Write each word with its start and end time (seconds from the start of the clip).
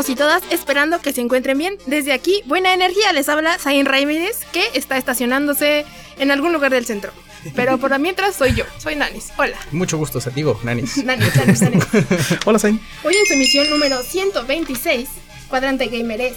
Todos 0.00 0.08
y 0.08 0.14
todas, 0.14 0.42
esperando 0.48 0.98
que 1.02 1.12
se 1.12 1.20
encuentren 1.20 1.58
bien. 1.58 1.76
Desde 1.84 2.14
aquí, 2.14 2.42
buena 2.46 2.72
energía, 2.72 3.12
les 3.12 3.28
habla 3.28 3.58
Zain 3.58 3.84
Raimírez, 3.84 4.46
que 4.50 4.64
está 4.72 4.96
estacionándose 4.96 5.84
en 6.18 6.30
algún 6.30 6.54
lugar 6.54 6.72
del 6.72 6.86
centro. 6.86 7.12
Pero 7.54 7.76
por 7.76 7.98
mientras 7.98 8.34
soy 8.34 8.54
yo, 8.54 8.64
soy 8.78 8.96
Nanis. 8.96 9.28
Hola. 9.36 9.58
Mucho 9.72 9.98
gusto, 9.98 10.18
Satigo, 10.18 10.58
Nanis. 10.64 11.04
Nanis, 11.04 11.36
Nanis, 11.36 11.60
Nanis. 11.60 11.84
Hola, 12.46 12.58
Zain. 12.58 12.80
Hoy 13.04 13.14
en 13.14 13.26
su 13.26 13.34
emisión 13.34 13.68
número 13.68 14.02
126, 14.02 15.06
Cuadrante 15.50 15.88
Gamer 15.88 16.22
es 16.22 16.36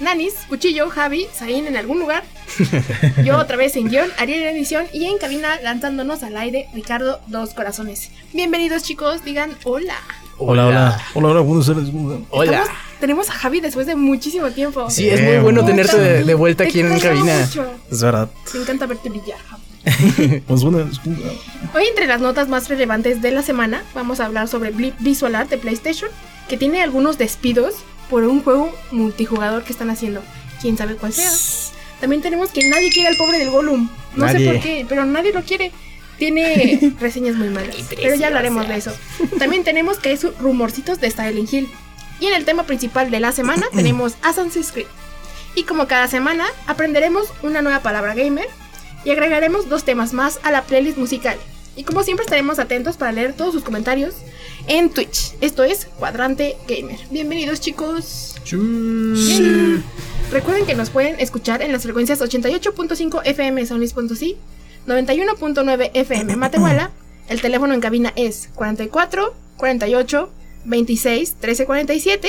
Nanis, 0.00 0.34
Cuchillo, 0.48 0.90
Javi, 0.90 1.28
Zain 1.32 1.68
en 1.68 1.76
algún 1.76 2.00
lugar. 2.00 2.24
Yo 3.24 3.38
otra 3.38 3.56
vez 3.56 3.76
en 3.76 3.88
guion, 3.88 4.10
Ariel 4.18 4.42
en 4.42 4.56
edición 4.56 4.84
y 4.92 5.04
en 5.04 5.18
cabina 5.18 5.60
lanzándonos 5.62 6.24
al 6.24 6.36
aire, 6.36 6.68
Ricardo 6.74 7.20
Dos 7.28 7.54
Corazones. 7.54 8.10
Bienvenidos 8.32 8.82
chicos, 8.82 9.22
digan 9.24 9.56
hola. 9.62 9.94
Hola, 10.38 10.66
hola. 10.66 11.00
Hola, 11.14 11.28
hola, 11.28 11.40
buenos 11.40 11.66
días. 11.66 11.88
Hola. 12.30 12.66
Tenemos 13.00 13.28
a 13.28 13.32
Javi 13.32 13.60
después 13.60 13.86
de 13.86 13.94
muchísimo 13.94 14.50
tiempo. 14.50 14.88
Sí, 14.90 15.08
es 15.08 15.20
muy 15.20 15.38
bueno 15.38 15.60
Puta, 15.60 15.72
tenerte 15.72 15.98
de, 15.98 16.24
de 16.24 16.34
vuelta 16.34 16.64
aquí 16.64 16.80
en 16.80 16.98
cabina. 16.98 17.40
mucho. 17.46 17.66
Es 17.90 18.00
verdad. 18.02 18.30
Me 18.54 18.60
encanta 18.60 18.86
verte 18.86 19.08
brillar, 19.10 19.38
Javi. 19.48 19.62
Pues 20.48 20.62
bueno, 20.64 20.78
Hoy 21.74 21.84
entre 21.88 22.06
las 22.06 22.20
notas 22.20 22.48
más 22.48 22.68
relevantes 22.68 23.22
de 23.22 23.30
la 23.30 23.42
semana 23.42 23.84
vamos 23.94 24.18
a 24.20 24.24
hablar 24.26 24.48
sobre 24.48 24.70
Blip 24.70 24.94
Visual 24.98 25.34
Art 25.36 25.48
de 25.50 25.58
PlayStation, 25.58 26.10
que 26.48 26.56
tiene 26.56 26.82
algunos 26.82 27.18
despidos 27.18 27.74
por 28.10 28.24
un 28.24 28.42
juego 28.42 28.72
multijugador 28.90 29.62
que 29.62 29.72
están 29.72 29.90
haciendo. 29.90 30.22
Quién 30.60 30.76
sabe 30.76 30.96
cuál 30.96 31.12
sea. 31.12 31.30
También 32.00 32.20
tenemos 32.22 32.50
que 32.50 32.68
nadie 32.68 32.90
quiere 32.90 33.08
al 33.08 33.16
pobre 33.16 33.38
del 33.38 33.50
Gollum. 33.50 33.88
No 34.16 34.26
sé 34.26 34.34
Nadie. 34.34 34.52
por 34.52 34.60
qué, 34.62 34.86
pero 34.88 35.04
nadie 35.06 35.32
lo 35.32 35.42
quiere. 35.42 35.70
Tiene 36.18 36.94
reseñas 37.00 37.36
muy 37.36 37.48
malas, 37.50 37.76
pero 37.94 38.14
ya 38.16 38.28
hablaremos 38.28 38.66
de 38.66 38.76
eso. 38.76 38.92
También 39.38 39.64
tenemos 39.64 39.98
que 39.98 40.08
hay 40.10 40.18
rumorcitos 40.40 41.00
de 41.00 41.10
Silent 41.10 41.52
Hill. 41.52 41.68
Y 42.20 42.26
en 42.26 42.34
el 42.34 42.44
tema 42.44 42.64
principal 42.64 43.10
de 43.10 43.20
la 43.20 43.32
semana 43.32 43.66
tenemos 43.74 44.14
Assassin's 44.22 44.72
Creed. 44.72 44.86
Y 45.54 45.64
como 45.64 45.86
cada 45.86 46.08
semana 46.08 46.46
aprenderemos 46.66 47.28
una 47.42 47.62
nueva 47.62 47.80
palabra 47.80 48.14
gamer 48.14 48.48
y 49.04 49.10
agregaremos 49.10 49.68
dos 49.68 49.84
temas 49.84 50.12
más 50.12 50.38
a 50.42 50.50
la 50.50 50.62
playlist 50.62 50.98
musical. 50.98 51.38
Y 51.76 51.84
como 51.84 52.02
siempre 52.02 52.24
estaremos 52.24 52.58
atentos 52.58 52.96
para 52.96 53.12
leer 53.12 53.34
todos 53.34 53.52
sus 53.52 53.62
comentarios 53.62 54.14
en 54.66 54.90
Twitch. 54.90 55.34
Esto 55.40 55.62
es 55.62 55.86
Cuadrante 55.98 56.56
Gamer. 56.66 56.98
Bienvenidos 57.10 57.60
chicos. 57.60 58.34
Bien. 58.50 59.84
Recuerden 60.30 60.66
que 60.66 60.74
nos 60.74 60.90
pueden 60.90 61.20
escuchar 61.20 61.62
en 61.62 61.72
las 61.72 61.82
frecuencias 61.82 62.20
88.5 62.20 63.20
FM 63.24 63.64
San 63.66 63.78
Luis 63.78 63.92
Potosí, 63.92 64.36
91.9 64.86 65.90
FM 65.94 66.36
Matehuala. 66.36 66.90
El 67.28 67.40
teléfono 67.40 67.74
en 67.74 67.80
cabina 67.80 68.12
es 68.16 68.48
44 68.54 69.34
48 69.56 70.30
26 70.66 71.36
13 71.40 71.66
47 71.66 72.28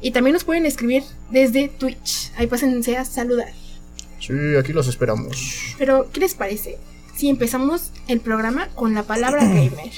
y 0.00 0.10
también 0.10 0.34
nos 0.34 0.44
pueden 0.44 0.66
escribir 0.66 1.02
desde 1.30 1.68
Twitch. 1.68 2.30
Ahí 2.36 2.46
pásense 2.46 2.96
a 2.96 3.04
saludar. 3.04 3.52
Sí, 4.20 4.32
aquí 4.58 4.72
los 4.72 4.88
esperamos. 4.88 5.74
Pero, 5.78 6.10
¿qué 6.12 6.20
les 6.20 6.34
parece 6.34 6.78
si 7.16 7.28
empezamos 7.28 7.92
el 8.08 8.20
programa 8.20 8.68
con 8.74 8.94
la 8.94 9.02
palabra 9.02 9.44
gamer? 9.44 9.90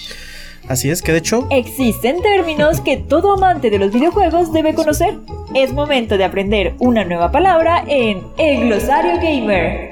Así 0.69 0.91
es, 0.91 1.01
que 1.01 1.13
de 1.13 1.19
hecho, 1.19 1.47
Existen 1.51 2.23
términos 2.23 2.81
que 2.81 2.97
todo 2.97 3.35
amante 3.35 3.71
de 3.71 3.79
los 3.79 3.93
videojuegos 3.93 4.53
debe 4.53 4.75
conocer. 4.75 5.17
Es 5.55 5.73
momento 5.73 6.19
de 6.19 6.25
aprender 6.25 6.75
una 6.79 7.05
nueva 7.05 7.31
palabra 7.31 7.85
en 7.87 8.23
el 8.37 8.67
glosario 8.67 9.17
gamer. 9.21 9.91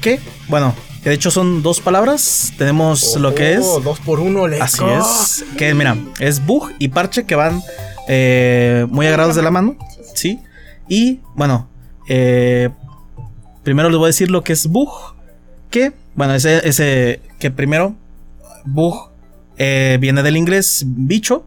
¿qué? 0.00 0.18
Bueno, 0.48 0.74
que 1.02 1.08
de 1.08 1.14
hecho 1.14 1.30
son 1.30 1.62
dos 1.62 1.80
palabras. 1.80 2.52
Tenemos 2.58 3.16
lo 3.16 3.34
que 3.34 3.54
es. 3.54 3.64
Oh, 3.64 3.80
dos 3.80 4.00
por 4.00 4.20
uno, 4.20 4.46
let's 4.46 4.62
Así 4.62 4.82
go. 4.82 4.98
es. 4.98 5.44
Que 5.56 5.74
mira, 5.74 5.96
es 6.18 6.44
bug 6.44 6.72
y 6.78 6.88
parche 6.88 7.24
que 7.24 7.34
van 7.34 7.62
eh, 8.08 8.86
muy 8.90 9.06
agarrados 9.06 9.36
de 9.36 9.42
la 9.42 9.50
mano. 9.50 9.76
Sí. 10.14 10.40
Y 10.88 11.20
bueno, 11.34 11.68
eh, 12.08 12.70
primero 13.62 13.88
les 13.88 13.98
voy 13.98 14.06
a 14.06 14.08
decir 14.08 14.30
lo 14.30 14.42
que 14.42 14.52
es 14.52 14.66
bug. 14.66 14.90
Que, 15.70 15.92
bueno, 16.14 16.34
ese, 16.34 16.68
ese 16.68 17.20
que 17.38 17.50
primero, 17.50 17.94
bug 18.64 19.10
eh, 19.56 19.98
viene 20.00 20.22
del 20.22 20.36
inglés 20.36 20.84
bicho. 20.86 21.46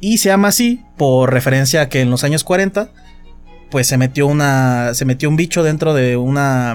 Y 0.00 0.18
se 0.18 0.30
llama 0.30 0.48
así 0.48 0.82
por 0.96 1.32
referencia 1.32 1.82
a 1.82 1.88
que 1.88 2.00
en 2.00 2.10
los 2.10 2.24
años 2.24 2.42
40, 2.42 2.90
pues 3.70 3.86
se 3.86 3.98
metió 3.98 4.26
una. 4.26 4.94
Se 4.94 5.04
metió 5.04 5.28
un 5.28 5.36
bicho 5.36 5.62
dentro 5.62 5.94
de 5.94 6.16
una. 6.16 6.74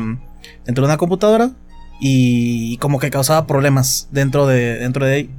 Dentro 0.66 0.84
de 0.84 0.92
una 0.92 0.98
computadora. 0.98 1.52
Y 2.00 2.78
como 2.78 3.00
que 3.00 3.10
causaba 3.10 3.48
problemas 3.48 4.08
dentro 4.12 4.46
de. 4.48 4.78
dentro 4.80 5.06
de 5.06 5.14
ahí. 5.14 5.30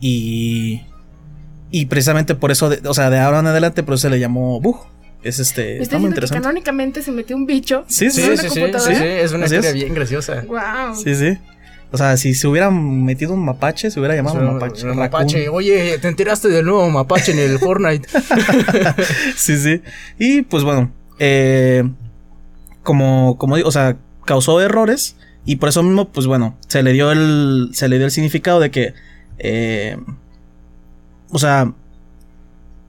Y. 0.00 0.82
Y 1.70 1.86
precisamente 1.86 2.34
por 2.34 2.50
eso, 2.50 2.68
de- 2.70 2.86
o 2.88 2.94
sea, 2.94 3.10
de 3.10 3.18
ahora 3.18 3.40
en 3.40 3.46
adelante, 3.46 3.82
por 3.82 3.94
eso 3.94 4.02
se 4.02 4.10
le 4.10 4.18
llamó 4.18 4.60
bug. 4.60 4.78
Es 5.22 5.38
este. 5.38 5.62
Me 5.62 5.66
Está 5.66 5.74
muy 5.76 5.82
diciendo 5.82 6.00
que 6.00 6.08
interesante. 6.08 6.42
canónicamente 6.42 7.02
se 7.02 7.12
metió 7.12 7.36
un 7.36 7.46
bicho. 7.46 7.84
Sí, 7.88 8.10
Sí, 8.10 8.22
sí, 8.22 8.30
¿En 8.30 8.38
sí, 8.50 8.60
una 8.62 8.78
sí, 8.78 8.94
sí, 8.94 9.02
es 9.04 9.32
una 9.32 9.44
historia 9.44 9.68
es. 9.70 9.74
bien 9.74 9.94
graciosa. 9.94 10.44
Wow. 10.46 10.94
Sí, 10.94 11.14
sí. 11.14 11.36
O 11.90 11.96
sea, 11.96 12.16
si 12.18 12.34
se 12.34 12.46
hubieran 12.46 13.04
metido 13.04 13.32
un 13.32 13.44
mapache, 13.44 13.90
se 13.90 13.98
hubiera 13.98 14.14
llamado 14.14 14.36
O 14.36 14.40
sea, 14.40 14.50
mapache. 14.52 14.86
un 14.90 14.96
mapache. 14.96 15.48
Oye, 15.48 15.98
¿te 15.98 16.08
enteraste 16.08 16.48
del 16.48 16.66
nuevo 16.66 16.88
mapache 16.90 17.32
en 17.32 17.38
el 17.38 17.58
Fortnite? 17.60 18.06
sí, 19.36 19.56
sí. 19.58 19.82
Y 20.18 20.42
pues 20.42 20.64
bueno, 20.64 20.90
eh, 21.18 21.84
como, 22.82 23.36
como 23.38 23.56
digo, 23.56 23.68
o 23.68 23.72
sea, 23.72 23.96
causó 24.24 24.60
errores 24.60 25.16
y 25.44 25.56
por 25.56 25.68
eso 25.70 25.82
mismo, 25.82 26.08
pues 26.08 26.26
bueno, 26.26 26.56
se 26.68 26.82
le 26.82 26.92
dio 26.92 27.10
el, 27.12 27.70
se 27.72 27.88
le 27.88 27.96
dio 27.96 28.04
el 28.06 28.10
significado 28.12 28.60
de 28.60 28.70
que, 28.70 28.94
eh, 29.38 29.96
o 31.30 31.38
sea, 31.38 31.72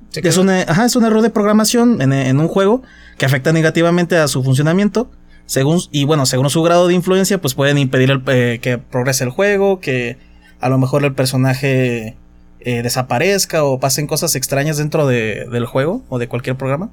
Se 0.09 0.27
es 0.27 0.37
un, 0.37 0.49
ajá, 0.49 0.85
es 0.85 0.95
un 0.95 1.05
error 1.05 1.21
de 1.21 1.29
programación 1.29 2.01
en, 2.01 2.11
en 2.13 2.39
un 2.39 2.47
juego 2.47 2.81
que 3.17 3.25
afecta 3.25 3.51
negativamente 3.53 4.17
a 4.17 4.27
su 4.27 4.43
funcionamiento. 4.43 5.09
Según, 5.45 5.79
y 5.91 6.03
bueno, 6.05 6.25
según 6.25 6.49
su 6.49 6.61
grado 6.61 6.87
de 6.87 6.93
influencia, 6.93 7.41
pues 7.41 7.53
pueden 7.55 7.77
impedir 7.77 8.11
el, 8.11 8.23
eh, 8.27 8.59
que 8.61 8.77
progrese 8.77 9.23
el 9.23 9.29
juego, 9.31 9.79
que 9.79 10.17
a 10.59 10.69
lo 10.69 10.77
mejor 10.77 11.03
el 11.05 11.13
personaje 11.15 12.15
eh, 12.59 12.81
desaparezca 12.83 13.63
o 13.63 13.79
pasen 13.79 14.05
cosas 14.05 14.35
extrañas 14.35 14.77
dentro 14.77 15.07
de- 15.07 15.47
del 15.51 15.65
juego 15.65 16.03
o 16.09 16.19
de 16.19 16.27
cualquier 16.27 16.55
programa. 16.55 16.91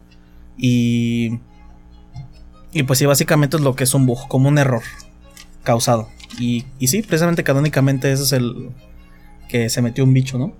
Y. 0.57 1.39
Y 2.73 2.83
pues 2.85 2.99
sí, 2.99 3.07
básicamente 3.07 3.57
es 3.57 3.63
lo 3.63 3.75
que 3.75 3.85
es 3.85 3.95
un 3.95 4.05
bug, 4.07 4.27
como 4.29 4.49
un 4.49 4.59
error 4.59 4.83
causado. 5.67 6.09
Y, 6.39 6.65
y 6.79 6.89
sí, 6.89 7.03
precisamente 7.03 7.45
canónicamente 7.45 8.11
ese 8.11 8.23
es 8.23 8.33
el. 8.33 8.71
que 9.51 9.69
se 9.69 9.83
metió 9.83 10.05
un 10.05 10.15
bicho, 10.15 10.39
¿no? 10.39 10.55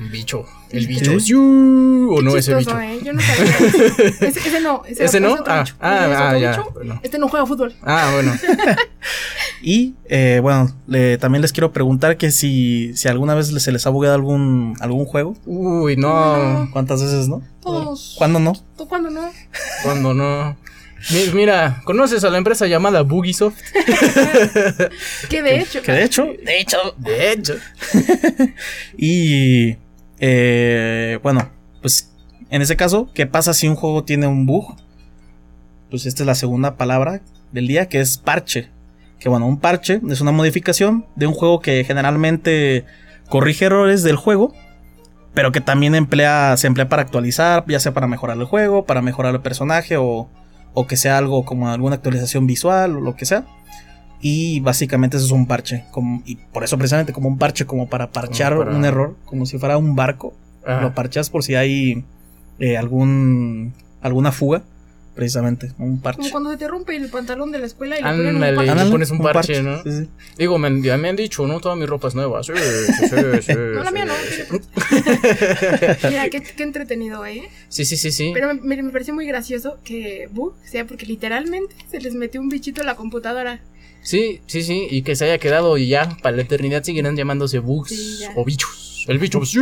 Un 0.00 0.10
bicho. 0.10 0.46
El 0.70 0.86
bicho. 0.86 1.18
Sí. 1.20 1.26
Yu, 1.32 2.14
¿O 2.16 2.22
no 2.22 2.34
ese 2.36 2.54
bicho? 2.54 2.80
¿eh? 2.80 3.00
Yo 3.04 3.12
no 3.12 3.20
sabía. 3.20 3.56
ese, 4.20 4.26
ese 4.48 4.60
no. 4.62 4.82
Ese, 4.86 5.04
¿Ese 5.04 5.20
no? 5.20 5.34
es 5.34 5.40
otro 5.40 5.52
Ah, 5.52 5.60
bicho. 5.62 5.74
ah, 5.80 6.06
es 6.10 6.16
ah, 6.16 6.26
otro 6.28 6.38
ya, 6.38 6.50
bicho. 6.52 6.70
bueno. 6.72 7.00
Este 7.02 7.18
no 7.18 7.28
juega 7.28 7.44
fútbol. 7.44 7.74
Ah, 7.82 8.10
bueno. 8.14 8.32
Y 9.62 9.94
eh, 10.06 10.40
bueno, 10.42 10.74
le- 10.86 11.18
también 11.18 11.42
les 11.42 11.52
quiero 11.52 11.70
preguntar 11.70 12.16
que 12.16 12.30
si, 12.30 12.92
si 12.96 13.08
alguna 13.08 13.34
vez 13.34 13.48
se 13.48 13.72
les 13.72 13.86
ha 13.86 13.90
bugueado 13.90 14.14
algún, 14.14 14.74
algún 14.80 15.04
juego. 15.04 15.36
Uy, 15.44 15.96
no. 15.96 16.66
¿Cuántas 16.72 17.02
veces 17.02 17.28
no? 17.28 17.42
Todos. 17.60 18.14
¿Cuándo 18.16 18.38
no? 18.38 18.54
¿Tú 18.78 18.88
cuándo 18.88 19.10
no? 19.10 19.30
¿Cuándo 19.82 20.14
no? 20.14 20.56
Mi- 21.10 21.32
Mira, 21.34 21.80
¿conoces 21.84 22.22
a 22.24 22.30
la 22.30 22.38
empresa 22.38 22.66
llamada 22.66 23.02
Bugisoft? 23.02 23.58
Que 25.28 25.42
de 25.42 25.60
hecho. 25.60 25.82
Que 25.82 25.92
de 25.92 26.04
hecho, 26.04 26.26
de 26.42 26.60
hecho, 26.60 26.78
De 26.98 27.32
hecho. 27.32 27.54
Y 28.96 29.76
eh, 30.18 31.18
bueno, 31.22 31.50
pues 31.80 32.12
en 32.50 32.62
ese 32.62 32.76
caso, 32.76 33.10
¿qué 33.14 33.26
pasa 33.26 33.54
si 33.54 33.68
un 33.68 33.76
juego 33.76 34.04
tiene 34.04 34.26
un 34.26 34.46
bug? 34.46 34.76
Pues 35.90 36.06
esta 36.06 36.22
es 36.22 36.26
la 36.26 36.34
segunda 36.34 36.76
palabra 36.76 37.20
del 37.52 37.66
día, 37.66 37.88
que 37.88 38.00
es 38.00 38.18
parche. 38.18 38.68
Que 39.18 39.28
bueno, 39.28 39.46
un 39.46 39.58
parche 39.58 40.00
es 40.08 40.20
una 40.20 40.32
modificación 40.32 41.06
de 41.16 41.26
un 41.26 41.34
juego 41.34 41.60
que 41.60 41.84
generalmente 41.84 42.84
corrige 43.28 43.66
errores 43.66 44.02
del 44.02 44.16
juego, 44.16 44.54
pero 45.34 45.52
que 45.52 45.60
también 45.60 45.94
emplea, 45.94 46.56
se 46.56 46.66
emplea 46.66 46.88
para 46.88 47.02
actualizar, 47.02 47.64
ya 47.68 47.80
sea 47.80 47.92
para 47.92 48.06
mejorar 48.06 48.36
el 48.38 48.44
juego, 48.44 48.84
para 48.86 49.02
mejorar 49.02 49.34
el 49.34 49.40
personaje 49.40 49.96
o, 49.96 50.28
o 50.74 50.86
que 50.86 50.96
sea 50.96 51.18
algo 51.18 51.44
como 51.44 51.68
alguna 51.68 51.96
actualización 51.96 52.46
visual 52.46 52.96
o 52.96 53.00
lo 53.00 53.16
que 53.16 53.24
sea. 53.26 53.46
Y 54.22 54.60
básicamente 54.60 55.16
eso 55.16 55.26
es 55.26 55.32
un 55.32 55.46
parche. 55.46 55.84
Como, 55.90 56.22
y 56.26 56.36
por 56.36 56.62
eso 56.64 56.76
precisamente 56.76 57.12
como 57.12 57.28
un 57.28 57.38
parche, 57.38 57.64
como 57.66 57.88
para 57.88 58.06
Como 58.06 58.64
para- 58.64 58.76
un 58.76 58.84
error, 58.84 59.16
como 59.24 59.46
si 59.46 59.58
fuera 59.58 59.76
un 59.78 59.96
barco. 59.96 60.34
Ajá. 60.66 60.82
Lo 60.82 60.94
parchas 60.94 61.30
por 61.30 61.42
si 61.42 61.54
hay 61.54 62.04
eh, 62.58 62.76
algún 62.76 63.72
alguna 64.02 64.30
fuga, 64.32 64.62
precisamente, 65.14 65.72
un 65.78 66.00
parche. 66.00 66.18
Como 66.20 66.30
cuando 66.30 66.50
se 66.50 66.56
te 66.56 66.68
rompe 66.68 66.96
el 66.96 67.08
pantalón 67.08 67.50
de 67.52 67.58
la 67.58 67.66
escuela 67.66 67.98
y 67.98 68.02
le 68.02 68.08
ponen 68.08 68.20
un 68.20 68.34
Ándale, 68.36 68.54
parche. 68.56 68.64
le 68.66 68.70
Ándale, 68.72 68.90
pones 68.90 69.10
un 69.10 69.18
parche, 69.20 69.62
¿no? 69.62 69.82
Sí, 69.82 69.90
sí. 69.92 70.08
Digo, 70.38 70.58
me, 70.58 70.82
ya 70.82 70.96
me 70.96 71.08
han 71.08 71.16
dicho, 71.16 71.46
¿no? 71.46 71.60
Toda 71.60 71.76
mi 71.76 71.86
ropa 71.86 72.08
es 72.08 72.14
nueva. 72.14 72.42
Sí, 72.42 72.52
sí, 72.56 73.08
sí, 73.08 73.16
sí, 73.42 73.52
No, 73.56 73.82
la 73.84 73.90
mía 73.90 74.04
no. 74.06 74.14
Mira, 76.08 76.28
qué, 76.30 76.42
qué 76.42 76.62
entretenido, 76.62 77.24
¿eh? 77.26 77.48
Sí, 77.68 77.84
sí, 77.84 77.96
sí, 77.96 78.10
sí. 78.12 78.30
Pero 78.34 78.54
me, 78.54 78.82
me 78.82 78.90
pareció 78.90 79.14
muy 79.14 79.26
gracioso 79.26 79.78
que 79.84 80.28
bug 80.32 80.54
sea 80.64 80.86
porque 80.86 81.06
literalmente 81.06 81.74
se 81.90 82.00
les 82.00 82.14
metió 82.14 82.40
un 82.40 82.48
bichito 82.48 82.82
a 82.82 82.84
la 82.84 82.96
computadora. 82.96 83.60
Sí, 84.02 84.40
sí, 84.46 84.62
sí. 84.62 84.86
Y 84.90 85.02
que 85.02 85.14
se 85.14 85.26
haya 85.26 85.38
quedado 85.38 85.76
y 85.76 85.88
ya 85.88 86.16
para 86.22 86.36
la 86.36 86.42
eternidad 86.42 86.82
seguirán 86.82 87.16
llamándose 87.16 87.58
bugs 87.58 87.90
Sí, 87.90 88.24
o 88.34 88.44
bichos. 88.44 88.79
El 89.08 89.18
bicho, 89.18 89.44
sí. 89.44 89.58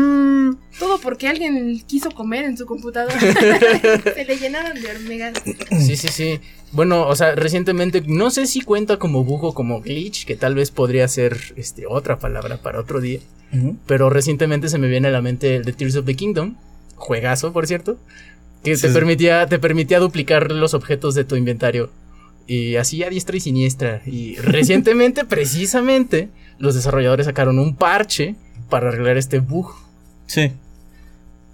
Todo 0.79 0.99
porque 1.02 1.29
alguien 1.29 1.81
quiso 1.87 2.11
comer 2.11 2.44
en 2.44 2.56
su 2.56 2.67
computadora. 2.67 3.19
se 3.20 4.25
le 4.25 4.37
llenaron 4.37 4.81
de 4.81 4.90
hormigas. 4.90 5.35
Sí, 5.81 5.96
sí, 5.96 6.08
sí. 6.08 6.40
Bueno, 6.73 7.06
o 7.06 7.17
sea, 7.17 7.35
recientemente, 7.35 8.02
no 8.06 8.31
sé 8.31 8.46
si 8.46 8.61
cuenta 8.61 8.99
como 8.99 9.25
bug 9.25 9.44
o 9.44 9.55
como 9.55 9.81
glitch, 9.81 10.25
que 10.26 10.37
tal 10.37 10.55
vez 10.55 10.70
podría 10.70 11.06
ser 11.08 11.38
este, 11.56 11.87
otra 11.87 12.19
palabra 12.19 12.58
para 12.58 12.81
otro 12.81 13.00
día. 13.00 13.20
Pero 13.87 14.11
recientemente 14.11 14.69
se 14.69 14.76
me 14.79 14.88
viene 14.88 15.08
a 15.08 15.11
la 15.11 15.23
mente 15.23 15.56
el 15.56 15.64
de 15.64 15.73
Tears 15.73 15.96
of 15.96 16.05
the 16.05 16.14
Kingdom, 16.14 16.56
juegazo, 16.96 17.52
por 17.52 17.67
cierto, 17.67 17.96
que 18.62 18.76
Sí, 18.76 18.82
te, 18.82 18.88
sí. 18.88 18.94
permitía, 18.94 19.46
te 19.46 19.58
permitía 19.58 20.00
duplicar 20.00 20.52
los 20.52 20.75
objetos 20.75 21.14
de 21.14 21.25
tu 21.25 21.35
inventario. 21.37 21.90
Y 22.46 22.76
así 22.76 23.02
a 23.02 23.08
diestra 23.11 23.37
y 23.37 23.40
siniestra. 23.40 24.02
Y 24.06 24.37
recientemente, 24.37 25.25
precisamente, 25.29 26.29
los 26.58 26.75
desarrolladores 26.75 27.26
sacaron 27.26 27.58
un 27.58 27.75
parche 27.76 28.35
para 28.68 28.88
arreglar 28.88 29.16
este 29.16 29.38
bug. 29.40 29.72
Sí. 30.26 30.52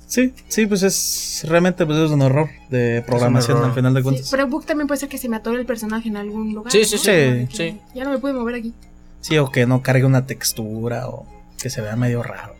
Sí, 0.06 0.32
sí, 0.48 0.66
pues 0.66 0.82
es 0.82 1.44
realmente 1.48 1.84
pues 1.86 1.98
es 1.98 2.10
un 2.10 2.22
error 2.22 2.48
de 2.68 3.02
programación 3.06 3.56
error. 3.56 3.70
al 3.70 3.74
final 3.74 3.94
de 3.94 4.00
Sí, 4.00 4.04
cuentas. 4.04 4.28
pero 4.30 4.46
bug 4.46 4.64
también 4.64 4.86
puede 4.86 5.00
ser 5.00 5.08
que 5.08 5.18
se 5.18 5.28
me 5.28 5.36
atore 5.36 5.58
el 5.58 5.66
personaje 5.66 6.08
en 6.08 6.16
algún 6.16 6.52
lugar. 6.54 6.70
Sí, 6.70 6.84
sí, 6.84 6.96
¿no? 6.96 7.48
sí. 7.50 7.80
Ya 7.94 8.04
no 8.04 8.10
me 8.10 8.18
pude 8.18 8.32
mover 8.34 8.54
aquí. 8.56 8.74
Sí, 9.22 9.38
o 9.38 9.50
que 9.50 9.66
no 9.66 9.82
cargue 9.82 10.04
una 10.04 10.26
textura 10.26 11.08
o 11.08 11.26
que 11.60 11.70
se 11.70 11.80
vea 11.80 11.96
medio 11.96 12.22
raro. 12.22 12.54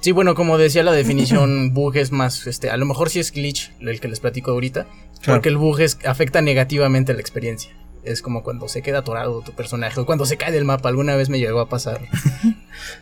Sí, 0.00 0.12
bueno, 0.12 0.34
como 0.34 0.58
decía 0.58 0.82
la 0.82 0.92
definición, 0.92 1.72
bug 1.74 1.96
es 1.96 2.12
más, 2.12 2.46
este, 2.46 2.70
a 2.70 2.76
lo 2.76 2.84
mejor 2.84 3.08
sí 3.08 3.20
es 3.20 3.32
glitch, 3.32 3.72
el 3.80 3.98
que 4.00 4.08
les 4.08 4.20
platico 4.20 4.50
ahorita, 4.50 4.86
Claro. 5.22 5.38
porque 5.38 5.48
el 5.48 5.56
bug 5.56 5.80
es, 5.80 5.98
afecta 6.04 6.40
negativamente 6.42 7.14
la 7.14 7.20
experiencia. 7.20 7.70
Es 8.04 8.20
como 8.22 8.42
cuando 8.42 8.68
se 8.68 8.82
queda 8.82 8.98
atorado 8.98 9.42
tu 9.42 9.52
personaje 9.52 10.00
o 10.00 10.06
cuando 10.06 10.26
se 10.26 10.36
cae 10.36 10.50
del 10.52 10.64
mapa. 10.64 10.88
Alguna 10.88 11.14
vez 11.16 11.28
me 11.28 11.38
llegó 11.38 11.60
a 11.60 11.68
pasar. 11.68 12.00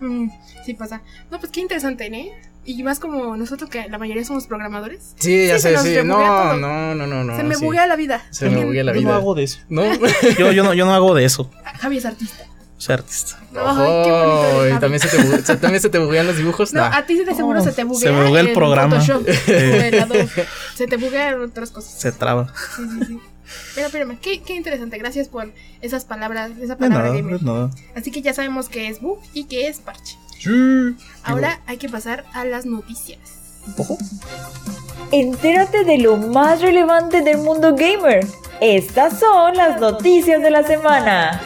Mm, 0.00 0.29
sí 0.67 0.75
pasa. 0.75 1.00
No, 1.31 1.38
pues 1.38 1.50
qué 1.52 1.61
interesante, 1.61 2.06
¿eh? 2.06 2.32
Y 2.64 2.82
más 2.82 2.99
como 2.99 3.37
nosotros 3.37 3.70
que 3.70 3.88
la 3.88 3.99
mayoría 3.99 4.25
somos 4.25 4.47
programadores. 4.47 5.14
Sí, 5.17 5.47
ya 5.47 5.56
Sí, 5.56 5.62
se 5.69 5.79
sé, 5.79 6.00
sí. 6.00 6.06
No, 6.06 6.17
todo. 6.17 6.56
no, 6.56 6.94
no, 6.94 7.06
no, 7.06 7.25
no. 7.25 7.37
se 7.37 7.44
me 7.44 7.55
sí. 7.55 7.64
buguea 7.64 7.87
la 7.87 7.97
vida. 7.97 8.23
Se 8.31 8.50
me 8.50 8.64
buguea 8.64 8.85
la 8.85 8.93
Yo 8.93 8.99
vida. 9.00 9.11
no 9.11 9.17
hago 9.17 9.35
de 9.35 9.44
eso. 9.44 9.61
¿No? 9.69 9.82
Yo, 10.38 10.52
yo, 10.52 10.62
no, 10.64 10.75
yo 10.75 10.85
no 10.85 10.93
hago 10.94 11.14
de 11.14 11.25
eso. 11.25 11.50
Javi 11.79 11.97
es 11.99 12.05
artista. 12.05 12.44
Soy 12.76 12.94
artista. 12.94 13.38
Ay, 13.41 13.47
qué 13.55 14.11
bonito 14.11 14.41
Ojo, 14.41 14.62
eres, 14.62 14.67
y 14.67 14.69
Javi. 14.70 14.81
también 14.81 15.00
se, 15.00 15.08
te 15.08 15.17
bugue- 15.19 15.43
se- 15.44 15.56
también 15.56 15.81
se 15.82 15.88
te 15.91 15.99
buguean 15.99 16.26
los 16.26 16.37
dibujos. 16.37 16.73
No, 16.73 16.81
Nah. 16.81 16.97
a 16.97 17.06
ti 17.06 17.14
de 17.25 17.35
seguro 17.35 17.61
se 17.62 17.70
te 17.70 17.75
se 17.76 17.85
buguea. 17.85 18.12
me 18.12 18.25
buguea 18.26 18.41
el 18.41 18.49
en 18.49 18.55
programa. 18.55 19.00
Photoshop, 19.00 19.29
el 19.49 20.29
se 20.75 20.87
te 20.87 20.97
buguean 20.97 21.41
otras 21.43 21.70
cosas. 21.70 21.93
Se 21.99 22.12
traba. 22.12 22.52
Sí, 22.76 22.82
sí, 22.99 23.05
sí. 23.06 23.20
Pero 23.75 23.87
espérame, 23.87 24.19
qué, 24.20 24.41
qué 24.43 24.55
interesante. 24.55 24.99
Gracias 24.99 25.29
por 25.29 25.52
esas 25.81 26.05
palabras, 26.05 26.50
esa 26.61 26.75
De 26.75 26.76
palabra 26.76 27.08
nada, 27.08 27.14
gamer. 27.17 27.43
nada. 27.43 27.70
Así 27.94 28.11
que 28.11 28.23
ya 28.23 28.35
sabemos 28.35 28.69
qué 28.69 28.88
es 28.88 29.00
bug 29.00 29.20
y 29.35 29.44
qué 29.44 29.69
es 29.69 29.79
parche. 29.79 30.17
Sí. 30.38 30.97
Ahora 31.23 31.61
hay 31.67 31.76
que 31.76 31.88
pasar 31.88 32.25
a 32.32 32.44
las 32.44 32.64
noticias. 32.67 33.20
Ojo. 33.76 33.99
Entérate 35.12 35.85
de 35.85 35.99
lo 35.99 36.17
más 36.17 36.61
relevante 36.62 37.20
del 37.23 37.38
mundo 37.38 37.75
gamer. 37.76 38.26
Estas 38.61 39.19
son 39.19 39.56
las 39.56 39.81
noticias 39.81 40.43
de 40.43 40.50
la 40.50 40.62
semana. 40.62 41.41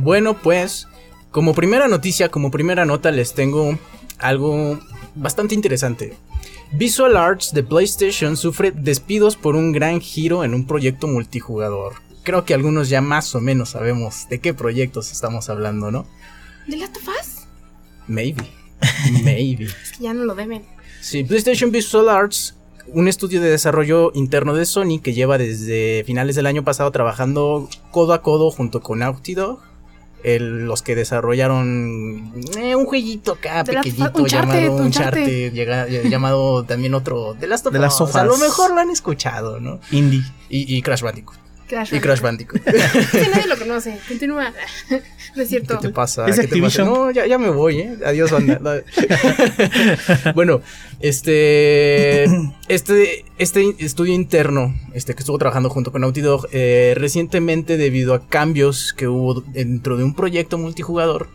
Bueno, 0.00 0.34
pues, 0.34 0.88
como 1.30 1.54
primera 1.54 1.88
noticia, 1.88 2.28
como 2.30 2.50
primera 2.50 2.84
nota, 2.84 3.10
les 3.10 3.34
tengo 3.34 3.78
algo 4.18 4.78
bastante 5.14 5.54
interesante. 5.54 6.14
Visual 6.74 7.18
Arts 7.18 7.52
de 7.52 7.62
PlayStation 7.62 8.34
sufre 8.34 8.70
despidos 8.70 9.36
por 9.36 9.56
un 9.56 9.72
gran 9.72 10.00
giro 10.00 10.42
en 10.42 10.54
un 10.54 10.66
proyecto 10.66 11.06
multijugador. 11.06 11.96
Creo 12.22 12.46
que 12.46 12.54
algunos 12.54 12.88
ya 12.88 13.02
más 13.02 13.34
o 13.34 13.42
menos 13.42 13.70
sabemos 13.70 14.26
de 14.30 14.40
qué 14.40 14.54
proyectos 14.54 15.12
estamos 15.12 15.50
hablando, 15.50 15.90
¿no? 15.90 16.06
¿De 16.66 16.78
Last 16.78 16.96
of 16.96 17.08
Us? 17.08 17.46
Maybe. 18.06 18.44
Maybe. 19.22 19.64
Es 19.64 19.92
que 19.98 20.04
ya 20.04 20.14
no 20.14 20.24
lo 20.24 20.34
deben. 20.34 20.64
Sí, 21.02 21.24
PlayStation 21.24 21.70
Visual 21.70 22.08
Arts, 22.08 22.56
un 22.86 23.06
estudio 23.06 23.42
de 23.42 23.50
desarrollo 23.50 24.10
interno 24.14 24.54
de 24.54 24.64
Sony 24.64 24.98
que 25.02 25.12
lleva 25.12 25.36
desde 25.36 26.04
finales 26.04 26.36
del 26.36 26.46
año 26.46 26.64
pasado 26.64 26.90
trabajando 26.90 27.68
codo 27.90 28.14
a 28.14 28.22
codo 28.22 28.50
junto 28.50 28.80
con 28.80 29.00
Naughty 29.00 29.34
Dog. 29.34 29.60
El- 30.24 30.64
los 30.66 30.82
que 30.82 30.94
desarrollaron 30.94 32.32
eh, 32.56 32.74
un 32.76 32.84
jueguito 32.86 33.32
acá 33.32 33.64
pequeñito 33.64 34.10
Uncharted, 34.22 34.28
llamado 34.28 34.76
Uncharted. 34.76 35.20
Uncharted, 35.20 35.52
llega- 35.52 35.86
llamado 35.88 36.64
también 36.64 36.94
otro 36.94 37.36
Last 37.40 37.66
Us. 37.66 38.00
of 38.00 38.16
A 38.16 38.24
lo 38.24 38.36
mejor 38.38 38.72
lo 38.74 38.80
han 38.80 38.90
escuchado, 38.90 39.60
¿no? 39.60 39.80
Indie. 39.90 40.22
Y, 40.48 40.76
y 40.76 40.82
Crash 40.82 41.02
Bandicoot. 41.02 41.38
Crash 41.68 41.94
Y 41.94 42.00
Crash 42.00 42.20
Bandicoot. 42.20 42.60
Sí, 43.12 43.18
nadie 43.34 43.46
lo 43.48 43.56
conoce. 43.58 43.98
Continúa. 44.08 44.52
No 45.34 45.42
es 45.42 45.48
cierto. 45.48 45.78
¿Qué 45.78 45.88
te 45.88 45.94
pasa? 45.94 46.26
Es 46.28 46.38
¿Qué 46.38 46.46
te 46.46 46.60
pasa? 46.60 46.84
No, 46.84 47.10
ya, 47.10 47.24
ya 47.26 47.38
me 47.38 47.48
voy, 47.48 47.78
¿eh? 47.80 47.96
Adiós, 48.04 48.30
banda. 48.30 48.58
No. 48.60 48.72
bueno, 50.34 50.60
este, 51.02 52.24
este, 52.68 53.24
este 53.38 53.74
estudio 53.78 54.14
interno, 54.14 54.74
este 54.94 55.14
que 55.14 55.20
estuvo 55.20 55.38
trabajando 55.38 55.68
junto 55.68 55.92
con 55.92 56.00
Naughty 56.00 56.20
Dog, 56.22 56.48
eh, 56.52 56.94
recientemente 56.96 57.76
debido 57.76 58.14
a 58.14 58.26
cambios 58.26 58.94
que 58.94 59.08
hubo 59.08 59.40
dentro 59.42 59.96
de 59.96 60.04
un 60.04 60.14
proyecto 60.14 60.56
multijugador, 60.58 61.28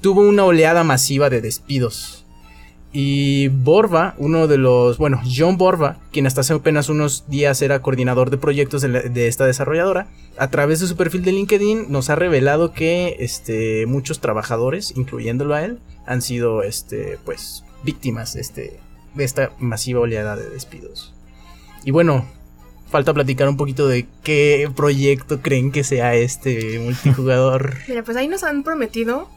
tuvo 0.00 0.20
una 0.20 0.44
oleada 0.44 0.84
masiva 0.84 1.30
de 1.30 1.40
despidos. 1.40 2.18
Y 2.94 3.48
Borba, 3.48 4.14
uno 4.18 4.48
de 4.48 4.58
los, 4.58 4.98
bueno, 4.98 5.22
John 5.24 5.56
Borba, 5.56 5.98
quien 6.12 6.26
hasta 6.26 6.42
hace 6.42 6.52
apenas 6.52 6.90
unos 6.90 7.24
días 7.26 7.62
era 7.62 7.80
coordinador 7.80 8.28
de 8.28 8.36
proyectos 8.36 8.82
de, 8.82 8.88
la- 8.88 9.00
de 9.00 9.28
esta 9.28 9.46
desarrolladora, 9.46 10.08
a 10.36 10.50
través 10.50 10.80
de 10.80 10.86
su 10.86 10.96
perfil 10.96 11.22
de 11.24 11.32
LinkedIn 11.32 11.86
nos 11.90 12.10
ha 12.10 12.16
revelado 12.16 12.74
que 12.74 13.16
este, 13.20 13.86
muchos 13.86 14.20
trabajadores, 14.20 14.92
incluyéndolo 14.94 15.54
a 15.54 15.64
él, 15.64 15.78
han 16.04 16.20
sido 16.20 16.62
este, 16.62 17.16
pues, 17.24 17.64
víctimas 17.82 18.34
de, 18.34 18.42
este, 18.42 18.80
esta 19.18 19.52
masiva 19.58 20.00
oleada 20.00 20.36
de 20.36 20.48
despidos. 20.48 21.12
Y 21.84 21.90
bueno, 21.90 22.26
falta 22.90 23.14
platicar 23.14 23.48
un 23.48 23.56
poquito 23.56 23.88
de 23.88 24.06
qué 24.22 24.70
proyecto 24.74 25.40
creen 25.40 25.72
que 25.72 25.82
sea 25.84 26.14
este 26.14 26.78
multijugador. 26.84 27.78
Mira, 27.88 28.04
pues 28.04 28.16
ahí 28.16 28.28
nos 28.28 28.44
han 28.44 28.62
prometido 28.62 29.28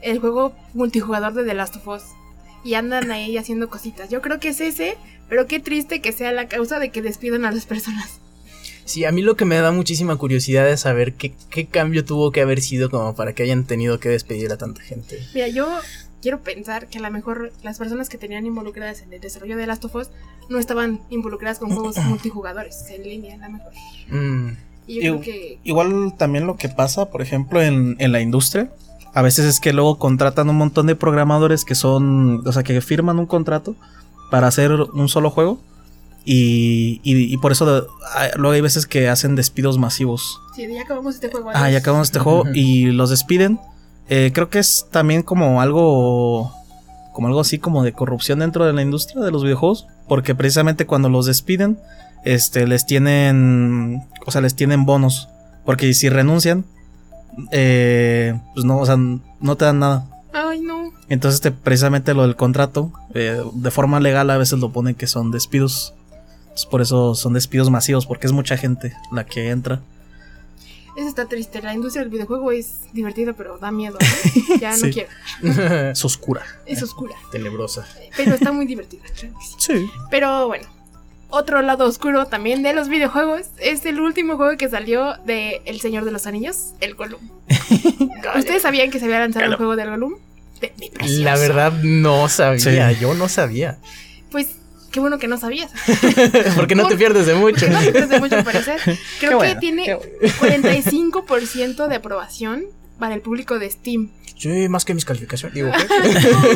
el 0.00 0.18
juego 0.18 0.54
multijugador 0.74 1.34
de 1.34 1.44
The 1.44 1.54
Last 1.54 1.76
of 1.76 1.88
Us. 1.88 2.02
Y 2.62 2.74
andan 2.74 3.10
ahí 3.10 3.38
haciendo 3.38 3.70
cositas. 3.70 4.10
Yo 4.10 4.20
creo 4.20 4.38
que 4.38 4.48
es 4.48 4.60
ese, 4.60 4.98
pero 5.28 5.46
qué 5.46 5.60
triste 5.60 6.02
que 6.02 6.12
sea 6.12 6.30
la 6.32 6.46
causa 6.46 6.78
de 6.78 6.90
que 6.90 7.00
despidan 7.00 7.46
a 7.46 7.52
las 7.52 7.64
personas. 7.64 8.20
Sí, 8.84 9.04
a 9.04 9.12
mí 9.12 9.22
lo 9.22 9.36
que 9.36 9.44
me 9.44 9.56
da 9.56 9.72
muchísima 9.72 10.16
curiosidad 10.16 10.68
es 10.68 10.80
saber 10.80 11.14
qué, 11.14 11.32
qué 11.48 11.66
cambio 11.66 12.04
tuvo 12.04 12.32
que 12.32 12.40
haber 12.40 12.60
sido 12.60 12.90
como 12.90 13.14
para 13.14 13.34
que 13.34 13.44
hayan 13.44 13.64
tenido 13.64 13.98
que 13.98 14.08
despedir 14.08 14.52
a 14.52 14.58
tanta 14.58 14.82
gente. 14.82 15.18
Mira, 15.32 15.48
yo 15.48 15.78
quiero 16.22 16.40
pensar 16.40 16.86
que 16.88 16.98
a 16.98 17.00
lo 17.02 17.10
mejor 17.10 17.52
las 17.62 17.78
personas 17.78 18.08
que 18.08 18.18
tenían 18.18 18.46
involucradas 18.46 19.02
en 19.02 19.12
el 19.12 19.20
desarrollo 19.20 19.56
de 19.56 19.66
Last 19.66 19.84
of 19.84 19.94
Us 19.94 20.08
no 20.48 20.58
estaban 20.58 21.00
involucradas 21.10 21.58
con 21.58 21.70
juegos 21.70 21.96
multijugadores 22.08 22.84
en 22.90 23.02
línea, 23.02 23.34
a 23.36 23.48
lo 23.48 23.54
mejor. 23.54 23.72
Mm, 24.08 24.48
Y 24.86 24.94
yo 24.96 25.00
creo 25.00 25.20
que 25.20 25.58
Igual 25.64 26.14
también 26.16 26.46
lo 26.46 26.56
que 26.56 26.68
pasa, 26.68 27.10
por 27.10 27.22
ejemplo, 27.22 27.62
en, 27.62 27.96
en 27.98 28.12
la 28.12 28.20
industria, 28.20 28.70
a 29.14 29.22
veces 29.22 29.44
es 29.46 29.60
que 29.60 29.72
luego 29.72 29.98
contratan 29.98 30.48
un 30.50 30.56
montón 30.56 30.86
de 30.86 30.94
programadores 30.96 31.64
que 31.64 31.74
son, 31.74 32.46
o 32.46 32.52
sea, 32.52 32.62
que 32.62 32.80
firman 32.80 33.18
un 33.18 33.26
contrato 33.26 33.74
para 34.30 34.46
hacer 34.46 34.72
un 34.72 35.08
solo 35.08 35.30
juego. 35.30 35.60
Y, 36.24 37.00
y- 37.02 37.32
y 37.32 37.36
por 37.38 37.50
eso 37.52 37.64
de- 37.66 37.86
hay- 38.14 38.30
luego 38.36 38.52
hay 38.52 38.60
veces 38.60 38.86
que 38.86 39.08
hacen 39.08 39.36
despidos 39.36 39.78
masivos. 39.78 40.38
sí, 40.54 40.66
ya 40.72 40.82
acabamos 40.82 41.14
este 41.14 41.30
juego. 41.30 41.50
Ah, 41.54 41.70
ya 41.70 41.78
acabamos 41.78 42.08
este 42.08 42.18
juego 42.18 42.44
y 42.54 42.86
los 42.86 43.08
despiden. 43.10 43.58
Eh, 44.12 44.32
creo 44.34 44.50
que 44.50 44.58
es 44.58 44.88
también 44.90 45.22
como 45.22 45.60
algo, 45.60 46.52
como 47.12 47.28
algo 47.28 47.40
así 47.40 47.60
como 47.60 47.84
de 47.84 47.92
corrupción 47.92 48.40
dentro 48.40 48.66
de 48.66 48.72
la 48.72 48.82
industria 48.82 49.22
de 49.22 49.30
los 49.30 49.44
videojuegos, 49.44 49.86
porque 50.08 50.34
precisamente 50.34 50.84
cuando 50.84 51.08
los 51.08 51.26
despiden, 51.26 51.78
este, 52.24 52.66
les 52.66 52.86
tienen, 52.86 54.02
o 54.26 54.30
sea, 54.32 54.40
les 54.40 54.56
tienen 54.56 54.84
bonos, 54.84 55.28
porque 55.64 55.94
si 55.94 56.08
renuncian, 56.08 56.64
eh, 57.52 58.36
pues 58.52 58.64
no, 58.64 58.78
o 58.78 58.86
sea, 58.86 58.96
no 58.96 59.56
te 59.56 59.64
dan 59.64 59.78
nada. 59.78 60.06
Ay, 60.32 60.60
no. 60.60 60.90
Entonces, 61.08 61.36
este, 61.36 61.52
precisamente 61.52 62.12
lo 62.12 62.22
del 62.22 62.34
contrato, 62.34 62.90
eh, 63.14 63.40
de 63.54 63.70
forma 63.70 64.00
legal 64.00 64.28
a 64.30 64.38
veces 64.38 64.58
lo 64.58 64.72
ponen 64.72 64.96
que 64.96 65.06
son 65.06 65.30
despidos. 65.30 65.94
Entonces, 66.42 66.66
por 66.66 66.82
eso 66.82 67.14
son 67.14 67.34
despidos 67.34 67.70
masivos, 67.70 68.06
porque 68.06 68.26
es 68.26 68.32
mucha 68.32 68.56
gente 68.56 68.92
la 69.12 69.24
que 69.24 69.50
entra. 69.50 69.80
Eso 71.00 71.08
está 71.08 71.26
triste. 71.26 71.62
La 71.62 71.72
industria 71.72 72.02
del 72.02 72.10
videojuego 72.12 72.52
es 72.52 72.82
divertida, 72.92 73.32
pero 73.32 73.56
da 73.58 73.70
miedo. 73.70 73.96
¿no? 74.00 74.56
Ya 74.60 74.70
no 74.72 74.76
Sí. 74.76 74.90
quiero. 74.92 75.08
Es 75.92 76.04
oscura. 76.04 76.42
Es 76.66 76.82
oscura. 76.82 77.14
Tenebrosa. 77.32 77.86
Pero 78.16 78.34
está 78.34 78.52
muy 78.52 78.66
divertida. 78.66 79.02
claro 79.18 79.34
sí. 79.40 79.54
Sí. 79.58 79.90
Pero 80.10 80.46
bueno. 80.48 80.68
Otro 81.32 81.62
lado 81.62 81.86
oscuro 81.86 82.26
también 82.26 82.62
de 82.64 82.72
los 82.72 82.88
videojuegos 82.88 83.46
es 83.58 83.86
el 83.86 84.00
último 84.00 84.36
juego 84.36 84.56
que 84.58 84.68
salió 84.68 85.14
de 85.24 85.62
El 85.64 85.80
Señor 85.80 86.04
de 86.04 86.10
los 86.10 86.26
Anillos, 86.26 86.72
el 86.80 86.96
Gollum. 86.96 87.20
¿Ustedes 88.36 88.62
sabían 88.62 88.90
que 88.90 88.98
se 88.98 89.04
había 89.04 89.20
lanzado 89.20 89.46
el 89.46 89.54
juego 89.54 89.76
del 89.76 89.90
Gollum? 89.90 90.14
De 90.60 90.72
mi 90.78 90.90
precioso. 90.90 91.22
La 91.22 91.36
verdad 91.36 91.72
no 91.84 92.28
sabía, 92.28 92.90
Sí. 92.90 92.96
yo 93.00 93.14
no 93.14 93.28
sabía. 93.28 93.78
Pues 94.32 94.48
qué 94.90 95.00
bueno 95.00 95.18
que 95.18 95.28
no 95.28 95.38
sabías. 95.38 95.70
Porque 96.56 96.74
no 96.74 96.86
te 96.88 96.96
pierdes 96.96 97.26
de 97.26 97.34
mucho. 97.34 97.68
No 97.68 97.78
te 97.80 97.92
pierdes 97.92 98.10
de 98.10 98.20
mucho 98.20 98.42
parecer. 98.44 98.80
Creo 99.20 99.30
que 99.30 99.34
bueno, 99.36 99.60
tiene 99.60 99.84
qué 99.84 99.98
45% 100.30 101.86
de 101.88 101.94
aprobación 101.96 102.64
para 102.98 103.14
el 103.14 103.20
público 103.20 103.58
de 103.58 103.70
Steam. 103.70 104.10
Yo 104.36 104.50
más 104.70 104.84
que 104.84 104.94
mis 104.94 105.04
calificaciones. 105.04 105.54
Digo, 105.54 105.70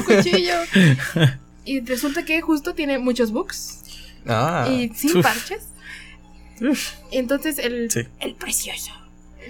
cuchillo. 0.07 0.55
Y 1.64 1.81
resulta 1.81 2.25
que 2.25 2.41
justo 2.41 2.75
tiene 2.75 2.99
muchos 2.99 3.31
bugs 3.33 3.81
Ah. 4.26 4.67
y 4.71 4.88
sin 4.95 5.19
Uf. 5.19 5.23
parches. 5.23 5.64
Entonces 7.11 7.59
el, 7.59 7.91
Sí. 7.91 8.00
el 8.21 8.35
precioso. 8.35 8.93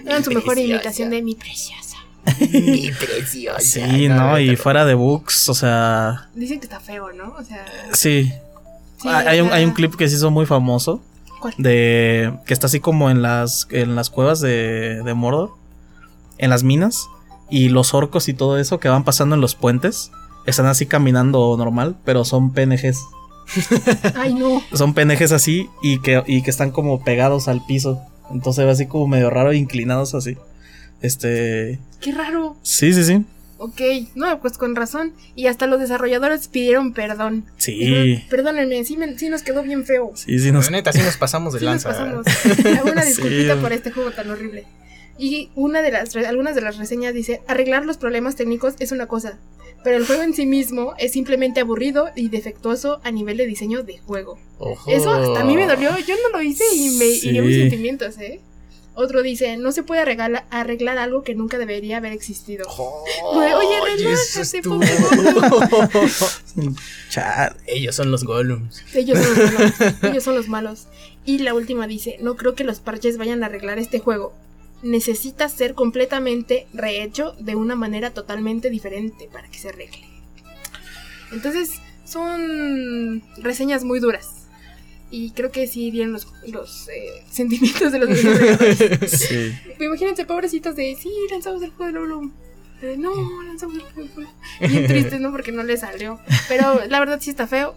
Era 0.05 0.21
su 0.23 0.31
mejor 0.31 0.57
imitación 0.57 1.09
de 1.09 1.21
mi 1.21 1.35
preciosa. 1.35 1.97
Mi 2.39 2.91
preciosa. 2.91 3.59
Sí, 3.61 4.07
no, 4.09 4.37
y 4.39 4.55
fuera 4.55 4.83
de 4.85 4.95
bugs, 4.95 5.47
o 5.49 5.53
sea, 5.53 6.29
Dicen 6.33 6.59
que 6.59 6.65
está 6.65 6.79
feo, 6.79 7.13
¿no? 7.13 7.35
O 7.37 7.43
sea, 7.43 7.65
sí. 7.93 8.33
Sí, 9.01 9.07
Ah, 9.09 9.23
hay, 9.27 9.41
un, 9.41 9.51
hay 9.51 9.63
un 9.65 9.71
clip 9.71 9.95
que 9.95 10.07
se 10.09 10.15
hizo 10.15 10.31
muy 10.31 10.45
famoso 10.45 11.01
¿Cuál? 11.41 11.53
de 11.57 12.33
que 12.45 12.53
está 12.53 12.67
así 12.67 12.79
como 12.79 13.09
en 13.09 13.21
las 13.21 13.67
en 13.71 13.95
las 13.95 14.09
cuevas 14.09 14.39
de, 14.41 15.01
de 15.03 15.13
Mordor, 15.13 15.51
en 16.37 16.49
las 16.49 16.63
minas 16.63 17.07
y 17.49 17.69
los 17.69 17.93
orcos 17.93 18.27
y 18.29 18.33
todo 18.33 18.57
eso 18.57 18.79
que 18.79 18.89
van 18.89 19.03
pasando 19.03 19.35
en 19.35 19.41
los 19.41 19.55
puentes 19.55 20.11
están 20.45 20.65
así 20.67 20.85
caminando 20.85 21.55
normal, 21.57 21.95
pero 22.05 22.23
son 22.25 22.51
PNGs. 22.53 22.99
Ay, 24.15 24.33
no. 24.33 24.61
Son 24.73 24.93
PNGs 24.93 25.31
así 25.31 25.69
y 25.81 25.99
que, 25.99 26.23
y 26.25 26.41
que 26.41 26.49
están 26.49 26.71
como 26.71 27.03
pegados 27.03 27.47
al 27.47 27.63
piso. 27.65 28.01
Entonces 28.31 28.65
ve 28.65 28.71
así 28.71 28.87
como 28.87 29.07
medio 29.07 29.29
raro, 29.29 29.53
inclinados 29.53 30.15
así. 30.15 30.37
Este. 31.01 31.79
Qué 31.99 32.11
raro. 32.11 32.55
Sí, 32.63 32.93
sí, 32.93 33.03
sí. 33.03 33.25
Ok, 33.65 33.81
no, 34.15 34.39
pues 34.41 34.57
con 34.57 34.75
razón. 34.75 35.13
Y 35.35 35.47
hasta 35.47 35.65
los 35.67 35.79
desarrolladores 35.79 36.47
pidieron 36.47 36.93
perdón. 36.93 37.45
Sí. 37.57 37.73
Dijeron, 37.73 38.23
Perdónenme, 38.29 38.83
sí, 38.85 38.95
me- 38.97 39.17
sí 39.17 39.29
nos 39.29 39.41
quedó 39.43 39.63
bien 39.63 39.85
feo. 39.85 40.11
Sí, 40.15 40.37
sí, 40.39 40.51
nos. 40.51 40.65
La 40.65 40.71
neta, 40.77 40.93
sí 40.93 40.99
nos 40.99 41.17
pasamos 41.17 41.53
de 41.53 41.59
Sí 41.59 41.65
nos 41.65 41.71
lanza. 41.83 41.89
pasamos. 41.89 42.25
Hago 42.77 42.89
una 42.91 43.01
Sí. 43.01 43.07
disculpita 43.09 43.55
por 43.59 43.73
este 43.73 43.91
juego 43.91 44.11
tan 44.11 44.29
horrible. 44.29 44.65
Y 45.17 45.49
una 45.55 45.81
de 45.81 45.91
las 45.91 46.13
re- 46.13 46.27
algunas 46.27 46.55
de 46.55 46.61
las 46.61 46.77
reseñas 46.77 47.13
dice, 47.13 47.41
arreglar 47.47 47.85
los 47.85 47.97
problemas 47.97 48.35
técnicos 48.35 48.73
es 48.79 48.91
una 48.91 49.07
cosa, 49.07 49.39
pero 49.83 49.95
el 49.97 50.05
juego 50.05 50.23
en 50.23 50.33
sí 50.33 50.45
mismo 50.45 50.93
es 50.97 51.13
simplemente 51.13 51.61
aburrido 51.61 52.09
y 52.15 52.27
defectuoso 52.29 52.99
a 53.03 53.11
nivel 53.11 53.37
de 53.37 53.45
diseño 53.45 53.83
de 53.83 53.97
juego. 53.99 54.37
Ojo. 54.59 54.91
Eso 54.91 55.13
hasta 55.13 55.39
a 55.41 55.43
mí 55.45 55.55
me 55.55 55.67
dolió, 55.67 55.97
yo 56.05 56.15
no 56.21 56.37
lo 56.37 56.43
hice 56.43 56.65
y 56.75 56.97
me 56.97 57.05
Sí. 57.11 57.29
hirió 57.29 57.43
mis 57.43 57.55
sentimientos, 57.55 58.17
¿eh? 58.19 58.41
Otro 58.97 59.21
dice, 59.21 59.57
no 59.57 59.73
se 59.73 59.83
puede 59.83 60.01
arreglar, 60.01 60.45
arreglar 60.49 60.97
algo 60.97 61.23
que 61.23 61.35
nunca 61.35 61.57
debería 61.57 61.97
haber 61.97 62.13
existido. 62.13 62.65
Güey, 63.33 63.53
Oye, 63.53 63.81
relájate, 63.83 64.61
Chale. 67.09 67.55
Ellos 67.67 67.93
son 67.93 68.09
los 68.09 68.23
Gollums. 68.23 68.83
Ellos 68.93 69.19
son 69.19 69.37
los 69.37 69.53
malos. 69.53 69.73
Ellos 70.03 70.23
son 70.23 70.35
los 70.35 70.47
malos. 70.47 70.87
Y 71.25 71.39
la 71.39 71.53
última 71.53 71.87
dice, 71.87 72.17
no 72.21 72.37
creo 72.37 72.55
que 72.55 72.63
los 72.63 72.79
parches 72.79 73.17
vayan 73.17 73.43
a 73.43 73.47
arreglar 73.47 73.79
este 73.79 73.99
juego. 73.99 74.33
Necesita 74.81 75.49
ser 75.49 75.73
completamente 75.73 76.65
rehecho 76.73 77.35
de 77.39 77.55
una 77.55 77.75
manera 77.75 78.11
totalmente 78.11 78.69
diferente 78.69 79.27
para 79.31 79.49
que 79.49 79.59
se 79.59 79.69
arregle. 79.69 80.05
Entonces, 81.33 81.81
son 82.05 83.23
reseñas 83.37 83.83
muy 83.83 83.99
duras. 83.99 84.44
Y 85.11 85.31
creo 85.31 85.51
que 85.51 85.67
sí 85.67 85.91
dieron 85.91 86.13
los, 86.13 86.27
los 86.47 86.89
eh, 86.89 87.23
sentimientos 87.31 87.91
de 87.91 87.99
los. 87.99 88.09
Sí. 89.09 89.53
Imagínense, 89.79 90.25
pobrecitos 90.25 90.75
de, 90.75 90.95
sí, 90.99 91.11
lanzamos 91.31 91.61
el 91.63 91.69
juego 91.71 91.85
de 91.85 91.91
Lolo. 91.99 92.31
Eh, 92.81 92.95
no, 92.97 93.11
lanzamos 93.43 93.77
el 93.77 93.83
juego. 93.83 94.29
Bien 94.59 94.87
tristes, 94.87 95.19
¿no? 95.21 95.31
Porque 95.31 95.51
no 95.51 95.63
le 95.63 95.77
salió. 95.77 96.19
Pero 96.49 96.85
la 96.87 96.99
verdad 96.99 97.19
sí 97.21 97.29
está 97.29 97.47
feo. 97.47 97.75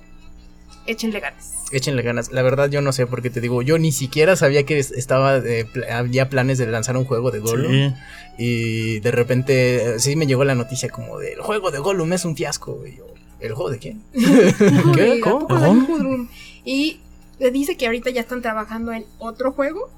Échenle 0.86 1.20
ganas. 1.20 1.52
Échenle 1.70 2.02
ganas. 2.02 2.32
La 2.32 2.40
verdad, 2.42 2.70
yo 2.70 2.80
no 2.80 2.92
sé 2.92 3.06
por 3.06 3.20
qué 3.22 3.28
te 3.30 3.40
digo. 3.42 3.60
Yo 3.62 3.78
ni 3.78 3.92
siquiera 3.92 4.36
sabía 4.36 4.64
que 4.64 4.78
es- 4.78 4.90
estaba 4.90 5.36
eh, 5.36 5.66
pl- 5.70 5.88
había 5.90 6.30
planes 6.30 6.56
de 6.56 6.66
lanzar 6.66 6.96
un 6.96 7.04
juego 7.04 7.30
de 7.30 7.40
Gollum. 7.40 7.70
Sí. 7.70 7.94
Y 8.38 9.00
de 9.00 9.10
repente, 9.10 9.96
eh, 9.96 9.98
sí 10.00 10.16
me 10.16 10.26
llegó 10.26 10.44
la 10.44 10.54
noticia 10.54 10.88
como 10.88 11.18
de: 11.18 11.34
el 11.34 11.40
juego 11.42 11.70
de 11.70 11.78
Gollum 11.78 12.10
es 12.14 12.24
un 12.24 12.34
fiasco. 12.36 12.84
Y 12.86 12.96
yo, 12.96 13.06
¿el 13.40 13.52
juego 13.52 13.70
de 13.70 13.78
quién? 13.78 14.02
¿Qué? 14.14 14.54
¿Qué? 14.94 15.20
¿Cómo? 15.20 16.28
Y 16.64 17.00
dice 17.38 17.76
que 17.76 17.86
ahorita 17.86 18.10
ya 18.10 18.20
están 18.20 18.42
trabajando 18.42 18.92
en 18.92 19.04
otro 19.18 19.52
juego 19.52 19.90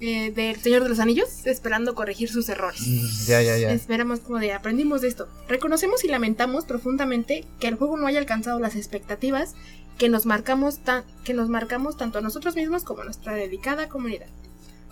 eh, 0.00 0.32
del 0.32 0.56
Señor 0.56 0.82
de 0.82 0.88
los 0.88 0.98
Anillos, 0.98 1.46
esperando 1.46 1.94
corregir 1.94 2.28
sus 2.28 2.48
errores. 2.48 2.80
Mm, 2.86 3.26
Ya, 3.26 3.42
ya, 3.42 3.56
ya. 3.58 3.72
Esperamos 3.72 4.20
como 4.20 4.38
de 4.38 4.52
aprendimos 4.52 5.00
de 5.00 5.08
esto. 5.08 5.28
Reconocemos 5.48 6.04
y 6.04 6.08
lamentamos 6.08 6.64
profundamente 6.64 7.44
que 7.60 7.68
el 7.68 7.76
juego 7.76 7.96
no 7.96 8.06
haya 8.06 8.18
alcanzado 8.18 8.58
las 8.58 8.76
expectativas 8.76 9.54
que 9.98 10.08
nos 10.08 10.26
marcamos 10.26 10.78
tan, 10.80 11.04
que 11.24 11.34
nos 11.34 11.48
marcamos 11.48 11.96
tanto 11.96 12.18
a 12.18 12.22
nosotros 12.22 12.56
mismos 12.56 12.82
como 12.84 13.02
a 13.02 13.04
nuestra 13.04 13.34
dedicada 13.34 13.88
comunidad. 13.88 14.26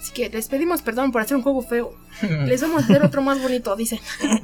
Así 0.03 0.13
que 0.13 0.29
les 0.31 0.49
pedimos 0.49 0.83
perdón 0.83 1.13
por 1.13 1.23
hacer 1.23 1.37
un 1.37 1.45
juego 1.45 1.63
feo. 1.63 1.95
Les 2.47 2.61
vamos 2.61 2.83
a 2.83 2.85
hacer 2.85 3.05
otro 3.05 3.23
más 3.23 3.41
bonito, 3.41 3.77
dicen. 3.77 4.01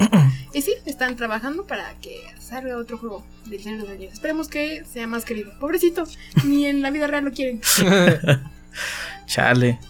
y 0.54 0.62
sí, 0.62 0.72
están 0.86 1.16
trabajando 1.16 1.66
para 1.66 1.94
que 2.00 2.22
salga 2.38 2.76
otro 2.76 2.96
juego 2.96 3.24
del 3.46 3.60
Señor 3.60 3.80
de 3.80 3.84
los 3.84 3.92
Anillos. 3.92 4.12
Esperemos 4.12 4.46
que 4.46 4.84
sea 4.84 5.08
más 5.08 5.24
querido. 5.24 5.50
Pobrecito, 5.58 6.04
ni 6.44 6.66
en 6.66 6.80
la 6.80 6.92
vida 6.92 7.08
real 7.08 7.24
lo 7.24 7.32
quieren. 7.32 7.60
Chale. 9.26 9.80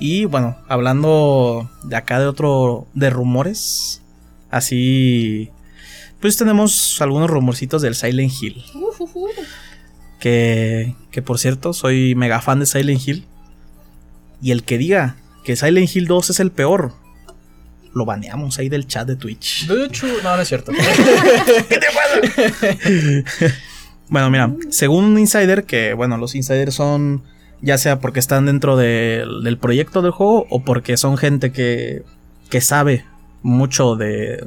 Y 0.00 0.24
bueno, 0.24 0.58
hablando 0.66 1.70
de 1.84 1.94
acá 1.94 2.18
de 2.18 2.26
otro. 2.26 2.88
de 2.92 3.08
rumores. 3.08 4.02
Así. 4.50 5.50
Pues 6.20 6.36
tenemos 6.36 7.00
algunos 7.00 7.30
rumorcitos 7.30 7.80
del 7.80 7.94
Silent 7.94 8.32
Hill. 8.42 8.64
Uf. 8.74 9.00
Que. 10.18 10.96
Que 11.12 11.22
por 11.22 11.38
cierto, 11.38 11.72
soy 11.72 12.16
mega 12.16 12.40
fan 12.40 12.58
de 12.58 12.66
Silent 12.66 13.06
Hill. 13.06 13.26
Y 14.42 14.50
el 14.50 14.64
que 14.64 14.76
diga 14.76 15.16
que 15.44 15.56
Silent 15.56 15.94
Hill 15.94 16.06
2 16.06 16.30
es 16.30 16.40
el 16.40 16.50
peor. 16.50 16.92
Lo 17.94 18.04
baneamos 18.04 18.58
ahí 18.58 18.68
del 18.68 18.86
chat 18.86 19.06
de 19.06 19.16
Twitch. 19.16 19.66
De 19.68 19.84
hecho, 19.86 20.06
no, 20.22 20.34
no 20.36 20.42
es 20.42 20.48
cierto. 20.48 20.72
Bueno, 24.08 24.28
mira, 24.30 24.52
según 24.70 25.04
un 25.04 25.18
insider, 25.18 25.64
que 25.64 25.94
bueno, 25.94 26.18
los 26.18 26.34
insiders 26.34 26.74
son 26.74 27.22
ya 27.62 27.78
sea 27.78 27.98
porque 28.00 28.18
están 28.20 28.44
dentro 28.44 28.76
de- 28.76 29.24
del 29.42 29.56
proyecto 29.56 30.02
del 30.02 30.10
juego 30.10 30.46
o 30.50 30.64
porque 30.64 30.96
son 30.98 31.16
gente 31.16 31.50
que, 31.52 32.02
que 32.50 32.60
sabe 32.60 33.06
mucho 33.42 33.96
de, 33.96 34.44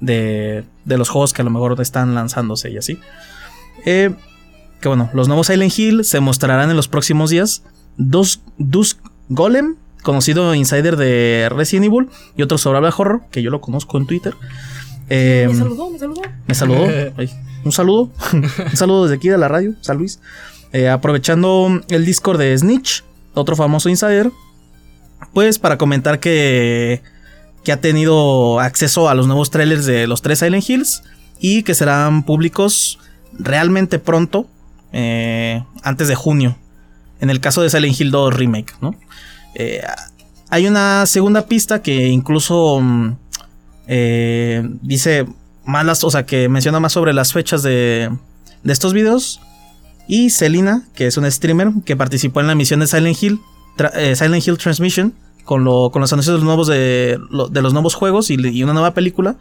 de, 0.00 0.64
de 0.86 0.98
los 0.98 1.08
juegos 1.10 1.32
que 1.34 1.42
a 1.42 1.44
lo 1.44 1.50
mejor 1.50 1.78
están 1.80 2.14
lanzándose 2.14 2.70
y 2.70 2.78
así. 2.78 2.98
Eh, 3.84 4.14
que 4.80 4.88
bueno, 4.88 5.10
los 5.12 5.26
nuevos 5.28 5.48
Silent 5.48 5.76
Hill 5.76 6.04
se 6.04 6.20
mostrarán 6.20 6.70
en 6.70 6.76
los 6.76 6.88
próximos 6.88 7.28
días. 7.30 7.64
Dos, 7.98 8.40
Dusk 8.56 8.98
Golem, 9.28 9.76
conocido 10.02 10.54
insider 10.54 10.96
de 10.96 11.48
Resident 11.50 11.86
Evil, 11.86 12.08
y 12.36 12.42
otro 12.42 12.56
Survival 12.56 12.92
Horror, 12.96 13.22
que 13.30 13.42
yo 13.42 13.50
lo 13.50 13.60
conozco 13.60 13.98
en 13.98 14.06
Twitter. 14.06 14.34
Eh, 15.10 15.46
Me 15.50 15.54
saludó, 15.56 15.90
me 15.90 15.98
saludó. 15.98 16.22
me 16.46 16.54
saludó. 16.54 16.86
Ay, 17.18 17.30
un 17.64 17.72
saludo. 17.72 18.10
un 18.32 18.76
saludo 18.76 19.02
desde 19.04 19.16
aquí 19.16 19.28
de 19.28 19.36
la 19.38 19.48
radio, 19.48 19.74
San 19.82 19.98
Luis. 19.98 20.20
Eh, 20.72 20.88
aprovechando 20.88 21.80
el 21.88 22.04
Discord 22.06 22.38
de 22.38 22.56
Snitch, 22.56 23.04
otro 23.34 23.56
famoso 23.56 23.88
insider. 23.88 24.30
Pues 25.34 25.58
para 25.58 25.76
comentar 25.78 26.20
que, 26.20 27.02
que 27.64 27.72
ha 27.72 27.80
tenido 27.80 28.60
acceso 28.60 29.08
a 29.08 29.14
los 29.14 29.26
nuevos 29.26 29.50
trailers 29.50 29.84
de 29.86 30.06
los 30.06 30.22
tres 30.22 30.38
Silent 30.38 30.68
Hills. 30.68 31.02
Y 31.40 31.62
que 31.62 31.74
serán 31.74 32.24
públicos 32.24 32.98
realmente 33.32 33.98
pronto. 33.98 34.46
eh, 34.92 35.62
antes 35.82 36.08
de 36.08 36.14
junio. 36.14 36.56
En 37.20 37.30
el 37.30 37.40
caso 37.40 37.62
de 37.62 37.70
Silent 37.70 38.00
Hill 38.00 38.10
2 38.10 38.34
Remake, 38.34 38.74
¿no? 38.80 38.94
Eh, 39.54 39.82
hay 40.50 40.66
una 40.66 41.06
segunda 41.06 41.46
pista 41.46 41.82
que 41.82 42.08
incluso 42.08 42.80
mm, 42.80 43.16
eh, 43.86 44.68
dice 44.82 45.26
más 45.64 45.84
las, 45.84 46.04
o 46.04 46.10
sea, 46.10 46.24
que 46.24 46.48
menciona 46.48 46.80
más 46.80 46.92
sobre 46.92 47.12
las 47.12 47.32
fechas 47.32 47.62
de, 47.62 48.10
de 48.62 48.72
estos 48.72 48.92
videos. 48.92 49.40
Y 50.06 50.30
Selina, 50.30 50.88
que 50.94 51.06
es 51.06 51.18
una 51.18 51.30
streamer 51.30 51.70
que 51.84 51.94
participó 51.96 52.40
en 52.40 52.46
la 52.46 52.54
misión 52.54 52.80
de 52.80 52.86
Silent 52.86 53.22
Hill, 53.22 53.40
eh, 53.94 54.16
Silent 54.16 54.46
Hill 54.46 54.56
Transmission, 54.56 55.12
con, 55.44 55.64
lo, 55.64 55.90
con 55.90 56.00
los 56.00 56.12
anuncios 56.12 56.34
de 56.34 56.38
los 56.38 56.46
nuevos, 56.46 56.66
de, 56.66 57.18
de 57.50 57.62
los 57.62 57.72
nuevos 57.74 57.94
juegos 57.94 58.30
y, 58.30 58.36
y 58.40 58.62
una 58.62 58.72
nueva 58.72 58.94
película, 58.94 59.36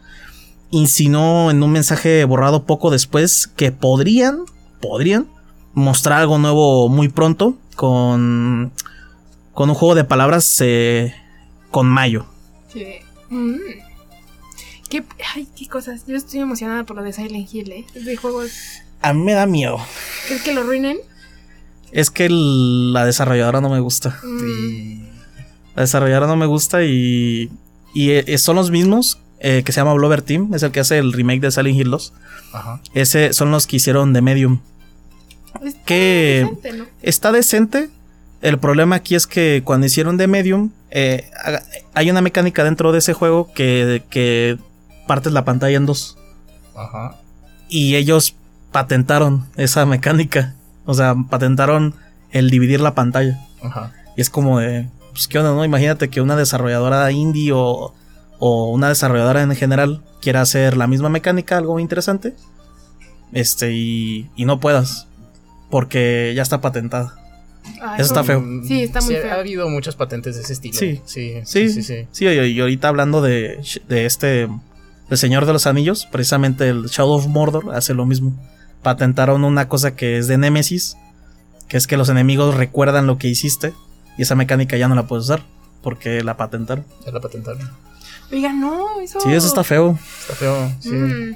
insinuó 0.70 1.52
en 1.52 1.64
un 1.64 1.72
mensaje 1.72 2.26
borrado 2.26 2.66
poco 2.66 2.92
después 2.92 3.48
que 3.48 3.72
podrían, 3.72 4.40
podrían 4.82 5.28
mostrar 5.78 6.22
algo 6.22 6.40
nuevo 6.40 6.90
muy 6.90 7.08
pronto 7.08 7.56
con, 7.76 8.72
con 9.54 9.70
un 9.70 9.76
juego 9.76 9.94
de 9.94 10.04
palabras 10.04 10.58
eh, 10.62 11.14
con 11.70 11.88
mayo. 11.88 12.26
Sí. 12.74 12.84
Mm. 13.30 13.56
¿Qué, 14.90 15.04
ay, 15.36 15.48
qué 15.56 15.68
cosas. 15.68 16.06
Yo 16.08 16.16
estoy 16.16 16.40
emocionada 16.40 16.84
por 16.84 16.96
lo 16.96 17.04
de 17.04 17.14
Silent 17.14 17.54
Hill, 17.54 17.72
¿eh? 17.72 17.86
Es 17.94 18.06
de 18.06 18.16
juegos. 18.16 18.50
A 19.02 19.14
mí 19.14 19.22
me 19.24 19.34
da 19.34 19.46
miedo. 19.46 19.78
¿Crees 20.28 20.42
que 20.42 20.54
lo 20.54 20.62
arruinen? 20.62 20.98
Es 21.92 22.10
que 22.10 22.26
el- 22.26 22.92
la 22.94 23.06
desarrolladora 23.06 23.62
no 23.62 23.70
me 23.70 23.80
gusta. 23.80 24.20
Mm. 24.24 25.04
La 25.76 25.82
desarrolladora 25.84 26.26
no 26.28 26.38
me 26.38 26.48
gusta 26.48 26.84
y, 26.84 27.52
y 27.94 28.12
eh, 28.12 28.38
son 28.40 28.56
los 28.56 28.72
mismos 28.72 29.20
eh, 29.40 29.62
que 29.64 29.72
se 29.72 29.80
llama 29.82 29.94
Blover 29.94 30.24
Team, 30.24 30.56
es 30.56 30.64
el 30.64 30.72
que 30.72 30.80
hace 30.80 30.98
el 30.98 31.14
remake 31.14 31.42
de 31.42 31.52
Silent 31.52 31.78
Hill 31.78 31.92
2. 31.92 32.14
Ajá. 32.54 32.82
Ese 32.96 33.34
son 33.34 33.52
los 33.52 33.68
que 33.68 33.76
hicieron 33.76 34.12
The 34.14 34.24
Medium. 34.24 34.60
Está 35.64 35.84
Que 35.86 36.42
decente, 36.44 36.74
¿no? 36.74 36.86
está 37.02 37.32
decente. 37.32 37.90
El 38.42 38.60
problema 38.60 38.98
aquí 38.98 39.16
es 39.16 39.26
que 39.26 39.62
cuando 39.66 39.88
hicieron 39.88 40.18
The 40.18 40.28
Medium, 40.28 40.72
eh, 40.92 41.30
hay 41.94 42.10
una 42.12 42.22
mecánica 42.22 42.64
dentro 42.64 42.92
de 42.92 43.00
ese 43.00 43.14
juego 43.14 43.52
que, 43.54 44.04
que 44.10 44.58
partes 45.08 45.34
la 45.34 45.44
pantalla 45.44 45.78
en 45.78 45.86
dos. 45.86 46.18
Ajá. 46.76 47.18
Y 47.70 47.96
ellos 47.96 48.36
patentaron 48.72 49.46
esa 49.56 49.86
mecánica. 49.86 50.54
O 50.86 50.94
sea, 50.94 51.16
patentaron 51.30 51.96
el 52.32 52.50
dividir 52.50 52.80
la 52.80 52.94
pantalla. 52.94 53.40
Ajá. 53.62 53.92
Y 54.16 54.22
es 54.22 54.30
como 54.30 54.60
de, 54.60 54.88
pues 55.12 55.28
qué 55.28 55.40
onda, 55.40 55.52
¿no? 55.52 55.66
Imagínate 55.66 56.10
que 56.10 56.22
una 56.22 56.36
desarrolladora 56.36 57.12
indie 57.12 57.52
o, 57.54 57.94
o 58.40 58.72
una 58.72 58.90
desarrolladora 58.90 59.42
en 59.42 59.56
general 59.56 60.04
quiera 60.22 60.42
hacer 60.42 60.78
la 60.78 60.88
misma 60.88 61.10
mecánica, 61.10 61.58
algo 61.58 61.80
interesante. 61.80 62.36
Este, 63.34 63.74
y, 63.74 64.30
y 64.36 64.46
no 64.46 64.60
puedas. 64.60 65.08
Porque 65.70 66.34
ya 66.36 66.42
está 66.44 66.62
patentada. 66.62 67.16
Ay, 67.82 67.96
Eso 68.00 68.06
está 68.14 68.24
feo. 68.24 68.44
Sí, 68.66 68.84
está 68.84 69.02
muy 69.02 69.16
Ha 69.16 69.22
feo. 69.22 69.34
habido 69.34 69.70
muchas 69.70 69.96
patentes 69.96 70.36
de 70.36 70.42
ese 70.42 70.54
estilo. 70.54 70.78
Sí. 70.78 71.02
Sí, 71.06 71.34
Sí, 71.46 71.70
sí, 71.70 71.84
sí. 71.84 71.84
sí. 71.84 72.08
Sí, 72.12 72.26
y, 72.26 72.30
y 72.30 72.60
ahorita 72.62 72.88
hablando 72.88 73.22
de, 73.22 73.60
de 73.90 74.06
este, 74.06 74.48
El 75.10 75.18
Señor 75.18 75.46
de 75.46 75.54
los 75.54 75.68
Anillos, 75.68 76.08
precisamente 76.12 76.70
el 76.70 76.86
Shadow 76.86 77.14
of 77.16 77.28
Mordor 77.28 77.76
hace 77.76 77.94
lo 77.94 78.06
mismo. 78.06 78.34
Patentaron 78.84 79.44
una 79.44 79.68
cosa 79.68 79.96
que 79.96 80.18
es 80.18 80.28
de 80.28 80.38
Nemesis, 80.38 80.96
que 81.68 81.76
es 81.78 81.88
que 81.88 81.98
los 81.98 82.08
enemigos 82.08 82.56
recuerdan 82.56 83.06
lo 83.08 83.18
que 83.18 83.28
hiciste, 83.28 83.74
y 84.18 84.22
esa 84.22 84.36
mecánica 84.36 84.78
ya 84.78 84.88
no 84.88 84.96
la 84.96 85.08
puedes 85.08 85.26
usar, 85.26 85.44
porque 85.84 86.24
la 86.24 86.38
patentaron. 86.38 86.86
Ya 87.06 87.12
la 87.12 87.20
patentaron. 87.20 87.70
Oiga, 88.32 88.54
no, 88.54 89.02
eso. 89.02 89.20
Sí, 89.20 89.34
eso 89.34 89.48
está 89.48 89.64
feo. 89.66 89.98
Está 90.22 90.36
feo. 90.36 90.72
Sí. 90.80 90.92
Mm. 90.92 91.36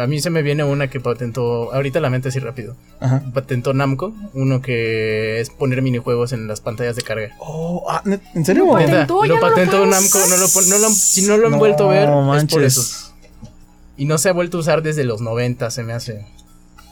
A 0.00 0.06
mí 0.06 0.20
se 0.20 0.30
me 0.30 0.42
viene 0.42 0.64
una 0.64 0.88
que 0.88 1.00
patentó. 1.00 1.72
Ahorita 1.74 2.00
la 2.00 2.08
mente 2.10 2.28
así 2.30 2.38
rápido. 2.38 2.76
Ajá. 3.00 3.22
Patentó 3.34 3.74
Namco. 3.74 4.14
Uno 4.32 4.62
que 4.62 5.40
es 5.40 5.50
poner 5.50 5.82
minijuegos 5.82 6.32
en 6.32 6.46
las 6.48 6.60
pantallas 6.60 6.96
de 6.96 7.02
carga. 7.02 7.30
Oh, 7.38 7.84
ah, 7.90 8.02
¿net- 8.04 8.22
¿en 8.34 8.44
serio? 8.44 8.64
Lo 8.66 8.72
patentó, 8.72 9.24
lo 9.24 9.40
patentó 9.40 9.86
Namco. 9.86 10.18
No 10.28 10.36
lo, 10.38 10.48
pon- 10.48 10.68
no 10.68 10.78
lo- 10.78 10.88
si 10.90 11.22
no 11.26 11.36
lo 11.36 11.46
han 11.46 11.52
No 11.52 11.58
vuelto 11.58 11.90
a 11.90 11.92
ver, 11.92 12.08
es 12.38 12.44
por 12.46 12.62
eso. 12.64 13.12
Y 13.98 14.04
no 14.06 14.18
se 14.18 14.28
ha 14.28 14.32
vuelto 14.32 14.56
a 14.58 14.60
usar 14.60 14.82
desde 14.82 15.04
los 15.04 15.20
90, 15.20 15.70
se 15.70 15.82
me 15.82 15.92
hace. 15.92 16.26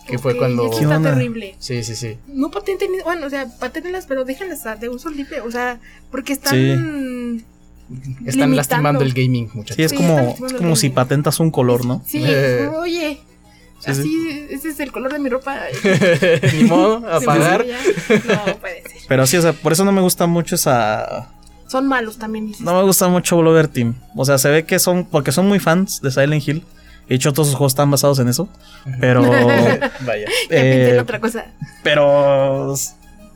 Que 0.07 0.19
fue 0.19 0.37
cuando. 0.37 0.67
eso 0.67 0.79
¿Qué 0.79 0.85
está 0.85 1.01
terrible. 1.03 1.55
Sí, 1.59 1.83
sí, 1.83 1.97
sí. 1.97 2.19
No 2.27 2.51
patenten, 2.51 2.91
bueno, 3.05 3.27
o 3.27 3.31
sea, 3.31 3.47
patentenlas, 3.59 4.05
pero 4.07 4.25
déjenlas 4.27 4.63
de 4.79 4.91
uso 4.91 5.09
libre, 5.09 5.41
o 5.41 5.51
sea, 5.51 5.81
porque 6.11 6.35
están. 6.35 7.45
Están 7.91 8.15
Limitando. 8.25 8.57
lastimando 8.57 9.01
el 9.03 9.13
gaming, 9.13 9.51
muchachos. 9.53 9.77
Sí, 9.77 9.83
es 9.83 9.91
Sí, 9.91 9.97
como, 9.97 10.37
es 10.47 10.53
como 10.55 10.77
si 10.77 10.89
patentas 10.91 11.39
un 11.41 11.51
color, 11.51 11.85
¿no? 11.85 12.03
Sí, 12.07 12.23
Eh. 12.27 12.69
oye, 12.75 13.21
Sí, 13.81 13.91
así, 13.91 14.47
ese 14.49 14.69
es 14.71 14.81
el 14.81 14.91
color 14.93 15.13
de 15.13 15.19
mi 15.19 15.29
ropa. 15.29 15.59
Ni 16.55 16.65
modo, 16.65 17.07
a 17.07 17.21
pagar. 17.21 17.67
No 17.67 18.57
puede 18.57 18.83
ser. 18.83 18.93
Pero 19.09 19.27
sí, 19.27 19.37
o 19.37 19.43
sea, 19.43 19.53
por 19.53 19.73
eso 19.73 19.85
no 19.85 19.93
me 19.93 20.01
gusta 20.01 20.27
mucho 20.27 20.55
esa... 20.55 21.29
Son 21.67 21.87
malos 21.87 22.17
también, 22.17 22.47
dices. 22.47 22.63
No 22.63 22.75
me 22.79 22.83
gusta 22.83 23.09
mucho 23.09 23.37
Blover 23.37 23.69
Team. 23.69 23.95
O 24.17 24.25
sea, 24.25 24.39
se 24.39 24.49
ve 24.49 24.65
que 24.65 24.79
son... 24.79 25.05
Porque 25.05 25.33
son 25.33 25.47
muy 25.49 25.59
fans 25.61 26.01
de 26.01 26.11
Silent 26.11 26.47
Hill. 26.49 26.65
De 27.09 27.15
hecho, 27.17 27.35
todos 27.35 27.49
sus 27.49 27.57
juegos 27.57 27.73
están 27.73 27.91
basados 27.91 28.19
en 28.21 28.29
eso. 28.29 28.49
Pero... 29.01 29.21
Vaya. 29.23 29.91
ya 30.01 30.27
pensé 30.49 30.89
en 30.91 30.97
eh, 30.97 31.01
otra 31.01 31.21
cosa. 31.21 31.47
pero... 31.83 32.75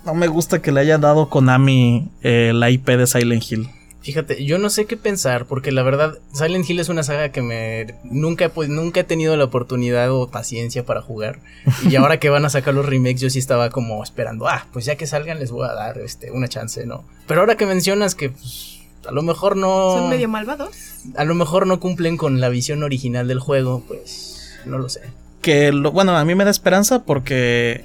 No 0.06 0.14
me 0.14 0.28
gusta 0.28 0.62
que 0.62 0.72
le 0.72 0.80
haya 0.80 0.96
dado 0.96 1.28
Konami 1.28 2.08
eh, 2.22 2.52
la 2.54 2.70
IP 2.70 2.86
de 2.88 3.06
Silent 3.06 3.42
Hill. 3.50 3.68
Fíjate, 4.00 4.44
yo 4.44 4.58
no 4.58 4.70
sé 4.70 4.86
qué 4.86 4.96
pensar, 4.96 5.44
porque 5.46 5.72
la 5.72 5.82
verdad, 5.82 6.18
Silent 6.32 6.68
Hill 6.70 6.78
es 6.80 6.88
una 6.88 7.02
saga 7.02 7.30
que 7.30 7.42
me 7.42 7.94
nunca 8.04 8.44
he, 8.46 8.48
pod- 8.52 8.68
nunca 8.68 9.00
he 9.00 9.04
tenido 9.04 9.36
la 9.36 9.44
oportunidad 9.44 10.10
o 10.12 10.28
paciencia 10.30 10.86
para 10.86 11.02
jugar. 11.02 11.40
Y 11.88 11.96
ahora 11.96 12.18
que 12.20 12.30
van 12.30 12.44
a 12.44 12.48
sacar 12.50 12.74
los 12.74 12.86
remakes, 12.86 13.20
yo 13.20 13.28
sí 13.28 13.38
estaba 13.40 13.70
como 13.70 14.02
esperando, 14.02 14.46
ah, 14.48 14.66
pues 14.72 14.84
ya 14.84 14.94
que 14.96 15.06
salgan 15.06 15.40
les 15.40 15.50
voy 15.50 15.66
a 15.68 15.72
dar 15.74 15.98
este 15.98 16.30
una 16.30 16.48
chance, 16.48 16.86
¿no? 16.86 17.04
Pero 17.26 17.40
ahora 17.40 17.56
que 17.56 17.66
mencionas 17.66 18.14
que 18.14 18.30
pues, 18.30 18.78
a 19.06 19.10
lo 19.10 19.22
mejor 19.22 19.56
no. 19.56 19.92
Son 19.96 20.08
medio 20.08 20.28
malvados. 20.28 20.70
A 21.16 21.24
lo 21.24 21.34
mejor 21.34 21.66
no 21.66 21.80
cumplen 21.80 22.16
con 22.16 22.40
la 22.40 22.48
visión 22.50 22.82
original 22.84 23.26
del 23.28 23.40
juego, 23.40 23.82
pues. 23.86 24.48
No 24.64 24.78
lo 24.78 24.88
sé. 24.88 25.00
Que, 25.42 25.72
lo- 25.72 25.90
bueno, 25.92 26.16
a 26.16 26.24
mí 26.24 26.34
me 26.36 26.44
da 26.44 26.50
esperanza 26.50 27.02
porque 27.04 27.84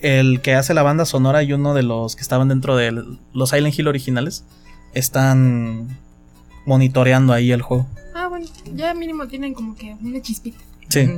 el 0.00 0.40
que 0.40 0.54
hace 0.54 0.72
la 0.72 0.82
banda 0.82 1.04
sonora 1.04 1.42
y 1.42 1.52
uno 1.52 1.74
de 1.74 1.82
los 1.82 2.16
que 2.16 2.22
estaban 2.22 2.48
dentro 2.48 2.76
de 2.76 3.04
los 3.34 3.50
Silent 3.50 3.78
Hill 3.78 3.88
originales 3.88 4.44
están 4.94 5.88
monitoreando 6.66 7.32
ahí 7.32 7.52
el 7.52 7.62
juego. 7.62 7.86
Ah, 8.14 8.28
bueno, 8.28 8.46
ya 8.74 8.94
mínimo 8.94 9.26
tienen 9.28 9.54
como 9.54 9.76
que 9.76 9.96
una 10.02 10.20
chispita. 10.20 10.58
Sí. 10.88 11.08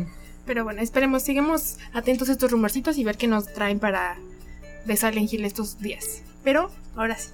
Pero 0.46 0.64
bueno, 0.64 0.82
esperemos, 0.82 1.22
sigamos 1.22 1.78
atentos 1.92 2.28
a 2.28 2.32
estos 2.32 2.50
rumorcitos 2.50 2.98
y 2.98 3.04
ver 3.04 3.16
qué 3.16 3.26
nos 3.28 3.52
traen 3.52 3.78
para 3.78 4.16
de 4.84 4.96
Silent 4.96 5.32
Hill 5.32 5.44
estos 5.44 5.78
días. 5.78 6.22
Pero 6.42 6.70
ahora 6.96 7.16
sí, 7.16 7.30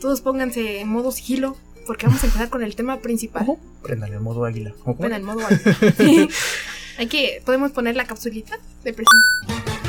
todos 0.00 0.20
pónganse 0.20 0.80
en 0.80 0.88
modo 0.88 1.12
sigilo 1.12 1.56
porque 1.86 2.06
vamos 2.06 2.22
a 2.22 2.26
empezar 2.26 2.48
con 2.48 2.62
el 2.62 2.74
tema 2.76 2.98
principal. 2.98 3.56
Prendan 3.82 4.12
el 4.12 4.20
modo 4.20 4.44
águila. 4.44 4.72
Bueno, 4.84 5.16
en 5.16 5.24
modo. 5.24 5.40
Sí. 5.96 6.28
Hay 6.98 7.06
que, 7.06 7.42
podemos 7.44 7.70
poner 7.70 7.94
la 7.96 8.04
capsulita 8.04 8.58
de 8.82 8.92
presentación. 8.92 9.87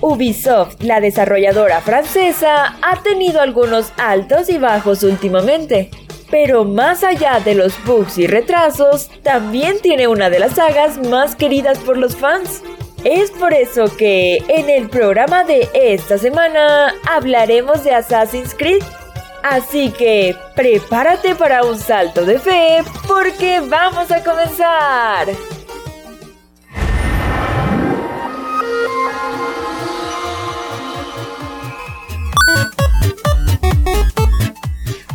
Ubisoft, 0.00 0.82
la 0.82 1.00
desarrolladora 1.00 1.80
francesa, 1.80 2.76
ha 2.82 3.02
tenido 3.02 3.40
algunos 3.40 3.92
altos 3.96 4.48
y 4.48 4.58
bajos 4.58 5.02
últimamente. 5.02 5.90
Pero 6.30 6.64
más 6.64 7.02
allá 7.02 7.40
de 7.40 7.54
los 7.54 7.72
bugs 7.84 8.16
y 8.18 8.26
retrasos, 8.26 9.10
también 9.22 9.80
tiene 9.80 10.06
una 10.06 10.30
de 10.30 10.38
las 10.38 10.54
sagas 10.54 10.98
más 10.98 11.34
queridas 11.34 11.78
por 11.78 11.96
los 11.96 12.16
fans. 12.16 12.62
Es 13.04 13.30
por 13.30 13.52
eso 13.54 13.96
que 13.96 14.38
en 14.48 14.68
el 14.68 14.88
programa 14.88 15.42
de 15.44 15.68
esta 15.74 16.18
semana 16.18 16.94
hablaremos 17.08 17.82
de 17.82 17.94
Assassin's 17.94 18.54
Creed. 18.54 18.82
Así 19.42 19.90
que 19.90 20.36
prepárate 20.54 21.34
para 21.34 21.64
un 21.64 21.78
salto 21.78 22.24
de 22.26 22.38
fe 22.38 22.84
porque 23.08 23.60
vamos 23.60 24.10
a 24.10 24.22
comenzar. 24.22 25.28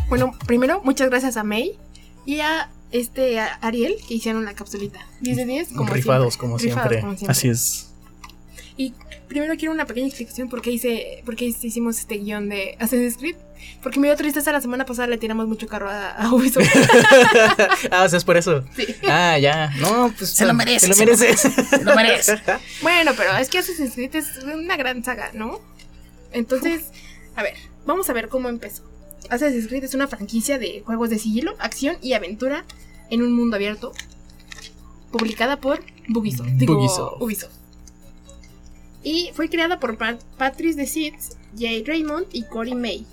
Bueno, 0.09 0.33
primero, 0.45 0.81
muchas 0.83 1.09
gracias 1.09 1.37
a 1.37 1.43
May 1.43 1.77
y 2.25 2.39
a 2.39 2.69
este 2.91 3.39
a 3.39 3.55
Ariel 3.55 3.95
que 4.07 4.13
hicieron 4.15 4.45
la 4.45 4.53
capsulita. 4.53 4.99
10 5.21 5.37
de 5.37 5.45
10, 5.45 5.67
como 5.69 5.93
Rifados, 5.93 6.33
siempre. 6.33 6.39
como 6.39 6.57
Rifados, 6.57 6.89
siempre. 6.89 7.01
como 7.01 7.17
siempre. 7.17 7.31
Así 7.31 7.49
es. 7.49 7.91
Y 8.77 8.93
primero 9.27 9.55
quiero 9.57 9.73
una 9.73 9.85
pequeña 9.85 10.07
explicación 10.07 10.49
por 10.49 10.61
qué, 10.61 10.71
hice, 10.71 11.23
por 11.25 11.35
qué 11.35 11.45
hicimos 11.45 11.97
este 11.99 12.17
guion 12.17 12.49
de 12.49 12.75
Assassin's 12.79 13.17
Creed. 13.17 13.35
Porque 13.81 13.99
me 13.99 14.07
dio 14.07 14.15
tristeza 14.15 14.51
la 14.51 14.61
semana 14.61 14.85
pasada, 14.85 15.07
le 15.07 15.17
tiramos 15.17 15.47
mucho 15.47 15.67
carro 15.67 15.89
a, 15.89 16.11
a 16.11 16.31
Ubisoft. 16.33 16.65
ah, 17.91 18.03
o 18.03 18.09
sea, 18.09 18.17
es 18.17 18.23
por 18.23 18.37
eso. 18.37 18.63
Sí. 18.75 18.85
Ah, 19.07 19.39
ya. 19.39 19.71
No, 19.79 20.13
pues. 20.15 20.31
Se 20.31 20.45
lo 20.45 20.53
merece, 20.53 20.81
Se 20.81 20.87
lo 20.87 20.93
se 20.93 21.05
lo 21.05 21.11
mereces. 21.17 21.39
Se 21.69 21.83
lo 21.83 21.95
merece. 21.95 22.41
Bueno, 22.81 23.13
pero 23.17 23.35
es 23.37 23.49
que 23.49 23.57
Assassin's 23.57 23.93
Creed 23.93 24.15
es 24.15 24.43
una 24.43 24.77
gran 24.77 25.03
saga, 25.03 25.31
¿no? 25.33 25.61
Entonces, 26.31 26.91
a 27.35 27.41
ver, 27.43 27.55
vamos 27.85 28.09
a 28.09 28.13
ver 28.13 28.27
cómo 28.29 28.49
empezó. 28.49 28.83
Assassin's 29.29 29.67
Creed 29.67 29.83
es 29.83 29.93
una 29.93 30.07
franquicia 30.07 30.57
de 30.57 30.81
juegos 30.85 31.09
de 31.09 31.19
sigilo, 31.19 31.55
acción 31.59 31.97
y 32.01 32.13
aventura 32.13 32.65
en 33.09 33.21
un 33.21 33.33
mundo 33.33 33.55
abierto, 33.55 33.91
publicada 35.11 35.57
por 35.59 35.83
Bugisoft. 36.07 36.49
Digo, 36.51 36.75
Bugisoft. 36.75 37.21
Ubisoft. 37.21 37.53
Y 39.03 39.29
fue 39.33 39.49
creada 39.49 39.79
por 39.79 39.97
Pat- 39.97 40.23
Patrice 40.37 40.77
DeSids, 40.79 41.37
Jay 41.57 41.83
Raymond 41.83 42.25
y 42.31 42.43
Cory 42.43 42.73
May. 42.75 43.05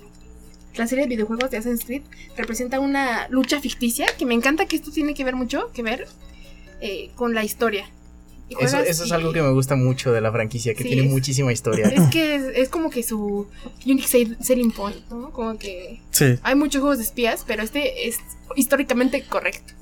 La 0.75 0.87
serie 0.87 1.03
de 1.03 1.09
videojuegos 1.09 1.51
de 1.51 1.57
Assassin's 1.57 1.85
Creed 1.85 2.01
representa 2.35 2.79
una 2.79 3.27
lucha 3.29 3.59
ficticia 3.59 4.07
que 4.17 4.25
me 4.25 4.33
encanta 4.33 4.65
que 4.65 4.75
esto 4.75 4.91
tiene 4.91 5.13
que 5.13 5.23
ver 5.23 5.35
mucho 5.35 5.71
que 5.71 5.83
ver 5.83 6.07
eh, 6.81 7.11
con 7.15 7.35
la 7.35 7.43
historia. 7.43 7.87
Eso, 8.59 8.77
eso 8.79 9.03
es 9.03 9.09
y- 9.09 9.13
algo 9.13 9.31
que 9.33 9.41
me 9.41 9.51
gusta 9.51 9.75
mucho 9.75 10.11
de 10.11 10.21
la 10.21 10.31
franquicia, 10.31 10.73
que 10.73 10.83
Sí, 10.83 10.89
tiene 10.89 11.03
es- 11.05 11.11
muchísima 11.11 11.51
historia. 11.51 11.87
es 11.87 12.03
que 12.09 12.35
es, 12.35 12.43
es 12.55 12.69
como 12.69 12.89
que 12.89 13.03
su 13.03 13.47
unique 13.85 14.07
sell- 14.07 14.37
selling 14.41 14.71
point, 14.71 14.97
¿no? 15.09 15.31
Como 15.31 15.57
que 15.57 16.01
Sí. 16.11 16.37
hay 16.43 16.55
muchos 16.55 16.81
juegos 16.81 16.97
de 16.99 17.03
espías, 17.05 17.43
pero 17.47 17.63
este 17.63 18.07
es 18.07 18.17
históricamente 18.55 19.23
correcto. 19.23 19.73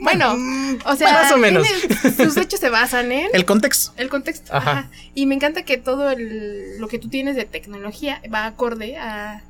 Bueno, 0.00 0.36
Mm, 0.36 0.78
o 0.84 0.94
sea, 0.94 1.12
más 1.12 1.32
o 1.32 1.38
menos. 1.38 1.66
tiene- 1.66 1.88
sus 2.32 2.36
hechos 2.36 2.60
se 2.60 2.70
basan 2.70 3.10
en 3.10 3.28
El 3.32 3.44
contexto. 3.44 3.92
el 3.96 4.08
contexto. 4.08 4.54
Ajá. 4.54 4.70
Ajá. 4.70 4.90
Y 5.14 5.26
me 5.26 5.34
encanta 5.34 5.62
que 5.64 5.76
todo 5.76 6.10
el- 6.10 6.78
lo 6.78 6.86
que 6.88 6.98
tú 7.00 7.08
tienes 7.08 7.34
de 7.34 7.44
tecnología 7.46 8.22
va 8.32 8.46
acorde 8.46 8.96
a, 8.96 9.42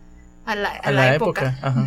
a 0.47 0.55
la, 0.57 0.71
a 0.71 0.77
A 0.79 0.91
la 0.91 1.07
la 1.09 1.15
época. 1.17 1.49
época, 1.51 1.59
ajá. 1.69 1.87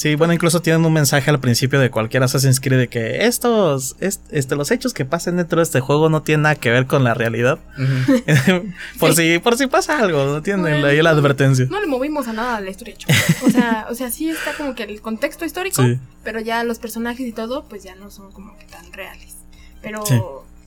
Sí, 0.00 0.14
bueno, 0.14 0.32
incluso 0.32 0.62
tienen 0.62 0.82
un 0.86 0.94
mensaje 0.94 1.28
al 1.28 1.40
principio 1.40 1.78
de 1.78 1.90
cualquier 1.90 2.22
Assassin's 2.22 2.58
Creed 2.58 2.78
de 2.78 2.88
que 2.88 3.26
estos, 3.26 3.96
este, 4.00 4.56
los 4.56 4.70
hechos 4.70 4.94
que 4.94 5.04
pasen 5.04 5.36
dentro 5.36 5.58
de 5.58 5.64
este 5.64 5.80
juego 5.80 6.08
no 6.08 6.22
tienen 6.22 6.44
nada 6.44 6.54
que 6.54 6.70
ver 6.70 6.86
con 6.86 7.04
la 7.04 7.12
realidad. 7.12 7.58
por 8.98 9.14
si, 9.14 9.38
por 9.40 9.58
si 9.58 9.66
pasa 9.66 9.98
algo, 9.98 10.24
no 10.24 10.40
tienen 10.40 10.82
ahí 10.86 11.02
la 11.02 11.10
advertencia. 11.10 11.66
No 11.68 11.78
le 11.78 11.86
movimos 11.86 12.28
a 12.28 12.32
nada 12.32 12.60
de 12.60 12.64
la 12.64 12.70
historia. 12.70 12.96
O 13.44 13.50
sea, 13.50 13.88
o 13.90 13.94
sea, 13.94 14.10
sí 14.10 14.30
está 14.30 14.54
como 14.54 14.74
que 14.74 14.84
el 14.84 15.02
contexto 15.02 15.44
histórico, 15.44 15.82
pero 16.24 16.40
ya 16.40 16.64
los 16.64 16.78
personajes 16.78 17.26
y 17.26 17.32
todo, 17.32 17.64
pues 17.68 17.82
ya 17.82 17.94
no 17.94 18.10
son 18.10 18.32
como 18.32 18.56
que 18.56 18.64
tan 18.64 18.90
reales. 18.94 19.36
Pero 19.82 20.02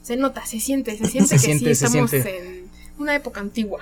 se 0.04 0.16
nota, 0.16 0.46
se 0.46 0.60
siente, 0.60 0.96
se 0.96 1.08
siente 1.08 1.40
que 1.40 1.58
sí 1.58 1.70
estamos 1.72 2.14
en 2.14 2.68
una 3.00 3.16
época 3.16 3.42
antigua. 3.42 3.80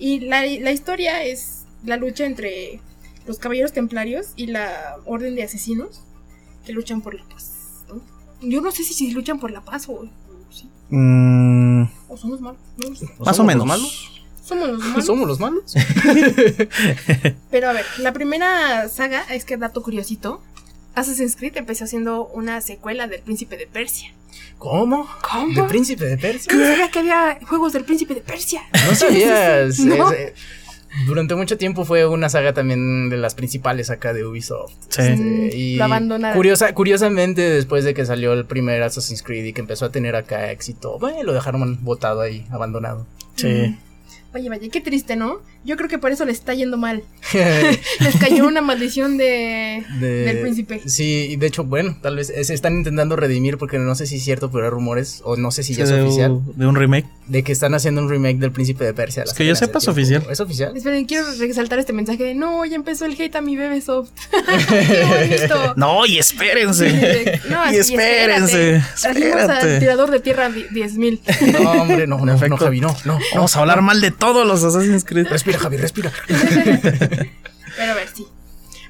Y 0.00 0.18
la, 0.18 0.40
la 0.40 0.72
historia 0.72 1.22
es 1.22 1.62
la 1.84 1.96
lucha 1.96 2.26
entre 2.26 2.80
los 3.28 3.38
caballeros 3.38 3.72
templarios 3.72 4.28
y 4.36 4.46
la 4.46 4.96
orden 5.04 5.34
de 5.36 5.42
asesinos 5.42 6.00
que 6.64 6.72
luchan 6.72 7.02
por 7.02 7.14
la 7.14 7.24
paz. 7.28 7.84
Yo 8.40 8.60
no 8.60 8.70
sé 8.72 8.84
si, 8.84 9.10
luchan 9.10 9.38
por 9.38 9.50
la 9.50 9.60
paz 9.60 9.86
o, 9.88 10.08
sí. 10.50 10.68
Mm. 10.88 11.82
o 12.08 12.16
somos 12.16 12.40
malos. 12.40 12.60
Más 13.18 13.38
o 13.38 13.44
menos. 13.44 13.66
Malos? 13.66 14.22
Somos 14.42 14.68
los 14.68 14.78
malos. 14.84 15.04
Somos 15.04 15.28
los 15.28 15.40
malos. 15.40 15.74
Pero 17.50 17.68
a 17.68 17.72
ver, 17.74 17.84
la 17.98 18.12
primera 18.14 18.88
saga, 18.88 19.22
es 19.30 19.44
que 19.44 19.58
dato 19.58 19.82
curiosito, 19.82 20.40
Assassin's 20.94 21.36
Creed 21.36 21.58
empezó 21.58 21.84
haciendo 21.84 22.28
una 22.28 22.62
secuela 22.62 23.08
del 23.08 23.20
Príncipe 23.20 23.58
de 23.58 23.66
Persia. 23.66 24.14
¿Cómo? 24.56 25.06
¿Cómo? 25.30 25.54
¿Del 25.54 25.66
Príncipe 25.66 26.06
de 26.06 26.16
Persia? 26.16 26.52
No 26.54 26.64
sabía 26.64 26.90
que 26.90 26.98
había 27.00 27.38
juegos 27.46 27.74
del 27.74 27.84
Príncipe 27.84 28.14
de 28.14 28.22
Persia. 28.22 28.62
No 28.86 28.94
sabías. 28.94 29.78
Durante 31.06 31.34
mucho 31.34 31.58
tiempo 31.58 31.84
fue 31.84 32.06
una 32.06 32.28
saga 32.28 32.52
también 32.52 33.10
de 33.10 33.16
las 33.16 33.34
principales 33.34 33.90
acá 33.90 34.12
de 34.12 34.24
Ubisoft. 34.24 34.72
Sí. 34.88 35.02
Este, 35.02 35.56
y 35.56 35.76
lo 35.76 35.84
abandonaron. 35.84 36.36
Curiosa, 36.36 36.74
curiosamente, 36.74 37.42
después 37.42 37.84
de 37.84 37.94
que 37.94 38.04
salió 38.06 38.32
el 38.32 38.46
primer 38.46 38.82
Assassin's 38.82 39.22
Creed 39.22 39.44
y 39.44 39.52
que 39.52 39.60
empezó 39.60 39.86
a 39.86 39.92
tener 39.92 40.16
acá 40.16 40.50
éxito, 40.50 40.98
bueno, 40.98 41.22
lo 41.22 41.32
dejaron 41.32 41.84
botado 41.84 42.20
ahí, 42.20 42.46
abandonado. 42.50 43.06
Sí. 43.36 43.76
Vaya, 44.32 44.50
vaya, 44.50 44.68
qué 44.70 44.80
triste, 44.80 45.16
¿no? 45.16 45.40
Yo 45.68 45.76
creo 45.76 45.90
que 45.90 45.98
por 45.98 46.10
eso 46.10 46.24
les 46.24 46.38
está 46.38 46.54
yendo 46.54 46.78
mal. 46.78 47.02
les 47.34 48.16
cayó 48.18 48.46
una 48.46 48.62
maldición 48.62 49.18
de, 49.18 49.84
del 50.00 50.40
príncipe. 50.40 50.80
Sí, 50.86 51.26
y 51.28 51.36
de 51.36 51.46
hecho, 51.46 51.62
bueno, 51.62 51.94
tal 52.00 52.16
vez 52.16 52.28
se 52.28 52.54
están 52.54 52.78
intentando 52.78 53.16
redimir 53.16 53.58
porque 53.58 53.78
no 53.78 53.94
sé 53.94 54.06
si 54.06 54.16
es 54.16 54.24
cierto, 54.24 54.50
pero 54.50 54.64
hay 54.64 54.70
rumores, 54.70 55.20
o 55.24 55.36
no 55.36 55.50
sé 55.50 55.62
si 55.62 55.74
ya 55.74 55.84
es 55.84 55.90
oficial. 55.90 56.40
De 56.56 56.66
un 56.66 56.74
remake. 56.74 57.04
De 57.26 57.42
que 57.42 57.52
están 57.52 57.74
haciendo 57.74 58.00
un 58.00 58.08
remake 58.08 58.38
del 58.38 58.50
príncipe 58.50 58.82
de 58.86 58.94
Persia. 58.94 59.24
Es 59.24 59.34
que 59.34 59.44
yo 59.44 59.54
sepa, 59.54 59.76
es 59.76 59.88
oficial. 59.88 60.24
¿Es 60.30 60.40
oficial? 60.40 60.74
Esperen, 60.74 61.04
quiero 61.04 61.26
resaltar 61.38 61.78
este 61.78 61.92
mensaje 61.92 62.24
de 62.24 62.34
no, 62.34 62.64
ya 62.64 62.76
empezó 62.76 63.04
el 63.04 63.20
hate 63.20 63.36
a 63.36 63.42
mi 63.42 63.54
bebé 63.54 63.82
soft. 63.82 64.08
no, 65.76 66.06
y 66.06 66.16
espérense. 66.16 67.42
no, 67.50 67.70
y 67.70 67.76
espérense. 67.76 68.82
Al 69.04 69.78
tirador 69.80 70.10
de 70.10 70.20
tierra 70.20 70.48
10.000. 70.48 71.62
No, 71.62 71.72
hombre, 71.72 72.06
no, 72.06 72.24
no, 72.24 72.48
no, 72.48 72.56
Javi, 72.56 72.80
no, 72.80 72.96
no. 73.04 73.18
Vamos 73.34 73.54
a 73.54 73.60
hablar 73.60 73.82
mal 73.82 74.00
de 74.00 74.12
todos 74.12 74.46
los 74.46 74.64
Assassin's 74.64 75.04
Creed. 75.04 75.26
Respira, 75.26 75.57
Javi, 75.58 75.76
respira. 75.76 76.12
Pero 76.28 77.92
a 77.92 77.94
ver, 77.94 78.08
sí. 78.12 78.26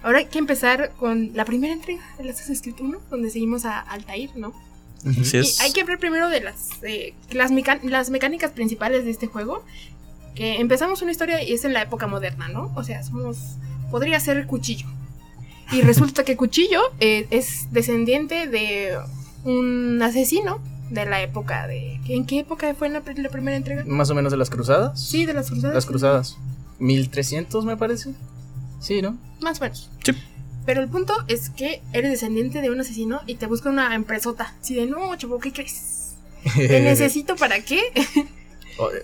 Ahora 0.03 0.19
hay 0.19 0.27
que 0.27 0.39
empezar 0.39 0.93
con 0.97 1.33
la 1.35 1.45
primera 1.45 1.73
entrega 1.73 2.03
de 2.19 2.31
Assassin's 2.31 2.63
Creed 2.63 2.77
1, 2.81 3.01
donde 3.11 3.31
seguimos 3.31 3.65
a 3.65 3.81
Altair, 3.81 4.31
¿no? 4.37 4.55
Sí 5.25 5.37
es. 5.37 5.61
Hay 5.61 5.73
que 5.73 5.81
hablar 5.81 5.99
primero 5.99 6.29
de 6.29 6.41
las, 6.41 6.83
eh, 6.83 7.15
las, 7.31 7.51
las 7.83 8.11
mecánicas 8.11 8.53
principales 8.53 9.05
de 9.05 9.11
este 9.11 9.27
juego. 9.27 9.65
Que 10.35 10.61
empezamos 10.61 11.03
una 11.03 11.11
historia 11.11 11.43
y 11.43 11.53
es 11.53 11.65
en 11.65 11.73
la 11.73 11.83
época 11.83 12.07
moderna, 12.07 12.49
¿no? 12.49 12.73
O 12.77 12.85
sea, 12.85 13.03
somos. 13.03 13.57
Podría 13.91 14.21
ser 14.21 14.47
Cuchillo. 14.47 14.87
Y 15.73 15.83
resulta 15.83 16.25
que 16.25 16.37
Cuchillo 16.37 16.81
eh, 17.01 17.27
es 17.31 17.73
descendiente 17.73 18.47
de 18.47 18.99
un 19.45 20.01
asesino 20.03 20.61
de 20.91 21.05
la 21.05 21.23
época 21.23 21.67
de... 21.67 22.01
¿En 22.09 22.25
qué 22.25 22.41
época 22.41 22.75
fue 22.75 22.89
la, 22.89 23.03
la, 23.17 23.29
primera 23.29 23.57
entrega? 23.57 23.85
Más 23.87 24.11
o 24.11 24.15
menos 24.15 24.33
de 24.33 24.39
las 24.39 24.51
cruzadas. 24.51 25.01
Sí, 25.01 25.27
de 25.27 25.35
las 25.35 25.51
cruzadas. 25.51 25.75
Las 25.75 25.87
cruzadas. 25.87 26.39
1300 26.79 27.65
me 27.65 27.77
parece. 27.77 28.15
Sí, 28.81 29.03
¿no? 29.03 29.19
Más 29.41 29.61
o 29.61 29.65
menos. 29.65 29.91
Sí. 30.05 30.13
Pero 30.67 30.83
el 30.83 30.89
punto 30.89 31.15
es 31.29 31.51
que 31.51 31.83
eres 31.93 32.11
descendiente 32.11 32.61
de 32.61 32.71
un 32.71 32.81
asesino 32.81 33.23
y 33.27 33.37
te 33.37 33.47
busca 33.47 33.71
una 33.71 33.95
empresota. 33.95 34.55
Así 34.61 34.75
de, 34.75 34.87
no, 34.87 35.17
chavo, 35.17 35.39
¿qué 35.39 35.53
crees? 35.53 36.15
Te 36.55 36.81
necesito 36.81 37.37
para 37.37 37.61
qué? 37.61 37.81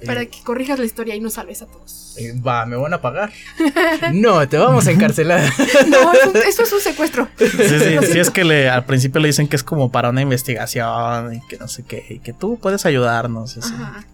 para 0.06 0.22
eh, 0.22 0.28
que 0.28 0.42
corrijas 0.42 0.78
la 0.78 0.84
historia 0.84 1.14
y 1.14 1.20
no 1.20 1.30
salves 1.30 1.62
a 1.62 1.66
todos. 1.66 2.16
Eh, 2.18 2.38
va, 2.38 2.64
me 2.66 2.76
van 2.76 2.94
a 2.94 3.00
pagar. 3.00 3.32
no, 4.12 4.46
te 4.48 4.56
vamos 4.56 4.86
a 4.86 4.92
encarcelar. 4.92 5.42
no, 5.88 6.12
eso 6.12 6.62
es 6.62 6.72
un 6.72 6.80
secuestro. 6.80 7.28
Sí, 7.38 7.48
sí, 7.48 7.98
sí, 8.12 8.18
es 8.18 8.30
que 8.30 8.44
le, 8.44 8.68
al 8.68 8.84
principio 8.84 9.20
le 9.20 9.28
dicen 9.28 9.48
que 9.48 9.56
es 9.56 9.64
como 9.64 9.90
para 9.90 10.10
una 10.10 10.20
investigación 10.20 11.34
y 11.34 11.40
que 11.48 11.56
no 11.56 11.66
sé 11.66 11.82
qué, 11.82 12.04
y 12.08 12.18
que 12.20 12.32
tú 12.32 12.58
puedes 12.60 12.86
ayudarnos. 12.86 13.56
Ajá. 13.58 14.04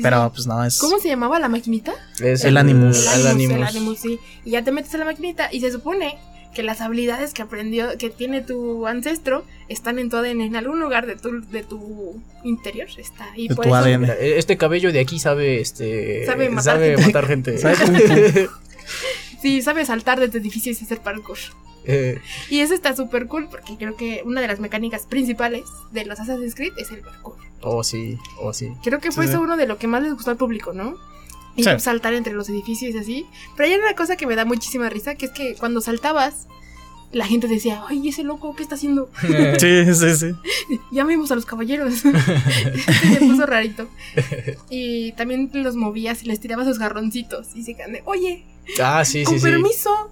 Pero 0.00 0.30
pues 0.34 0.46
no, 0.46 0.64
es. 0.64 0.78
¿Cómo 0.78 0.98
se 0.98 1.08
llamaba 1.08 1.38
la 1.38 1.48
maquinita? 1.48 1.92
Es 2.22 2.44
el, 2.44 2.56
Animus. 2.56 3.06
El 3.14 3.26
Animus, 3.26 3.56
el 3.56 3.64
Animus, 3.64 3.98
sí. 3.98 4.18
Y 4.44 4.52
ya 4.52 4.62
te 4.62 4.72
metes 4.72 4.94
a 4.94 4.98
la 4.98 5.04
maquinita 5.04 5.48
y 5.52 5.60
se 5.60 5.70
supone 5.72 6.18
que 6.54 6.62
las 6.62 6.80
habilidades 6.80 7.32
que 7.32 7.42
aprendió, 7.42 7.96
que 7.98 8.10
tiene 8.10 8.42
tu 8.42 8.86
ancestro, 8.86 9.44
están 9.68 9.98
en 9.98 10.10
tu 10.10 10.16
ADN, 10.16 10.42
en 10.42 10.56
algún 10.56 10.80
lugar 10.80 11.06
de 11.06 11.16
tu, 11.16 11.40
de 11.50 11.62
tu 11.62 12.22
interior. 12.44 12.88
Está. 12.96 13.28
Y 13.36 13.48
por 13.48 13.66
eso, 13.66 13.86
Este 14.20 14.56
cabello 14.56 14.92
de 14.92 15.00
aquí 15.00 15.18
sabe, 15.18 15.60
este. 15.60 16.26
Sabe 16.26 16.50
matar 16.50 16.78
gente. 17.26 17.58
Sabe 17.58 17.76
matar 17.76 18.06
gente. 18.06 18.48
sí, 19.42 19.62
sabe 19.62 19.84
saltar 19.86 20.20
desde 20.20 20.38
edificios 20.38 20.80
y 20.80 20.84
hacer 20.84 21.00
parkour. 21.00 21.38
Eh. 21.84 22.20
Y 22.48 22.60
eso 22.60 22.74
está 22.74 22.94
súper 22.94 23.26
cool 23.26 23.48
porque 23.48 23.76
creo 23.76 23.96
que 23.96 24.22
una 24.24 24.40
de 24.40 24.46
las 24.46 24.60
mecánicas 24.60 25.06
principales 25.06 25.64
de 25.90 26.04
los 26.04 26.20
Assassin's 26.20 26.54
Creed 26.54 26.72
es 26.76 26.90
el 26.90 27.00
parkour. 27.00 27.36
Oh, 27.62 27.84
sí, 27.84 28.18
oh, 28.40 28.52
sí. 28.52 28.72
Creo 28.82 29.00
que 29.00 29.12
fue 29.12 29.24
eso 29.26 29.40
uno 29.40 29.56
de 29.56 29.66
lo 29.66 29.78
que 29.78 29.86
más 29.86 30.02
les 30.02 30.12
gustó 30.12 30.30
al 30.30 30.36
público, 30.36 30.72
¿no? 30.72 30.94
Y 31.54 31.64
saltar 31.64 32.14
entre 32.14 32.32
los 32.32 32.48
edificios 32.48 32.94
y 32.94 32.98
así. 32.98 33.26
Pero 33.56 33.68
hay 33.68 33.78
una 33.78 33.94
cosa 33.94 34.16
que 34.16 34.26
me 34.26 34.36
da 34.36 34.44
muchísima 34.44 34.88
risa, 34.88 35.14
que 35.14 35.26
es 35.26 35.32
que 35.32 35.54
cuando 35.54 35.80
saltabas, 35.80 36.46
la 37.12 37.26
gente 37.26 37.46
decía, 37.46 37.82
ay, 37.88 38.08
ese 38.08 38.24
loco, 38.24 38.56
¿qué 38.56 38.62
está 38.62 38.74
haciendo? 38.74 39.10
sí, 39.58 39.94
sí, 39.94 40.16
sí. 40.16 40.34
ya 40.92 41.04
vimos 41.04 41.30
a 41.30 41.34
los 41.34 41.46
caballeros. 41.46 41.94
se 41.98 43.18
puso 43.20 43.46
rarito. 43.46 43.86
Y 44.70 45.12
también 45.12 45.50
los 45.52 45.76
movías 45.76 46.22
y 46.22 46.26
les 46.26 46.40
tirabas 46.40 46.66
sus 46.66 46.78
garroncitos. 46.78 47.54
Y 47.54 47.62
se 47.62 47.74
quedan 47.74 47.92
de, 47.92 48.02
oye, 48.06 48.44
ah, 48.82 49.04
sí, 49.04 49.24
con 49.24 49.38
sí, 49.38 49.44
permiso. 49.44 50.10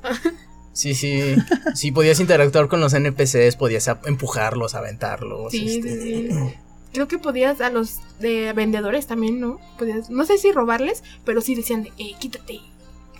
Sí, 0.73 0.95
sí. 0.95 1.35
Sí, 1.75 1.91
podías 1.91 2.21
interactuar 2.21 2.69
con 2.69 2.81
los 2.81 2.93
NPCs, 2.93 3.57
podías 3.57 3.91
empujarlos, 4.05 4.75
aventarlos. 4.75 5.51
Sí, 5.51 5.69
sí, 5.69 5.77
este, 5.79 6.03
sí. 6.03 6.55
Creo 6.93 7.09
que 7.09 7.19
podías 7.19 7.61
a 7.61 7.71
los 7.71 8.01
de 8.19 8.53
vendedores 8.53 9.07
también, 9.07 9.41
¿no? 9.41 9.61
Podías, 9.79 10.11
no 10.11 10.25
sé 10.25 10.39
si 10.39 10.53
robarles, 10.53 11.03
pero 11.25 11.41
sí 11.41 11.55
decían 11.55 11.85
de, 11.85 11.93
eh, 11.99 12.15
quítate. 12.19 12.61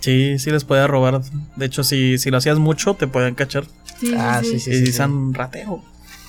Sí, 0.01 0.39
sí 0.39 0.51
les 0.51 0.65
podía 0.65 0.87
robar. 0.87 1.21
De 1.55 1.65
hecho, 1.65 1.83
si, 1.83 2.17
si 2.17 2.31
lo 2.31 2.37
hacías 2.37 2.57
mucho, 2.59 2.95
te 2.95 3.07
podían 3.07 3.35
cachar. 3.35 3.65
Sí, 3.99 4.13
ah, 4.17 4.41
sí, 4.43 4.59
sí. 4.59 4.71
y 4.71 4.81
dicen 4.81 5.33
ratero. 5.33 5.83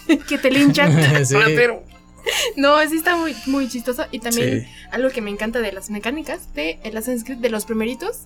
que 0.28 0.38
te 0.38 0.50
linchan. 0.50 0.94
ratero. 1.30 1.82
No, 2.56 2.78
sí 2.88 2.96
está 2.96 3.16
muy, 3.16 3.34
muy 3.46 3.68
chistoso. 3.68 4.04
Y 4.12 4.20
también 4.20 4.68
algo 4.90 5.10
que 5.10 5.20
me 5.20 5.30
encanta 5.30 5.60
de 5.60 5.72
las 5.72 5.90
mecánicas 5.90 6.54
de 6.54 6.78
el 6.84 6.96
Assassin's 6.96 7.24
Creed 7.24 7.38
de 7.38 7.50
los 7.50 7.64
primeritos 7.64 8.20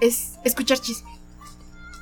es 0.00 0.34
escuchar 0.44 0.78
chisme. 0.78 1.10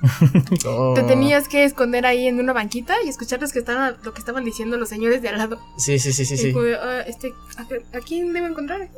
Oh. 0.66 0.94
Te 0.94 1.02
tenías 1.02 1.48
que 1.48 1.64
esconder 1.64 2.06
ahí 2.06 2.26
en 2.26 2.38
una 2.38 2.52
banquita 2.52 2.94
y 3.04 3.08
escuchar 3.08 3.38
que 3.38 3.58
estaban, 3.58 3.96
lo 4.02 4.12
que 4.12 4.20
estaban 4.20 4.44
diciendo 4.44 4.76
los 4.76 4.88
señores 4.88 5.22
de 5.22 5.28
al 5.28 5.38
lado. 5.38 5.60
Sí, 5.76 5.98
sí, 5.98 6.12
sí, 6.12 6.24
sí. 6.24 6.36
sí. 6.36 6.54
Ah, 6.80 7.02
este, 7.06 7.32
¿a, 7.56 8.00
quién 8.00 8.32
debo 8.32 8.46
encontrar? 8.46 8.88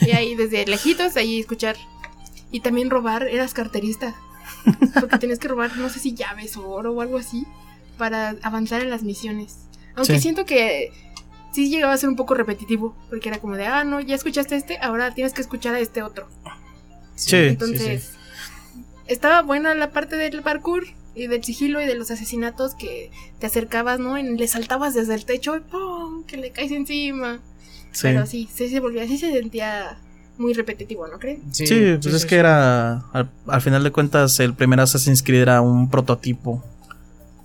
Y 0.00 0.10
ahí 0.10 0.34
desde 0.34 0.66
lejitos, 0.66 1.16
ahí 1.16 1.40
escuchar. 1.40 1.76
Y 2.50 2.60
también 2.60 2.90
robar, 2.90 3.28
eras 3.28 3.54
carterista. 3.54 4.14
Porque 4.98 5.18
tenías 5.18 5.38
que 5.38 5.48
robar, 5.48 5.76
no 5.76 5.88
sé 5.88 6.00
si 6.00 6.14
llaves 6.14 6.56
o 6.56 6.68
oro 6.68 6.92
o 6.92 7.00
algo 7.00 7.18
así, 7.18 7.46
para 7.96 8.36
avanzar 8.42 8.82
en 8.82 8.90
las 8.90 9.02
misiones. 9.02 9.58
Aunque 9.94 10.20
siento 10.20 10.44
que 10.44 10.92
sí 11.52 11.70
llegaba 11.70 11.92
a 11.92 11.96
ser 11.96 12.08
un 12.08 12.16
poco 12.16 12.34
repetitivo, 12.34 12.96
porque 13.08 13.28
era 13.28 13.38
como 13.38 13.56
de, 13.56 13.66
ah, 13.66 13.84
no, 13.84 14.00
ya 14.00 14.14
escuchaste 14.14 14.56
este, 14.56 14.78
ahora 14.78 15.14
tienes 15.14 15.32
que 15.32 15.40
escuchar 15.40 15.74
a 15.74 15.80
este 15.80 16.02
otro. 16.02 16.28
Sí. 17.14 17.36
Entonces, 17.36 18.14
estaba 19.10 19.42
buena 19.42 19.74
la 19.74 19.90
parte 19.90 20.16
del 20.16 20.42
parkour 20.42 20.84
y 21.14 21.26
del 21.26 21.42
sigilo 21.42 21.80
y 21.80 21.86
de 21.86 21.96
los 21.96 22.10
asesinatos 22.10 22.74
que 22.76 23.10
te 23.40 23.46
acercabas, 23.46 23.98
¿no? 23.98 24.16
Y 24.16 24.22
le 24.22 24.46
saltabas 24.46 24.94
desde 24.94 25.14
el 25.14 25.24
techo 25.24 25.56
y 25.56 25.60
¡pum! 25.60 26.24
que 26.24 26.36
le 26.36 26.52
caes 26.52 26.70
encima. 26.70 27.40
Sí. 27.90 28.02
Pero 28.02 28.24
sí, 28.26 28.48
sí 28.54 28.68
se 28.68 28.78
volvía, 28.78 29.02
así 29.02 29.18
se 29.18 29.32
sentía 29.32 29.98
muy 30.38 30.54
repetitivo, 30.54 31.08
¿no 31.08 31.18
creen? 31.18 31.42
Sí, 31.52 31.66
pues 32.00 32.14
es 32.14 32.24
que 32.24 32.36
era, 32.36 33.04
al, 33.12 33.60
final 33.60 33.82
de 33.82 33.90
cuentas, 33.90 34.38
el 34.38 34.54
primer 34.54 34.78
Assassin's 34.78 35.24
Creed 35.24 35.42
era 35.42 35.60
un 35.60 35.90
prototipo 35.90 36.64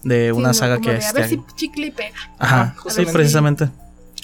de 0.04 0.32
una 0.32 0.54
saga 0.54 0.80
que... 0.80 0.92
a 0.92 1.12
ver 1.14 1.28
si 1.28 1.42
chicle 1.56 1.88
y 1.88 1.92
pega. 1.92 2.16
Ajá, 2.38 2.76
sí, 2.90 3.06
precisamente. 3.12 3.70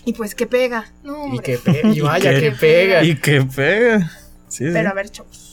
Y 0.05 0.13
pues 0.13 0.35
que 0.35 0.45
pega. 0.45 0.85
y 1.33 1.39
que 1.39 1.57
pega. 1.57 1.89
Y 1.93 2.01
vaya 2.01 2.39
que, 2.39 2.51
pega. 2.51 3.03
Y 3.03 3.15
que 3.15 3.41
pega. 3.41 4.11
Sí, 4.47 4.65
Pero 4.71 4.89
a 4.89 4.93
ver, 4.93 5.09
chavos 5.09 5.51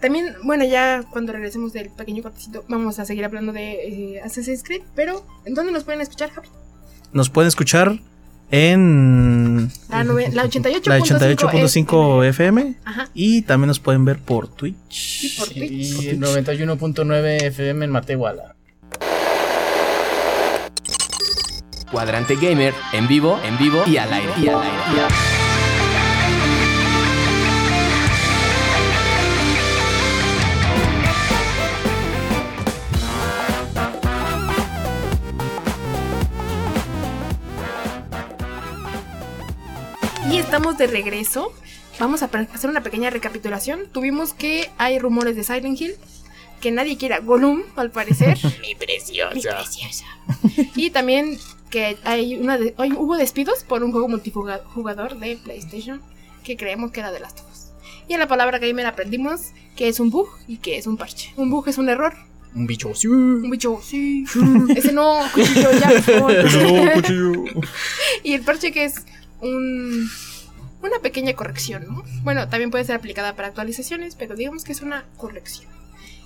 también, 0.00 0.34
bueno, 0.44 0.64
ya 0.64 1.04
cuando 1.10 1.32
regresemos 1.32 1.72
del 1.72 1.90
pequeño 1.90 2.22
cortecito, 2.22 2.64
vamos 2.68 2.98
a 2.98 3.04
seguir 3.04 3.24
hablando 3.24 3.52
de 3.52 4.14
eh, 4.16 4.20
Assassin's 4.22 4.62
Creed. 4.62 4.82
Pero, 4.94 5.24
¿en 5.44 5.54
dónde 5.54 5.72
nos 5.72 5.84
pueden 5.84 6.00
escuchar, 6.00 6.30
Javi? 6.30 6.48
Nos 7.12 7.30
pueden 7.30 7.48
escuchar 7.48 7.98
en 8.50 9.70
La, 9.88 10.04
nove- 10.04 10.32
la 10.32 10.44
88.5. 10.44 10.86
la 10.86 10.98
88.5 10.98 12.24
FM 12.28 12.74
Ajá. 12.84 13.08
y 13.14 13.42
también 13.42 13.68
nos 13.68 13.80
pueden 13.80 14.04
ver 14.04 14.18
por 14.18 14.48
Twitch. 14.48 14.76
Sí, 14.90 15.34
por 15.38 15.48
Twitch. 15.48 15.70
Y 15.70 16.18
91.9 16.18 17.42
FM 17.44 17.84
en 17.86 17.90
Matehuala. 17.90 18.54
Cuadrante 21.90 22.34
Gamer, 22.36 22.74
en 22.92 23.06
vivo, 23.06 23.38
en 23.44 23.56
vivo 23.56 23.82
y 23.86 23.96
al 23.96 24.12
aire. 24.12 24.32
Y 24.38 24.48
al 24.48 24.62
aire. 24.62 24.76
y 24.94 24.98
al 24.98 25.04
aire. 25.04 25.33
Estamos 40.56 40.78
de 40.78 40.86
regreso. 40.86 41.52
Vamos 41.98 42.22
a 42.22 42.26
hacer 42.26 42.70
una 42.70 42.80
pequeña 42.82 43.10
recapitulación. 43.10 43.88
Tuvimos 43.90 44.34
que 44.34 44.70
hay 44.78 45.00
rumores 45.00 45.34
de 45.34 45.42
Silent 45.42 45.80
Hill. 45.80 45.94
Que 46.60 46.70
nadie 46.70 46.96
quiera 46.96 47.18
Gollum, 47.18 47.62
al 47.74 47.90
parecer. 47.90 48.38
Mi 48.60 48.74
preciosa. 48.76 49.34
Mi 49.34 49.40
preciosa. 49.42 50.04
y 50.76 50.90
también 50.90 51.38
que 51.70 51.96
hay 52.04 52.36
una 52.36 52.56
de- 52.56 52.72
hoy 52.78 52.92
hubo 52.92 53.16
despidos 53.16 53.64
por 53.64 53.82
un 53.82 53.90
juego 53.90 54.06
multijugador 54.08 55.18
de 55.18 55.36
PlayStation. 55.42 56.00
Que 56.44 56.56
creemos 56.56 56.92
que 56.92 57.00
era 57.00 57.10
de 57.10 57.18
Last 57.18 57.40
of 57.40 57.46
Us. 57.52 57.72
Y 58.08 58.12
en 58.14 58.20
la 58.20 58.28
palabra 58.28 58.58
gamer 58.58 58.86
aprendimos 58.86 59.50
que 59.76 59.88
es 59.88 59.98
un 59.98 60.10
bug 60.10 60.28
y 60.46 60.58
que 60.58 60.78
es 60.78 60.86
un 60.86 60.96
parche. 60.96 61.32
Un 61.36 61.50
bug 61.50 61.68
es 61.68 61.78
un 61.78 61.88
error. 61.88 62.14
Un 62.54 62.68
bicho. 62.68 62.94
sí. 62.94 63.08
Un 63.08 63.50
bicho, 63.50 63.80
sí. 63.84 64.24
Ese 64.76 64.92
no, 64.92 65.18
cuchillo, 65.34 65.72
ya, 65.72 65.88
por 65.88 66.02
favor. 66.02 66.32
Y 68.22 68.34
el 68.34 68.42
parche 68.42 68.70
que 68.70 68.84
es 68.84 68.94
un, 69.40 70.08
una 70.90 71.00
pequeña 71.00 71.34
corrección, 71.34 71.84
¿no? 71.86 72.04
Bueno, 72.22 72.48
también 72.48 72.70
puede 72.70 72.84
ser 72.84 72.96
aplicada 72.96 73.34
para 73.36 73.48
actualizaciones, 73.48 74.14
pero 74.16 74.36
digamos 74.36 74.64
que 74.64 74.72
es 74.72 74.82
una 74.82 75.04
corrección. 75.16 75.70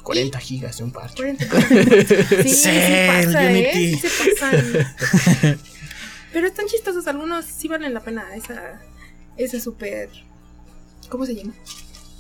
40 0.03 0.39
gigas 0.39 0.79
de 0.79 0.85
un 0.85 0.91
parche. 0.91 1.17
40. 1.17 1.45
Sí, 2.43 2.49
sí, 2.49 2.55
Sí, 2.55 2.71
pasa, 3.07 3.51
el 3.51 3.57
¿eh? 3.57 3.99
Se 4.01 4.09
pasan. 4.35 5.59
Pero 6.33 6.47
están 6.47 6.67
chistosos, 6.67 7.07
algunos 7.09 7.45
sí 7.45 7.69
valen 7.69 7.95
la 7.95 8.01
pena 8.01 8.35
esa, 8.35 8.81
esa 9.37 9.61
super... 9.61 10.11
¿Cómo 11.09 11.25
se 11.25 11.35
llama? 11.35 11.55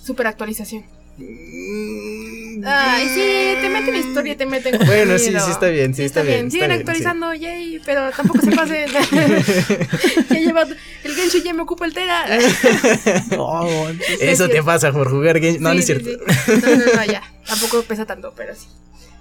Super 0.02 0.26
actualización. 0.26 0.84
Ay, 1.20 3.08
sí, 3.08 3.60
te 3.60 3.68
meten 3.70 3.96
historia, 3.96 4.36
te 4.36 4.46
meten 4.46 4.78
Bueno, 4.86 5.18
sí, 5.18 5.26
sí 5.30 5.50
está 5.50 5.68
bien, 5.68 5.94
sí, 5.94 6.02
está 6.02 6.22
bien, 6.22 6.50
Siguen 6.50 6.70
actualizando, 6.72 7.32
yay, 7.34 7.80
pero 7.84 8.10
tampoco 8.10 8.40
se 8.40 8.50
pase. 8.52 8.86
ya 10.30 10.38
lleva 10.38 10.62
el 10.62 11.14
Genshin 11.14 11.42
ya 11.44 11.54
me 11.54 11.62
ocupa 11.62 11.86
el 11.86 11.94
Tera. 11.94 12.24
Eso 14.20 14.48
te 14.48 14.62
pasa 14.62 14.92
por 14.92 15.10
jugar 15.10 15.40
games. 15.40 15.60
No, 15.60 15.72
no 15.72 15.78
es 15.80 15.86
Sí, 15.86 15.94
sí, 15.94 16.02
cierto. 16.04 16.24
sí. 16.46 16.52
No, 16.66 16.76
no, 16.76 16.92
no, 16.96 17.04
ya. 17.04 17.22
Tampoco 17.46 17.82
pesa 17.82 18.04
tanto, 18.06 18.32
pero 18.36 18.54
sí. 18.54 18.66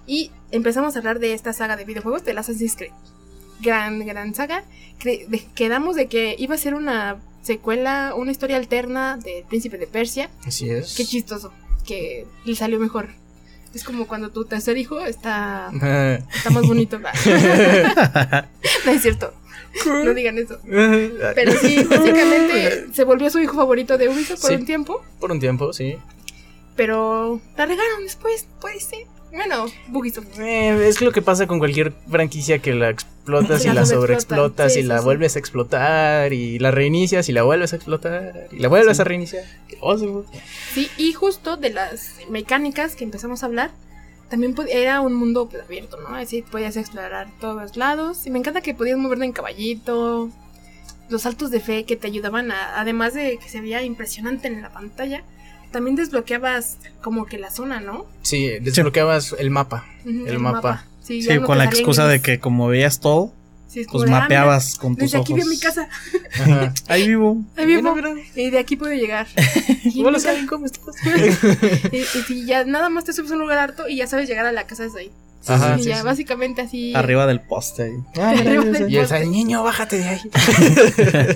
Y 0.06 0.32
empezamos 0.52 0.96
a 0.96 1.00
hablar 1.00 1.20
de 1.20 1.34
esta 1.34 1.54
saga 1.54 1.76
de 1.78 1.86
videojuegos 1.86 2.24
de 2.26 2.32
Assassin's 2.32 2.76
Creed. 2.76 2.92
Gran, 3.62 4.06
gran 4.06 4.34
saga. 4.36 4.64
De- 5.04 5.28
quedamos 5.56 5.96
de 5.96 6.08
que 6.08 6.36
iba 6.40 6.56
a 6.56 6.58
ser 6.58 6.74
una 6.74 7.18
secuela, 7.44 8.14
una 8.16 8.32
historia 8.32 8.58
alterna 8.58 9.18
del 9.18 9.44
Príncipe 9.46 9.78
de 9.78 9.88
Persia. 9.88 10.30
Así 10.46 10.70
es. 10.70 10.96
Qué 10.96 11.06
chistoso. 11.06 11.52
Que 11.88 12.28
le 12.46 12.56
salió 12.56 12.80
mejor. 12.80 13.08
Es 13.74 13.84
como 13.84 14.08
cuando 14.08 14.30
tu 14.30 14.46
tercer 14.46 14.78
hijo 14.78 15.00
está, 15.00 15.72
está 16.36 16.50
más 16.52 16.68
bonito. 16.68 17.00
no 18.86 18.92
es 18.92 19.02
cierto. 19.02 19.34
No 19.86 20.14
digan 20.14 20.38
eso. 20.38 20.60
Pero 20.66 21.52
sí, 21.54 21.84
básicamente 21.84 22.88
se 22.94 23.04
volvió 23.04 23.30
su 23.30 23.40
hijo 23.40 23.56
favorito 23.56 23.98
de 23.98 24.10
Ubisoft 24.10 24.42
por 24.42 24.50
Sí. 24.50 24.56
un 24.56 24.66
tiempo. 24.66 25.04
Por 25.20 25.32
un 25.32 25.40
tiempo, 25.40 25.72
sí. 25.74 25.98
Pero 26.76 27.40
la 27.58 27.66
regaron 27.66 28.04
después, 28.04 28.48
puede 28.62 28.80
ser. 28.80 29.06
Bueno, 29.32 29.66
Ubisoft. 29.94 30.40
Eh, 30.40 30.88
es 30.88 31.02
lo 31.02 31.12
que 31.12 31.22
pasa 31.22 31.48
con 31.48 31.60
cualquier 31.60 31.94
franquicia 32.10 32.60
que 32.60 32.74
la 32.74 32.90
explotas 32.90 33.66
y 33.66 33.70
La 33.74 33.86
sobreexplotas 33.86 34.74
Sí, 34.74 34.80
y 34.80 34.82
sí, 34.84 34.88
la 34.88 35.00
sí. 35.00 35.04
vuelves 35.04 35.36
a 35.36 35.40
explotar 35.40 36.34
y 36.34 36.60
la 36.60 36.72
reinicias 36.72 37.28
y 37.30 37.34
la 37.34 37.44
vuelves 37.44 37.74
a 37.74 37.76
explotar 37.76 38.48
y 38.52 38.60
la 38.60 38.70
vuelves 38.70 39.00
a 39.00 39.04
reiniciar. 39.04 39.44
Oso. 39.82 40.26
Sí, 40.74 40.90
y 40.98 41.14
justo 41.14 41.58
de 41.58 41.70
las 41.72 42.16
mecánicas 42.30 42.96
que 42.96 43.04
empezamos 43.04 43.44
a 43.44 43.48
hablar, 43.48 43.72
también 44.30 44.56
era 44.70 45.02
un 45.02 45.14
mundo 45.14 45.48
pues, 45.50 45.64
abierto, 45.64 45.98
¿no? 46.02 46.16
Decir, 46.18 46.44
podías 46.46 46.76
explorar 46.78 47.28
todos 47.40 47.78
lados. 47.78 48.26
Y 48.26 48.32
me 48.32 48.40
encanta 48.40 48.62
que 48.62 48.74
podías 48.74 48.98
moverte 48.98 49.26
en 49.26 49.34
caballito. 49.34 50.30
Los 51.10 51.22
saltos 51.22 51.52
de 51.52 51.60
fe 51.62 51.86
que 51.86 51.96
te 51.96 52.08
ayudaban 52.08 52.52
a, 52.52 52.80
además 52.80 53.14
de 53.14 53.38
que 53.38 53.48
se 53.50 53.62
veía 53.62 53.82
impresionante 53.84 54.48
en 54.50 54.62
la 54.62 54.70
pantalla, 54.70 55.24
también 55.72 55.96
desbloqueabas 55.96 56.78
como 57.02 57.26
que 57.26 57.38
la 57.38 57.52
zona, 57.52 57.80
¿no? 57.80 58.06
Sí, 58.22 58.50
desbloqueabas 58.62 59.36
el 59.38 59.50
mapa. 59.50 59.86
El 60.06 60.40
mapa. 60.40 60.86
Sí, 61.04 61.22
Sí, 61.22 61.40
con 61.40 61.58
la 61.58 61.66
excusa 61.66 62.08
de 62.08 62.22
que 62.22 62.40
como 62.40 62.68
veías 62.68 63.00
todo, 63.00 63.34
Sí, 63.68 63.86
pues 63.92 64.06
de, 64.06 64.16
ah, 64.16 64.22
mapeabas 64.22 64.76
con 64.76 64.96
tus 64.96 65.12
Desde 65.12 65.18
aquí 65.20 65.34
ojos. 65.34 65.44
veo 65.46 65.54
mi 65.54 65.60
casa. 65.60 65.90
Ajá. 66.34 66.74
Ahí 66.88 67.08
vivo. 67.08 67.44
Ahí 67.58 67.66
vivo. 67.66 67.94
Mira. 67.96 68.14
Y 68.36 68.50
de 68.50 68.60
aquí 68.60 68.76
puedo 68.78 68.94
llegar. 68.94 69.28
Y 69.84 70.04
¿cómo 70.48 70.66
estás? 70.66 70.96
y, 71.92 71.98
y 71.98 72.04
si 72.04 72.46
ya 72.46 72.64
nada 72.66 72.90
más 72.90 73.04
te 73.04 73.14
subes 73.14 73.32
a 73.32 73.34
un 73.34 73.42
lugar 73.42 73.58
harto 73.58 73.90
y 73.90 73.98
ya 73.98 74.08
sabes 74.08 74.30
llegar 74.30 74.46
a 74.46 74.52
la 74.52 74.68
casa 74.68 74.84
desde 74.84 75.00
ahí. 75.00 75.12
Ajá, 75.50 75.78
y 75.78 75.84
sí, 75.84 75.90
ya 75.90 76.00
sí. 76.00 76.06
básicamente 76.06 76.62
así. 76.62 76.94
Arriba 76.96 77.26
del 77.28 77.42
poste. 77.42 77.84
ahí. 78.16 78.40
Arriba 78.40 78.66
del 78.66 78.92
Y 78.92 78.98
el 78.98 79.02
poste. 79.08 79.26
Niño, 79.26 79.64
bájate 79.64 79.98
de 80.00 80.10
ahí. 80.10 80.22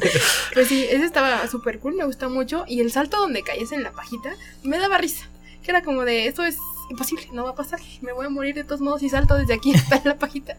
Pues 0.53 0.67
sí, 0.67 0.85
ese 0.89 1.05
estaba 1.05 1.47
súper 1.47 1.79
cool, 1.79 1.95
me 1.95 2.05
gustó 2.05 2.29
mucho. 2.29 2.65
Y 2.67 2.81
el 2.81 2.91
salto 2.91 3.17
donde 3.17 3.41
caías 3.43 3.71
en 3.71 3.83
la 3.83 3.91
pajita 3.91 4.31
me 4.63 4.77
daba 4.77 4.97
risa. 4.97 5.30
Que 5.63 5.71
era 5.71 5.81
como 5.83 6.03
de, 6.05 6.25
esto 6.27 6.43
es 6.43 6.57
imposible, 6.89 7.27
no 7.33 7.43
va 7.45 7.51
a 7.51 7.55
pasar. 7.55 7.79
Me 8.01 8.11
voy 8.11 8.25
a 8.25 8.29
morir 8.29 8.53
de 8.55 8.63
todos 8.63 8.81
modos 8.81 9.01
y 9.03 9.09
salto 9.09 9.35
desde 9.35 9.53
aquí 9.53 9.73
hasta 9.75 10.01
la 10.03 10.17
pajita. 10.17 10.57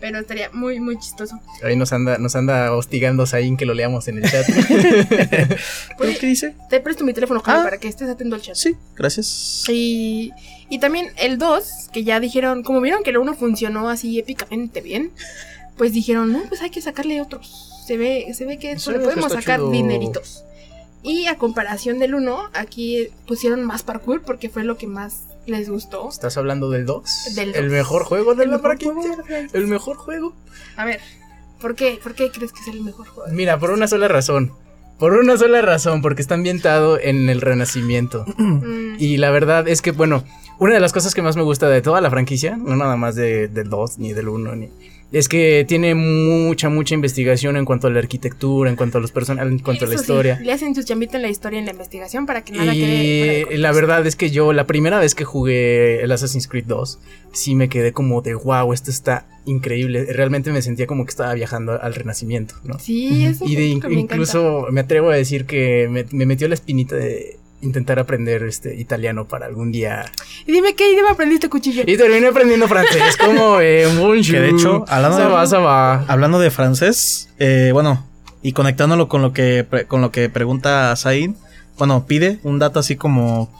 Pero 0.00 0.18
estaría 0.18 0.50
muy, 0.52 0.80
muy 0.80 0.98
chistoso. 0.98 1.38
Ahí 1.62 1.76
nos 1.76 1.92
anda, 1.92 2.18
nos 2.18 2.34
anda 2.36 2.74
hostigando 2.74 3.26
Zain 3.26 3.56
que 3.56 3.64
lo 3.64 3.74
leamos 3.74 4.08
en 4.08 4.18
el 4.22 4.30
chat. 4.30 4.46
Pues, 5.98 6.18
¿Qué 6.18 6.26
dice? 6.26 6.54
te 6.68 6.80
presto 6.80 7.04
mi 7.04 7.12
teléfono, 7.12 7.40
Javi, 7.40 7.60
Ah. 7.60 7.64
para 7.64 7.78
que 7.78 7.88
estés 7.88 8.08
atento 8.08 8.34
al 8.36 8.42
chat. 8.42 8.54
Sí, 8.56 8.76
gracias. 8.96 9.64
Y, 9.68 10.32
y 10.68 10.78
también 10.80 11.12
el 11.18 11.38
2, 11.38 11.90
que 11.92 12.04
ya 12.04 12.20
dijeron, 12.20 12.62
como 12.62 12.80
vieron 12.80 13.02
que 13.02 13.10
el 13.10 13.18
1 13.18 13.34
funcionó 13.34 13.88
así 13.88 14.18
épicamente 14.18 14.80
bien, 14.80 15.12
pues 15.76 15.92
dijeron, 15.92 16.32
no, 16.32 16.42
pues 16.48 16.60
hay 16.62 16.70
que 16.70 16.80
sacarle 16.82 17.20
otros. 17.20 17.68
Se 17.86 17.96
ve, 17.96 18.32
se 18.34 18.44
ve 18.44 18.58
que 18.58 18.72
esto 18.72 18.90
Sí, 18.92 18.96
le 18.98 19.02
podemos 19.04 19.32
sacar 19.32 19.58
chido. 19.60 19.70
dineritos. 19.70 20.44
Y 21.02 21.26
a 21.26 21.36
comparación 21.36 21.98
del 21.98 22.14
1, 22.14 22.50
aquí 22.52 23.08
pusieron 23.26 23.64
más 23.64 23.82
parkour 23.82 24.22
porque 24.22 24.50
fue 24.50 24.64
lo 24.64 24.76
que 24.76 24.86
más 24.86 25.22
les 25.46 25.70
gustó. 25.70 26.08
¿Estás 26.08 26.36
hablando 26.36 26.68
del 26.70 26.84
2? 26.86 27.34
Del 27.36 27.54
El 27.54 27.62
dos. 27.64 27.72
mejor 27.72 28.04
juego 28.04 28.34
de 28.34 28.44
El 28.44 28.50
la 28.50 28.56
mejor 28.58 28.70
franquicia. 28.78 28.92
juego 28.94 29.10
de 29.10 29.16
la 29.16 29.24
franquicia. 29.24 29.58
El 29.60 29.66
mejor 29.66 29.96
juego. 29.96 30.34
A 30.76 30.84
ver, 30.84 31.00
¿por 31.60 31.74
qué? 31.74 31.98
¿Por 32.02 32.14
qué 32.14 32.30
crees 32.30 32.52
que 32.52 32.60
es 32.60 32.68
el 32.68 32.82
mejor 32.82 33.08
juego? 33.08 33.30
Mira, 33.32 33.58
por 33.58 33.70
una 33.70 33.88
sola 33.88 34.08
razón. 34.08 34.52
Por 34.98 35.14
una 35.14 35.38
sola 35.38 35.62
razón, 35.62 36.02
porque 36.02 36.20
está 36.20 36.34
ambientado 36.34 37.00
en 37.00 37.30
el 37.30 37.40
Renacimiento. 37.40 38.26
Mm, 38.36 38.96
Y 38.98 39.16
la 39.16 39.30
verdad 39.30 39.66
es 39.66 39.80
que, 39.80 39.92
bueno, 39.92 40.24
una 40.58 40.74
de 40.74 40.80
las 40.80 40.92
cosas 40.92 41.14
que 41.14 41.22
más 41.22 41.36
me 41.36 41.42
gusta 41.42 41.70
de 41.70 41.80
toda 41.80 42.02
la 42.02 42.10
franquicia, 42.10 42.58
no 42.58 42.76
nada 42.76 42.96
más 42.96 43.14
de, 43.14 43.48
del 43.48 43.70
2 43.70 43.98
ni 43.98 44.12
del 44.12 44.28
1, 44.28 44.56
ni, 44.56 44.68
es 45.12 45.28
que 45.28 45.64
tiene 45.66 45.94
mucha, 45.94 46.68
mucha 46.68 46.94
investigación 46.94 47.56
en 47.56 47.64
cuanto 47.64 47.88
a 47.88 47.90
la 47.90 47.98
arquitectura, 47.98 48.70
en 48.70 48.76
cuanto 48.76 48.98
a 48.98 49.00
los 49.00 49.10
personajes, 49.10 49.50
en 49.50 49.58
cuanto 49.58 49.84
a 49.84 49.88
la 49.88 49.94
eso 49.94 50.04
sí, 50.04 50.12
historia. 50.12 50.40
le 50.40 50.52
hacen 50.52 50.74
sus 50.74 50.84
chambitas 50.84 51.16
en 51.16 51.22
la 51.22 51.28
historia, 51.28 51.58
en 51.58 51.64
la 51.64 51.72
investigación, 51.72 52.26
para 52.26 52.44
que 52.44 52.52
nada 52.52 52.72
quede. 52.72 53.46
Y 53.50 53.56
la 53.56 53.72
verdad 53.72 54.06
es 54.06 54.14
que 54.14 54.30
yo, 54.30 54.52
la 54.52 54.66
primera 54.66 55.00
vez 55.00 55.16
que 55.16 55.24
jugué 55.24 56.02
el 56.02 56.12
Assassin's 56.12 56.46
Creed 56.46 56.66
2, 56.66 57.00
sí 57.32 57.56
me 57.56 57.68
quedé 57.68 57.92
como 57.92 58.22
de 58.22 58.34
wow, 58.34 58.72
esto 58.72 58.90
está 58.90 59.26
increíble. 59.46 60.06
Realmente 60.12 60.52
me 60.52 60.62
sentía 60.62 60.86
como 60.86 61.04
que 61.04 61.10
estaba 61.10 61.34
viajando 61.34 61.80
al 61.80 61.94
Renacimiento, 61.94 62.54
¿no? 62.62 62.78
Sí, 62.78 63.24
eso 63.24 63.44
Y 63.44 63.56
de 63.56 63.88
me 63.88 64.00
incluso 64.00 64.66
me 64.70 64.80
atrevo 64.82 65.10
a 65.10 65.16
decir 65.16 65.44
que 65.44 65.88
me, 65.90 66.06
me 66.12 66.24
metió 66.24 66.46
la 66.46 66.54
espinita 66.54 66.94
de 66.94 67.39
intentar 67.62 67.98
aprender 67.98 68.42
este 68.44 68.74
italiano 68.76 69.26
para 69.26 69.46
algún 69.46 69.70
día. 69.72 70.04
Y 70.46 70.52
dime 70.52 70.74
qué 70.74 70.92
idioma 70.92 71.10
aprendiste, 71.12 71.48
cuchillo. 71.48 71.82
Y 71.86 71.96
terminé 71.96 72.28
aprendiendo 72.28 72.66
francés, 72.68 73.16
como 73.16 73.60
eh, 73.60 73.86
bonjour. 73.98 74.22
Que 74.24 74.40
de 74.40 74.48
hecho, 74.50 74.84
hablando 74.88 75.18
de- 75.18 75.22
ça 75.24 75.28
va, 75.28 75.46
ça 75.46 75.58
va. 75.58 76.04
Hablando 76.08 76.38
de 76.38 76.50
francés, 76.50 77.28
eh, 77.38 77.70
bueno, 77.72 78.06
y 78.42 78.52
conectándolo 78.52 79.08
con 79.08 79.20
lo 79.22 79.32
que 79.32 79.66
con 79.88 80.00
lo 80.00 80.10
que 80.10 80.28
pregunta 80.30 80.94
Zain, 80.96 81.36
bueno, 81.76 82.06
pide 82.06 82.38
un 82.42 82.58
dato 82.58 82.78
así 82.80 82.96
como 82.96 83.50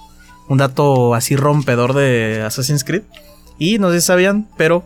un 0.49 0.59
dato 0.59 1.15
así 1.15 1.37
rompedor 1.37 1.93
de 1.95 2.43
Assassin's 2.45 2.85
Creed. 2.85 3.03
Y 3.59 3.79
no 3.79 3.91
sé 3.93 4.01
si 4.01 4.07
sabían, 4.07 4.49
pero 4.57 4.83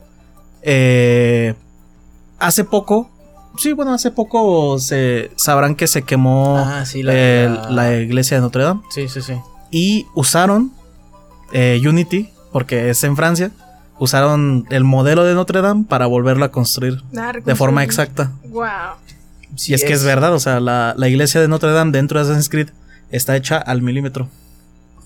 eh, 0.63 1.55
hace 2.41 2.65
poco, 2.65 3.11
sí, 3.59 3.73
bueno, 3.73 3.93
hace 3.95 4.11
poco 4.11 4.79
se 4.79 5.31
sabrán 5.37 5.75
que 5.75 5.87
se 5.87 6.03
quemó 6.03 6.59
Ah, 6.59 6.85
sí, 6.87 7.03
la- 7.03 7.13
eh, 7.15 7.49
la- 7.49 7.71
la 7.71 7.97
iglesia 7.97 8.37
de 8.37 8.41
Notre 8.43 8.63
Dame 8.65 8.81
Sí, 8.91 9.09
sí, 9.09 9.21
sí. 9.23 9.35
y 9.71 10.07
usaron 10.15 10.73
eh, 11.53 11.81
Unity, 11.87 12.31
porque 12.53 12.91
es 12.91 13.03
en 13.05 13.17
Francia, 13.17 13.51
usaron 13.99 14.67
el 14.71 14.83
modelo 14.85 15.23
de 15.25 15.35
Notre 15.35 15.61
Dame 15.63 15.85
para 15.89 16.07
volverlo 16.07 16.45
a 16.45 16.51
construir 16.51 17.03
Ah, 17.17 17.33
de 17.45 17.55
forma 17.55 17.85
exacta. 17.85 18.33
Wow. 18.49 18.65
Sí 19.57 19.71
y 19.71 19.75
es, 19.77 19.85
que 19.85 19.93
es 19.93 20.03
verdad, 20.03 20.35
o 20.35 20.41
sea, 20.41 20.59
la, 20.59 20.95
la 20.97 21.09
iglesia 21.09 21.41
de 21.41 21.47
Notre 21.49 21.71
Dame 21.73 21.93
dentro 21.93 22.19
de 22.19 22.25
Assassin's 22.25 22.49
Creed 22.49 22.71
está 23.11 23.37
hecha 23.37 23.57
al 23.59 23.83
milímetro. 23.83 24.29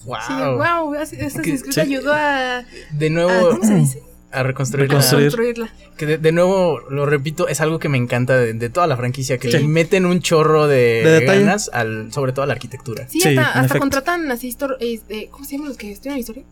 Wow. 0.07 0.17
Sí, 0.27 0.33
wow. 0.33 0.95
Escrita 0.95 1.71
sí. 1.73 1.81
ayudó 1.81 2.15
a, 2.15 2.63
De 2.93 3.07
a- 3.09 3.11
nuevo, 3.11 3.51
¿Cómo 3.51 3.63
se 3.65 3.75
dice? 3.75 4.03
A 4.31 4.43
reconstruir. 4.43 4.89
Reconstruir. 4.89 5.25
Construirla. 5.29 5.71
Que 5.97 6.07
de, 6.07 6.19
de 6.19 6.33
nuevo, 6.33 6.81
lo 6.91 7.07
repito, 7.07 7.49
es 7.49 7.61
algo 7.61 7.79
que 7.79 7.89
me 7.89 7.97
encanta 7.99 8.37
de, 8.37 8.53
de 8.53 8.69
toda 8.71 8.87
la 8.87 8.97
franquicia, 8.97 9.39
que 9.39 9.51
Sí. 9.51 9.59
le 9.59 9.65
meten 9.67 10.05
un 10.07 10.21
chorro 10.21 10.67
de, 10.67 11.03
De 11.03 11.25
ganas, 11.25 11.71
al, 11.73 12.13
sobre 12.13 12.33
todo 12.33 12.43
a 12.43 12.47
la 12.47 12.53
arquitectura. 12.53 13.09
Sí, 13.09 13.21
Sí, 13.21 13.29
hasta, 13.37 13.61
hasta 13.61 13.79
contratan 13.79 14.31
así, 14.31 14.49
histor- 14.51 14.77
este, 14.81 15.29
¿cómo 15.31 15.45
se 15.45 15.53
llaman 15.53 15.69
los 15.69 15.77
que 15.79 15.91
estudian 15.93 16.19
historia? 16.19 16.45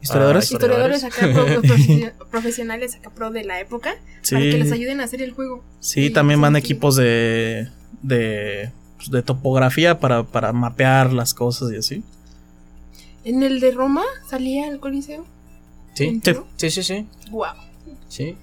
¿Historiadores? 0.00 0.50
Ah, 0.50 0.54
Historiadores 0.54 1.04
acá, 1.04 1.20
pro- 1.32 1.48
los 1.48 1.62
profe- 1.64 2.12
profesionales 2.30 2.94
acá 2.94 3.10
pro 3.10 3.30
de 3.30 3.42
la 3.44 3.58
época, 3.60 3.94
Sí. 4.22 4.34
para 4.36 4.44
que 4.50 4.58
les 4.58 4.70
ayuden 4.72 5.00
a 5.00 5.04
hacer 5.04 5.20
el 5.22 5.32
juego. 5.32 5.64
Sí, 5.80 6.10
también 6.10 6.40
van 6.40 6.56
equipos 6.56 6.94
de, 6.96 7.68
de, 8.02 8.70
pues, 8.96 9.10
de 9.10 9.22
topografía 9.22 9.98
para, 9.98 10.22
para 10.22 10.52
mapear 10.52 11.12
las 11.12 11.34
cosas 11.34 11.72
y 11.72 11.76
así. 11.76 12.02
En 13.24 13.42
el 13.42 13.60
de 13.60 13.70
Roma 13.70 14.02
salía 14.28 14.68
el 14.68 14.78
Coliseo. 14.78 15.24
Sí, 15.94 16.20
sí, 16.56 16.70
sí, 16.70 16.82
sí. 16.82 17.06
Wow. 17.30 17.46
sí. 18.08 18.36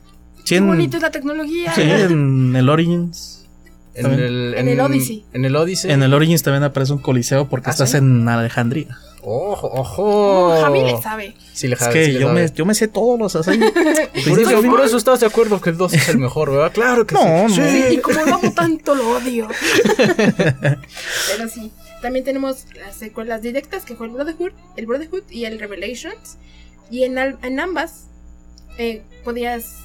Qué 0.46 0.56
en, 0.58 0.68
bonito 0.68 0.98
es 0.98 1.04
la 1.04 1.12
tecnología. 1.12 1.74
sí, 1.76 1.82
en 1.82 2.56
el 2.56 2.68
Origins. 2.70 3.46
En 3.94 4.06
el, 4.08 4.54
En 4.56 4.68
el 4.70 4.80
Odyssey. 4.80 5.26
En 5.34 5.44
el 5.46 5.56
Odyssey. 5.56 5.92
En 5.92 6.02
el 6.02 6.14
Origins 6.14 6.42
también 6.44 6.64
aparece 6.64 6.94
un 6.94 7.00
coliseo 7.00 7.48
porque 7.50 7.70
¿Ah, 7.70 7.72
estás 7.72 7.92
sí? 7.92 7.98
en 7.98 8.28
Alejandría. 8.28 8.98
Ojo, 9.24 9.68
ojo. 9.72 10.04
Oh, 10.58 10.62
Javi 10.62 10.82
le 10.82 11.00
sabe. 11.02 11.36
Sí, 11.54 11.68
le 11.68 11.74
Es 11.76 11.80
sabe, 11.82 11.94
que 11.94 12.06
sí 12.06 12.12
le 12.14 12.20
yo, 12.22 12.28
sabe. 12.30 12.42
me, 12.42 12.52
yo 12.56 12.66
me 12.66 12.74
sé 12.74 12.88
todos 12.88 13.20
los 13.20 13.36
Assassin's. 13.36 13.72
Por 14.28 14.40
eso, 14.40 14.62
por 14.64 14.82
eso 14.84 14.98
estás 14.98 15.20
de 15.20 15.28
acuerdo 15.28 15.62
que 15.62 15.70
el 15.72 15.78
2 15.78 15.94
es 15.94 16.10
el 16.10 16.18
mejor, 16.18 16.50
¿verdad? 16.52 16.72
Claro 16.74 17.06
que 17.06 17.14
No, 17.14 17.48
sí. 17.50 17.60
no. 17.60 17.68
Sí. 17.70 17.84
Y 17.92 17.98
como 17.98 18.20
lo 18.26 18.34
amo 18.36 18.52
tanto, 18.54 18.96
lo 18.96 19.18
odio. 19.18 19.48
Pero 20.18 21.50
sí. 21.54 21.72
También 22.02 22.26
tenemos 22.26 22.66
las 22.80 22.96
secuelas 22.96 23.42
directas, 23.44 23.86
que 23.86 23.96
fue 23.96 24.08
el 24.08 24.14
Brotherhood, 24.14 24.54
el 24.76 24.86
Brotherhood 24.88 25.24
y 25.30 25.46
el 25.46 25.60
Revelations. 25.60 26.38
Y 26.92 27.04
en, 27.06 27.18
al- 27.18 27.40
en 27.42 27.60
ambas 27.60 28.08
eh, 28.78 29.02
podías, 29.24 29.78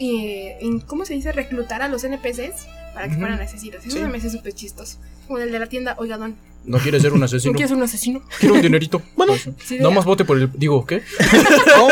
eh, 0.00 0.56
en- 0.60 0.80
¿cómo 0.80 1.04
se 1.04 1.14
dice? 1.14 1.30
Reclutar 1.32 1.82
a 1.82 1.88
los 1.88 2.02
NPCs 2.04 2.66
para 2.94 3.06
que 3.06 3.12
Ujú. 3.12 3.20
fueran 3.20 3.40
asesinos. 3.40 3.84
Eso 3.84 3.96
Sí. 3.98 4.02
me 4.04 4.18
hace 4.18 4.30
súper 4.30 4.52
chistoso. 4.54 4.98
Como 5.26 5.38
el 5.38 5.52
de 5.52 5.58
la 5.58 5.66
tienda, 5.66 5.94
oiga, 5.98 6.16
don, 6.16 6.34
No 6.64 6.78
quieres 6.78 7.00
ser 7.02 7.12
un 7.12 7.20
¿no 7.20 7.24
asesino. 7.26 7.54
quieres 7.54 7.70
un 7.72 7.82
asesino? 7.82 8.22
Quiero 8.38 8.54
un 8.56 8.62
dinerito. 8.62 9.00
Bueno, 9.16 9.34
Sí, 9.36 9.76
de- 9.76 9.82
nada 9.82 9.94
más 9.94 10.04
vote 10.04 10.24
por 10.24 10.36
el. 10.38 10.50
Digo, 10.54 10.84
¿qué? 10.86 11.02
No, 11.76 11.88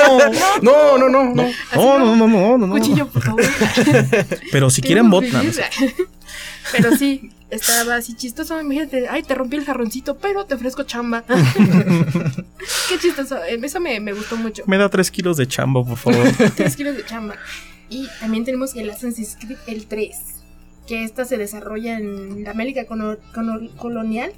No, 0.62 0.98
no, 0.98 1.08
no, 1.08 1.34
no. 1.34 1.42
así 1.42 1.54
no, 1.74 1.98
no, 1.98 2.16
no, 2.16 2.26
no, 2.28 2.58
no, 2.58 2.66
no. 2.66 2.72
Cuchillo, 2.74 3.06
por 3.08 3.22
favor. 3.22 3.42
Pero 4.52 4.70
si 4.70 4.80
quieren 4.82 5.08
bot, 5.10 5.24
Pero 6.72 6.96
sí, 6.96 7.30
estaba 7.50 7.96
así 7.96 8.14
chistoso. 8.16 8.60
Imagínate, 8.60 9.08
ay, 9.08 9.22
te 9.22 9.34
rompí 9.34 9.56
el 9.56 9.64
jarroncito, 9.64 10.18
pero 10.18 10.44
te 10.46 10.54
ofrezco 10.54 10.82
chamba. 10.84 11.24
Qué 12.88 12.98
chistoso. 13.00 13.42
eh, 13.44 13.58
Eso 13.62 13.80
me, 13.80 14.00
me 14.00 14.12
gustó 14.12 14.36
mucho. 14.36 14.62
me 14.66 14.78
da 14.78 14.88
tres 14.88 15.10
kilos 15.10 15.36
de 15.36 15.46
chamba, 15.46 15.84
por 15.84 15.96
favor. 15.96 16.26
Tres 16.56 16.76
kilos 16.76 16.96
de 16.96 17.04
chamba. 17.04 17.36
Y 17.90 18.06
también 18.20 18.44
tenemos 18.44 18.74
el 18.76 18.90
Assassin's 18.90 19.36
Creed, 19.40 19.58
el 19.66 19.86
3. 19.86 20.16
Que 20.86 21.04
esta 21.04 21.24
se 21.24 21.36
desarrolla 21.38 21.98
en 21.98 22.44
la 22.44 22.50
América 22.50 22.86
colonial 22.86 24.32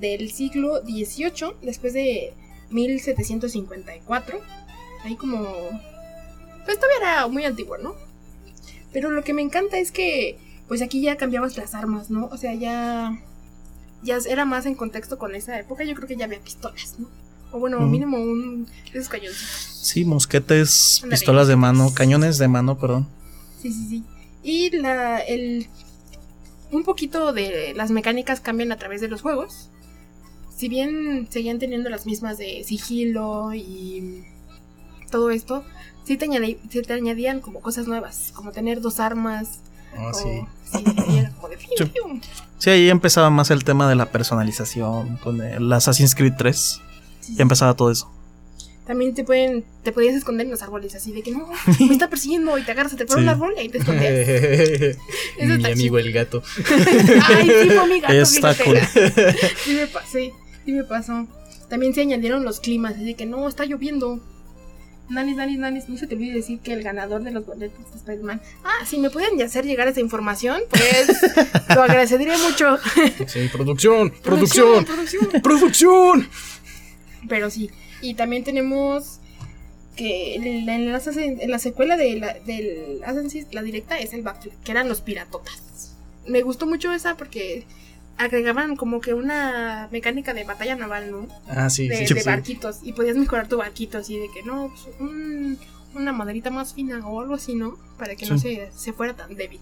del 0.00 0.30
siglo 0.32 0.80
XVIII, 0.82 1.54
después 1.62 1.92
de 1.92 2.32
1754. 2.70 4.40
Ahí 5.04 5.16
como. 5.16 5.42
Pues 6.64 6.78
todavía 6.78 6.96
era 7.00 7.26
muy 7.28 7.44
antiguo, 7.44 7.76
¿no? 7.78 7.94
Pero 8.92 9.10
lo 9.10 9.22
que 9.22 9.34
me 9.34 9.42
encanta 9.42 9.78
es 9.78 9.90
que, 9.92 10.38
pues 10.68 10.82
aquí 10.82 11.00
ya 11.02 11.16
cambiabas 11.16 11.56
las 11.56 11.74
armas, 11.74 12.10
¿no? 12.10 12.26
O 12.26 12.36
sea, 12.36 12.54
ya. 12.54 13.18
Ya 14.02 14.18
era 14.28 14.44
más 14.44 14.66
en 14.66 14.74
contexto 14.74 15.18
con 15.18 15.34
esa 15.34 15.58
época. 15.58 15.82
Yo 15.84 15.94
creo 15.94 16.06
que 16.06 16.16
ya 16.16 16.26
había 16.26 16.38
pistolas, 16.40 16.96
¿no? 16.98 17.08
O 17.52 17.58
bueno, 17.58 17.80
mínimo 17.80 18.18
un. 18.18 18.66
esos 18.92 19.08
cañoncitos. 19.08 19.48
Sí, 19.82 20.04
mosquetes, 20.04 21.02
pistolas 21.08 21.48
de 21.48 21.56
mano, 21.56 21.92
cañones 21.94 22.36
de 22.38 22.48
mano, 22.48 22.78
perdón. 22.78 23.06
Sí, 23.62 23.72
sí, 23.72 23.86
sí. 23.88 24.04
Y 24.42 24.70
la, 24.76 25.20
el, 25.20 25.68
un 26.70 26.82
poquito 26.84 27.32
de 27.32 27.72
las 27.74 27.90
mecánicas 27.90 28.40
cambian 28.40 28.72
a 28.72 28.76
través 28.76 29.00
de 29.00 29.08
los 29.08 29.22
juegos. 29.22 29.70
Si 30.54 30.68
bien 30.68 31.26
seguían 31.30 31.58
teniendo 31.58 31.88
las 31.90 32.04
mismas 32.06 32.36
de 32.38 32.62
sigilo 32.64 33.54
y 33.54 34.24
todo 35.10 35.30
esto, 35.30 35.64
sí 36.04 36.16
te, 36.16 36.26
añadi- 36.28 36.58
sí 36.68 36.82
te 36.82 36.92
añadían 36.92 37.40
como 37.40 37.60
cosas 37.60 37.86
nuevas, 37.86 38.32
como 38.34 38.52
tener 38.52 38.80
dos 38.82 39.00
armas. 39.00 39.60
Ah, 39.96 40.10
o- 40.10 40.14
sí. 40.14 40.46
sí, 40.72 40.84
y 41.08 41.18
era 41.18 41.30
como 41.30 41.48
de 41.48 41.56
fiu, 41.56 41.68
Sí. 41.78 41.90
Sí, 42.58 42.70
ahí 42.70 42.88
empezaba 42.88 43.28
más 43.30 43.50
el 43.50 43.62
tema 43.64 43.88
de 43.88 43.94
la 43.94 44.06
personalización, 44.06 45.16
con 45.18 45.40
el 45.42 45.70
Assassin's 45.72 46.14
Creed 46.14 46.34
3. 46.38 46.80
Sí. 47.20 47.34
Ya 47.36 47.42
empezaba 47.42 47.74
todo 47.74 47.90
eso. 47.90 48.10
También 48.86 49.14
te 49.14 49.24
pueden, 49.24 49.64
te 49.82 49.92
podías 49.92 50.14
esconder 50.14 50.44
en 50.44 50.50
los 50.50 50.62
árboles 50.62 50.94
así 50.94 51.10
de 51.12 51.22
que 51.22 51.30
no, 51.30 51.48
me 51.80 51.92
está 51.92 52.08
persiguiendo 52.10 52.56
y 52.58 52.62
te 52.64 52.72
agarras, 52.72 52.94
te 52.96 53.06
Sí. 53.08 53.14
un 53.18 53.28
árbol 53.28 53.54
y 53.56 53.60
ahí 53.60 53.68
te 53.70 53.78
escondes. 53.78 54.28
Eso 55.38 55.46
Mi 55.48 55.52
está 55.54 55.68
amigo 55.68 55.98
el 55.98 56.12
gato. 56.12 56.42
Ay, 57.28 57.50
sí, 57.62 57.70
fue 57.70 57.86
mi 57.88 58.00
gato, 58.00 58.12
Está. 58.12 58.54
Sí 58.54 59.72
me 59.74 59.86
pasé, 59.86 60.32
sí 60.66 60.72
me 60.72 60.84
pasó. 60.84 61.26
También 61.68 61.94
se 61.94 62.02
añadieron 62.02 62.44
los 62.44 62.60
climas, 62.60 62.94
así 62.94 63.14
que 63.14 63.24
no, 63.26 63.48
está 63.48 63.64
lloviendo. 63.64 64.20
Nanis, 65.08 65.36
Nanis, 65.36 65.58
Nanis, 65.58 65.88
no 65.88 65.98
se 65.98 66.06
te 66.06 66.14
olvide 66.14 66.32
decir 66.34 66.60
que 66.60 66.72
el 66.72 66.82
ganador 66.82 67.22
de 67.22 67.30
los 67.30 67.44
boletos 67.44 67.78
es 67.90 67.96
Spider-Man. 67.96 68.40
Ah, 68.64 68.86
si 68.86 68.98
me 68.98 69.10
pueden 69.10 69.40
hacer 69.42 69.66
llegar 69.66 69.86
esa 69.86 70.00
información, 70.00 70.62
pues 70.70 71.08
lo 71.74 71.82
agradecería 71.82 72.38
mucho. 72.38 72.78
Sí, 73.26 73.48
producción, 73.52 74.10
producción, 74.22 74.84
producción. 74.84 75.42
producción. 75.42 76.28
Pero 77.28 77.50
sí, 77.50 77.70
y 78.00 78.14
también 78.14 78.44
tenemos 78.44 79.20
que 79.96 80.62
la, 80.64 80.74
en 80.74 81.50
la 81.50 81.58
secuela 81.58 81.96
de 81.96 82.16
la, 82.16 82.34
del 82.40 83.00
Assassin's 83.04 83.52
la 83.52 83.62
directa 83.62 83.98
es 83.98 84.12
el 84.12 84.22
Backflip, 84.22 84.54
que 84.64 84.72
eran 84.72 84.88
los 84.88 85.00
piratotas. 85.00 85.94
Me 86.26 86.42
gustó 86.42 86.66
mucho 86.66 86.92
esa 86.92 87.16
porque 87.16 87.64
agregaban 88.18 88.76
como 88.76 89.00
que 89.00 89.14
una 89.14 89.88
mecánica 89.90 90.34
de 90.34 90.44
batalla 90.44 90.76
naval, 90.76 91.10
¿no? 91.10 91.28
Ah, 91.48 91.68
sí, 91.70 91.88
de, 91.88 92.06
sí, 92.06 92.14
de 92.14 92.20
sí. 92.20 92.26
barquitos 92.28 92.78
y 92.82 92.92
podías 92.92 93.16
mejorar 93.16 93.48
tu 93.48 93.56
barquito 93.58 93.98
así 93.98 94.16
de 94.18 94.26
que 94.32 94.42
no, 94.42 94.68
pues, 94.72 94.94
un- 95.00 95.58
una 95.94 96.12
maderita 96.12 96.50
más 96.50 96.74
fina 96.74 97.06
o 97.06 97.20
algo 97.20 97.34
así, 97.34 97.54
¿no? 97.54 97.76
Para 97.98 98.16
que 98.16 98.26
no 98.26 98.36
se, 98.38 98.70
se 98.74 98.92
fuera 98.92 99.14
tan 99.14 99.34
débil. 99.36 99.60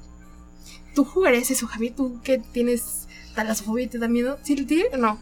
¿Tú 0.95 1.05
jugarías 1.05 1.51
eso, 1.51 1.67
Javi? 1.67 1.91
¿Tú 1.91 2.21
que 2.23 2.39
tienes 2.39 3.07
talasofobia 3.35 3.85
y 3.85 3.89
te 3.89 3.99
da 3.99 4.09
miedo? 4.09 4.39
¿Sí? 4.43 4.85
No, 4.99 5.19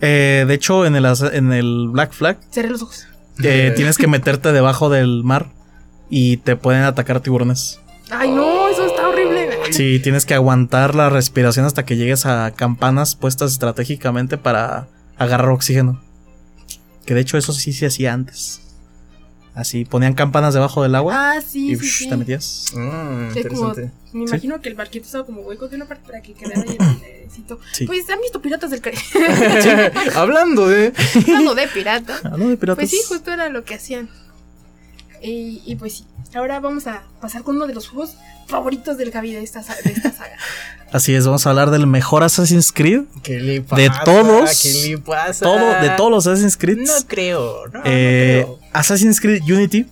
Eh, 0.00 0.44
de 0.46 0.54
hecho, 0.54 0.86
en 0.86 0.94
el, 0.96 1.06
asa- 1.06 1.34
en 1.34 1.52
el 1.52 1.88
Black 1.90 2.12
Flag 2.12 2.38
cerré 2.50 2.70
los 2.70 2.82
ojos. 2.82 3.06
eh, 3.42 3.72
tienes 3.76 3.98
que 3.98 4.06
meterte 4.06 4.52
debajo 4.52 4.88
del 4.90 5.22
mar 5.24 5.50
y 6.10 6.36
te 6.38 6.54
pueden 6.56 6.82
atacar 6.84 7.20
tiburones. 7.20 7.80
Ay, 8.10 8.30
no, 8.30 8.67
Sí, 9.70 10.00
tienes 10.00 10.26
que 10.26 10.34
aguantar 10.34 10.94
la 10.94 11.08
respiración 11.10 11.64
hasta 11.66 11.84
que 11.84 11.96
llegues 11.96 12.26
a 12.26 12.52
campanas 12.52 13.14
puestas 13.16 13.52
estratégicamente 13.52 14.38
para 14.38 14.88
agarrar 15.16 15.50
oxígeno. 15.50 16.00
Que 17.06 17.14
de 17.14 17.20
hecho 17.20 17.38
eso 17.38 17.52
sí 17.52 17.72
se 17.72 17.86
hacía 17.86 18.12
antes. 18.12 18.60
Así, 19.54 19.84
ponían 19.84 20.14
campanas 20.14 20.54
debajo 20.54 20.84
del 20.84 20.94
agua 20.94 21.32
Ah, 21.32 21.40
sí, 21.40 21.72
y 21.72 21.76
sí, 21.76 21.80
psh, 21.84 21.98
sí. 22.04 22.08
te 22.08 22.16
metías. 22.16 22.66
Ah, 22.76 23.30
como-. 23.48 23.74
Me 23.74 23.82
Sí. 23.84 23.90
imagino 24.12 24.60
que 24.60 24.68
el 24.68 24.74
barquito 24.76 25.06
estaba 25.06 25.26
como 25.26 25.40
hueco 25.42 25.68
de 25.68 25.76
una 25.76 25.86
parte 25.86 26.04
para 26.06 26.22
que 26.22 26.32
quedara 26.32 26.62
ahí 26.62 26.76
el. 26.78 27.28
Sí. 27.72 27.84
Pues 27.86 28.08
han 28.08 28.20
visto 28.20 28.40
Piratas 28.40 28.70
del 28.70 28.80
Caribe. 28.80 29.02
Hablando 30.14 30.68
de. 30.68 30.92
Hablando 31.26 31.54
de 31.56 31.66
pirata. 31.68 32.14
Ah, 32.24 32.36
no, 32.38 32.48
de 32.48 32.56
piratas. 32.56 32.76
Pues 32.76 32.90
sí, 32.90 32.98
justo 33.08 33.32
era 33.32 33.48
lo 33.48 33.64
que 33.64 33.74
hacían. 33.74 34.08
Y, 35.22 35.62
y 35.66 35.76
pues 35.76 35.94
sí, 35.98 36.06
ahora 36.34 36.60
vamos 36.60 36.86
a 36.86 37.02
pasar 37.20 37.42
con 37.42 37.56
uno 37.56 37.66
de 37.66 37.74
los 37.74 37.88
juegos 37.88 38.14
favoritos 38.46 38.96
del 38.96 39.10
Javi 39.12 39.32
de 39.32 39.42
esta, 39.42 39.60
de 39.60 39.92
esta 39.92 40.12
saga. 40.12 40.36
Así 40.92 41.14
es, 41.14 41.26
vamos 41.26 41.46
a 41.46 41.50
hablar 41.50 41.70
del 41.70 41.86
mejor 41.86 42.22
Assassin's 42.22 42.72
Creed. 42.72 43.02
¿Qué 43.22 43.40
le 43.40 43.60
pasa? 43.60 43.82
De 43.82 43.90
todos. 44.04 44.62
¿Qué 44.62 44.88
le 44.88 44.98
pasa? 44.98 45.44
Todo, 45.44 45.80
de 45.82 45.90
todos 45.96 46.10
los 46.10 46.26
Assassin's 46.26 46.56
Creed. 46.56 46.78
No 46.78 46.92
creo, 47.06 47.66
no, 47.66 47.80
no 47.80 47.84
Eh, 47.84 48.42
creo. 48.44 48.58
Assassin's 48.72 49.20
Creed 49.20 49.42
Unity. 49.42 49.86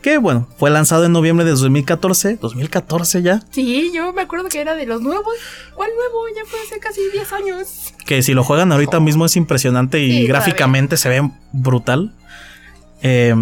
Que 0.00 0.16
bueno, 0.16 0.48
fue 0.56 0.70
lanzado 0.70 1.04
en 1.04 1.12
noviembre 1.12 1.44
de 1.44 1.50
2014. 1.50 2.36
2014 2.40 3.20
ya. 3.20 3.42
Sí, 3.50 3.90
yo 3.94 4.14
me 4.14 4.22
acuerdo 4.22 4.48
que 4.48 4.58
era 4.62 4.74
de 4.74 4.86
los 4.86 5.02
nuevos. 5.02 5.34
¿Cuál 5.74 5.90
nuevo? 5.94 6.24
Ya 6.34 6.42
fue 6.50 6.58
hace 6.66 6.78
casi 6.80 7.02
10 7.12 7.32
años. 7.34 7.92
Que 8.06 8.22
si 8.22 8.32
lo 8.32 8.42
juegan 8.42 8.72
ahorita 8.72 8.98
mismo 8.98 9.26
es 9.26 9.36
impresionante 9.36 10.00
y 10.00 10.20
Sí, 10.22 10.26
gráficamente 10.26 10.96
se 10.96 11.10
ve 11.10 11.30
brutal. 11.52 12.14
Eh, 13.02 13.34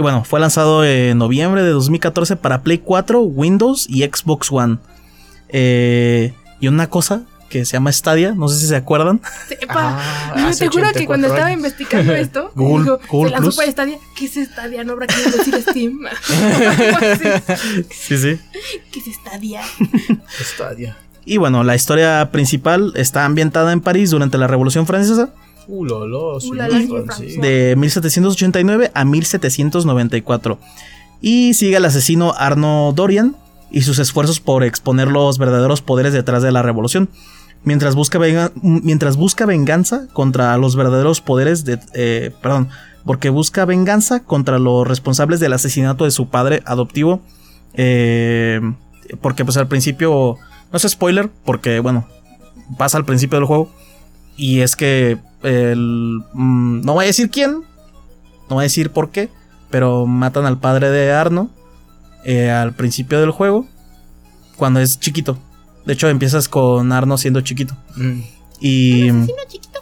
y 0.00 0.02
bueno, 0.02 0.24
fue 0.24 0.40
lanzado 0.40 0.82
en 0.84 1.18
noviembre 1.18 1.62
de 1.62 1.68
2014 1.70 2.36
para 2.36 2.62
Play 2.62 2.78
4, 2.78 3.20
Windows 3.20 3.86
y 3.88 4.02
Xbox 4.02 4.50
One. 4.50 4.78
Eh, 5.50 6.32
y 6.58 6.68
una 6.68 6.88
cosa 6.88 7.22
que 7.50 7.64
se 7.66 7.72
llama 7.72 7.92
Stadia, 7.92 8.32
no 8.32 8.48
sé 8.48 8.60
si 8.60 8.66
se 8.68 8.76
acuerdan. 8.76 9.20
Sepa. 9.48 9.98
Ah, 9.98 10.34
Yo 10.52 10.56
te 10.56 10.68
juro 10.68 10.84
que 10.84 11.04
84 11.04 11.06
cuando 11.06 11.26
estaba 11.26 11.52
investigando 11.52 12.12
esto, 12.14 12.50
Google- 12.56 12.84
digo, 12.84 13.00
Google 13.10 13.28
se 13.30 13.32
lanzó 13.34 13.46
Plus. 13.48 13.56
para 13.56 13.70
Stadia. 13.72 13.98
¿Qué 14.16 14.24
es 14.24 14.34
Stadia? 14.48 14.84
No 14.84 14.92
habrá 14.92 15.06
que 15.06 15.16
decir 15.16 15.62
Steam. 15.68 15.98
Sí, 17.90 18.16
sí. 18.16 18.38
¿Qué 18.92 19.00
es 19.00 19.16
Stadia? 19.16 19.60
Estadia. 20.40 20.96
Y 21.24 21.36
bueno, 21.36 21.62
la 21.64 21.74
historia 21.74 22.30
principal 22.32 22.92
está 22.96 23.24
ambientada 23.24 23.72
en 23.72 23.80
París 23.80 24.10
durante 24.10 24.38
la 24.38 24.46
Revolución 24.46 24.86
Francesa 24.86 25.28
Uh, 25.70 27.40
de 27.40 27.74
1789 27.76 28.90
a 28.94 29.04
1794 29.04 30.58
y 31.20 31.54
sigue 31.54 31.76
al 31.76 31.84
asesino 31.84 32.34
Arno 32.36 32.92
Dorian 32.94 33.36
y 33.70 33.82
sus 33.82 33.98
esfuerzos 33.98 34.40
por 34.40 34.64
exponer 34.64 35.08
los 35.08 35.38
verdaderos 35.38 35.80
poderes 35.82 36.12
detrás 36.12 36.42
de 36.42 36.50
la 36.52 36.62
revolución. 36.62 37.08
Mientras 37.62 37.94
busca, 37.94 38.18
venga- 38.18 38.52
mientras 38.62 39.16
busca 39.16 39.44
venganza 39.46 40.06
contra 40.12 40.56
los 40.56 40.76
verdaderos 40.76 41.20
poderes 41.20 41.64
de... 41.64 41.78
eh, 41.94 42.32
perdón, 42.42 42.68
porque 43.04 43.28
busca 43.30 43.64
venganza 43.66 44.20
contra 44.24 44.58
los 44.58 44.86
responsables 44.88 45.40
del 45.40 45.52
asesinato 45.52 46.04
de 46.04 46.10
su 46.10 46.28
padre 46.28 46.62
adoptivo. 46.66 47.20
eh, 47.74 48.60
porque 49.20 49.44
pues 49.44 49.56
al 49.56 49.68
principio... 49.68 50.36
No 50.72 50.76
es 50.76 50.82
spoiler, 50.88 51.28
porque 51.44 51.80
bueno, 51.80 52.06
pasa 52.78 52.96
al 52.96 53.04
principio 53.04 53.38
del 53.38 53.46
juego. 53.46 53.70
Y 54.40 54.60
es 54.62 54.74
que 54.74 55.18
el... 55.42 56.22
mm, 56.32 56.80
no 56.80 56.94
voy 56.94 57.04
a 57.04 57.08
decir 57.08 57.28
quién. 57.30 57.52
No 58.48 58.56
voy 58.56 58.62
a 58.62 58.62
decir 58.62 58.88
por 58.90 59.10
qué. 59.10 59.28
Pero 59.68 60.06
matan 60.06 60.46
al 60.46 60.58
padre 60.58 60.88
de 60.90 61.12
Arno. 61.12 61.50
eh, 62.24 62.50
al 62.50 62.72
principio 62.72 63.20
del 63.20 63.32
juego. 63.32 63.66
Cuando 64.56 64.80
es 64.80 64.98
chiquito. 64.98 65.38
De 65.84 65.92
hecho, 65.92 66.08
empiezas 66.08 66.48
con 66.48 66.90
Arno 66.90 67.18
siendo 67.18 67.42
chiquito. 67.42 67.76
Mm. 67.96 68.20
Y... 68.60 69.08
Asesino 69.10 69.36
chiquito. 69.48 69.80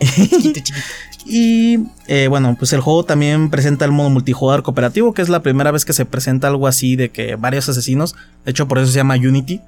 Chiquito, 0.00 0.60
chiquito. 0.60 0.78
Y 1.26 1.78
eh, 2.08 2.26
bueno, 2.28 2.56
pues 2.58 2.72
el 2.72 2.80
juego 2.80 3.04
también 3.04 3.50
presenta 3.50 3.84
el 3.84 3.92
modo 3.92 4.10
multijugador 4.10 4.64
cooperativo, 4.64 5.14
que 5.14 5.22
es 5.22 5.28
la 5.28 5.42
primera 5.42 5.70
vez 5.70 5.84
que 5.84 5.92
se 5.92 6.04
presenta 6.04 6.48
algo 6.48 6.66
así 6.66 6.96
de 6.96 7.10
que 7.10 7.36
varios 7.36 7.68
asesinos, 7.68 8.16
de 8.44 8.50
hecho 8.50 8.66
por 8.66 8.78
eso 8.78 8.90
se 8.90 8.96
llama 8.96 9.14
Unity, 9.16 9.60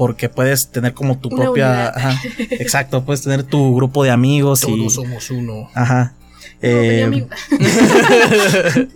porque 0.00 0.30
puedes 0.30 0.68
tener 0.70 0.94
como 0.94 1.18
tu 1.18 1.28
Una 1.28 1.44
propia... 1.44 1.88
Ajá, 1.88 2.18
exacto, 2.38 3.04
puedes 3.04 3.20
tener 3.20 3.42
tu 3.42 3.76
grupo 3.76 4.02
de 4.02 4.08
amigos 4.10 4.64
y... 4.66 4.78
Todos 4.78 4.94
somos 4.94 5.30
uno. 5.30 5.68
Ajá. 5.74 6.14
Eh, 6.62 7.26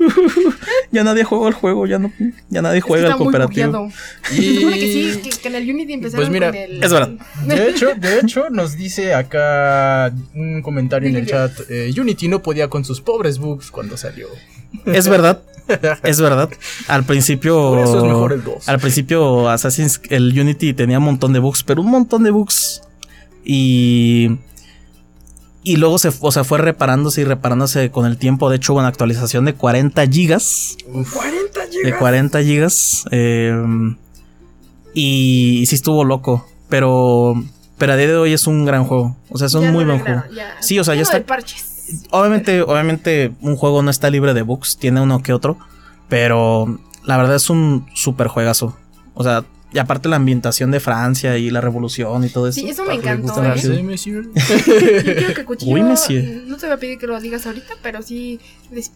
ya 0.92 1.04
nadie 1.04 1.24
juega 1.24 1.48
el 1.48 1.52
juego, 1.52 1.86
ya 1.86 1.98
no, 1.98 2.10
ya 2.48 2.62
nadie 2.62 2.80
juega 2.80 3.04
Está 3.08 3.16
muy 3.18 3.24
cooperativo. 3.26 3.90
Y- 4.32 4.36
Se 4.36 4.54
supone 4.54 4.78
que 4.78 4.86
sí, 4.92 5.20
que, 5.22 5.28
que 5.28 5.48
en 5.48 5.54
el 5.56 5.70
Unity 5.70 5.92
empezaron 5.92 6.22
Pues 6.24 6.30
mira, 6.32 6.46
con 6.46 6.56
el... 6.56 6.82
es 6.82 6.90
verdad. 6.90 7.10
De 7.46 7.68
hecho, 7.68 7.94
de 7.94 8.20
hecho, 8.20 8.48
nos 8.48 8.78
dice 8.78 9.12
acá 9.12 10.10
un 10.34 10.62
comentario 10.62 11.10
en 11.10 11.16
el 11.16 11.26
chat. 11.26 11.52
eh, 11.68 11.92
Unity 11.98 12.28
no 12.28 12.40
podía 12.42 12.68
con 12.68 12.82
sus 12.82 13.02
pobres 13.02 13.38
bugs 13.38 13.70
cuando 13.70 13.98
salió. 13.98 14.28
Es 14.86 15.08
verdad, 15.08 15.42
es 16.02 16.20
verdad. 16.20 16.50
Al 16.88 17.04
principio. 17.04 17.56
Por 17.70 17.78
eso 17.80 17.98
es 17.98 18.04
mejor 18.04 18.32
el 18.32 18.44
2. 18.44 18.68
Al 18.68 18.78
principio, 18.80 19.48
Assassin's 19.48 20.00
el 20.10 20.38
Unity 20.38 20.74
tenía 20.74 20.98
un 20.98 21.04
montón 21.04 21.32
de 21.32 21.38
bugs, 21.38 21.62
pero 21.62 21.80
un 21.82 21.90
montón 21.90 22.22
de 22.24 22.30
bugs. 22.30 22.82
Y. 23.44 24.38
Y 25.66 25.76
luego 25.76 25.98
se, 25.98 26.12
o 26.20 26.30
sea, 26.30 26.44
fue 26.44 26.58
reparándose 26.58 27.22
y 27.22 27.24
reparándose 27.24 27.90
con 27.90 28.04
el 28.04 28.18
tiempo. 28.18 28.50
De 28.50 28.56
hecho, 28.56 28.74
hubo 28.74 28.80
una 28.80 28.88
actualización 28.88 29.46
de 29.46 29.54
40 29.54 30.06
gigas. 30.08 30.76
40 30.92 31.60
De 31.84 31.96
40 31.96 32.42
gigas. 32.42 33.04
eh, 33.10 33.54
y, 34.92 35.60
y 35.62 35.66
sí 35.66 35.74
estuvo 35.74 36.04
loco. 36.04 36.46
Pero. 36.68 37.34
Pero 37.78 37.92
a 37.92 37.96
día 37.96 38.06
de 38.08 38.16
hoy 38.16 38.32
es 38.32 38.46
un 38.46 38.64
gran 38.64 38.84
juego. 38.84 39.16
O 39.30 39.38
sea, 39.38 39.46
es 39.48 39.54
un 39.54 39.62
Ya 39.64 39.72
muy 39.72 39.84
buen 39.84 39.98
juego. 40.00 40.22
ya. 40.34 40.54
Sí, 40.60 40.78
o 40.78 40.84
sea, 40.84 40.94
ya 40.94 41.02
está- 41.02 41.20
parches. 41.24 41.73
Obviamente, 42.10 42.62
obviamente, 42.62 43.32
un 43.40 43.56
juego 43.56 43.82
no 43.82 43.90
está 43.90 44.10
libre 44.10 44.34
de 44.34 44.42
bugs, 44.42 44.76
tiene 44.78 45.00
uno 45.00 45.22
que 45.22 45.32
otro, 45.32 45.58
pero 46.08 46.78
la 47.04 47.16
verdad 47.16 47.36
es 47.36 47.50
un 47.50 47.86
super 47.94 48.28
juegazo. 48.28 48.76
O 49.14 49.22
sea, 49.22 49.44
y 49.72 49.78
aparte 49.78 50.08
la 50.08 50.16
ambientación 50.16 50.70
de 50.70 50.80
Francia 50.80 51.36
y 51.36 51.50
la 51.50 51.60
revolución 51.60 52.24
y 52.24 52.28
todo 52.28 52.48
eso. 52.48 52.60
Sí, 52.60 52.68
eso 52.68 52.84
me 52.84 52.92
Ah, 52.92 52.94
¿le 52.94 53.00
encantó, 53.00 53.44
¿eh? 53.44 53.60
Yo 53.60 53.70
de 53.70 53.82
monsieur? 53.82 54.28
quiero 54.32 55.34
que 55.34 55.44
Cuchillo... 55.44 55.72
Uy, 55.74 55.82
monsieur. 55.82 56.24
No 56.46 56.56
te 56.56 56.66
voy 56.66 56.74
a 56.74 56.78
pedir 56.78 56.98
que 56.98 57.06
lo 57.06 57.20
digas 57.20 57.46
ahorita, 57.46 57.74
pero 57.82 58.00
sí, 58.02 58.40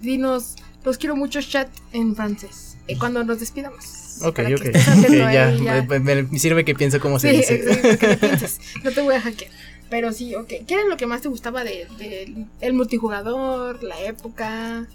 dinos... 0.00 0.56
Los 0.84 0.96
quiero 0.96 1.16
mucho 1.16 1.42
chat 1.42 1.68
en 1.92 2.14
francés. 2.14 2.78
eh, 2.86 2.96
cuando 2.96 3.22
nos 3.24 3.40
despidamos. 3.40 3.84
Ok, 4.22 4.36
Para 4.36 4.48
que 4.48 4.54
ok. 4.54 4.60
atento 4.76 5.06
Ok, 5.08 5.32
ya, 5.32 5.48
ahí, 5.48 5.64
ya. 5.64 5.82
Me, 5.82 5.98
me- 6.24 6.38
sirve 6.38 6.64
que 6.64 6.74
piense 6.74 7.00
cómo 7.00 7.18
se 7.18 7.30
Sí, 7.30 7.36
dice. 7.36 7.54
exacto, 7.56 7.98
que 7.98 8.16
pienses. 8.16 8.60
No 8.84 8.90
te 8.92 9.00
voy 9.02 9.16
a 9.16 9.20
hackear. 9.20 9.50
Pero 9.90 10.12
sí, 10.12 10.34
ok. 10.34 10.48
¿Qué 10.66 10.74
era 10.74 10.84
lo 10.88 10.96
que 10.96 11.06
más 11.06 11.22
te 11.22 11.28
gustaba 11.28 11.64
del 11.64 11.88
de, 11.98 12.46
el 12.60 12.72
multijugador, 12.74 13.82
la 13.82 14.00
época? 14.02 14.86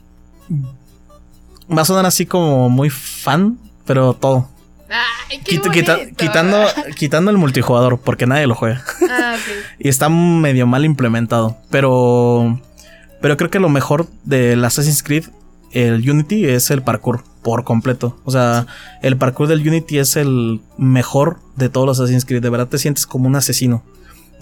Va 1.75 1.81
a 1.81 1.85
sonar 1.85 2.05
así 2.05 2.25
como 2.25 2.69
muy 2.69 2.89
fan, 2.89 3.57
pero 3.85 4.13
todo. 4.13 4.49
¡Ay, 4.89 5.39
qué 5.43 5.59
quita- 5.59 5.97
quitando, 6.15 6.65
quitando 6.95 7.31
el 7.31 7.37
multijugador, 7.37 7.99
porque 7.99 8.27
nadie 8.27 8.45
lo 8.47 8.55
juega. 8.55 8.83
Ah. 9.09 9.35
Y 9.79 9.89
está 9.89 10.07
medio 10.09 10.67
mal 10.67 10.85
implementado. 10.85 11.57
Pero. 11.69 12.59
Pero 13.21 13.37
creo 13.37 13.49
que 13.49 13.59
lo 13.59 13.69
mejor 13.69 14.07
del 14.23 14.63
Assassin's 14.65 15.01
Creed, 15.01 15.25
el 15.71 16.07
Unity, 16.09 16.45
es 16.45 16.69
el 16.71 16.83
parkour 16.83 17.23
por 17.41 17.63
completo. 17.63 18.19
O 18.25 18.31
sea, 18.31 18.67
el 19.01 19.17
parkour 19.17 19.47
del 19.47 19.67
Unity 19.67 19.97
es 19.97 20.15
el 20.17 20.61
mejor 20.77 21.39
de 21.55 21.69
todos 21.69 21.87
los 21.87 21.99
Assassin's 21.99 22.25
Creed. 22.25 22.41
De 22.41 22.49
verdad 22.49 22.67
te 22.67 22.77
sientes 22.77 23.07
como 23.07 23.27
un 23.27 23.35
asesino. 23.35 23.81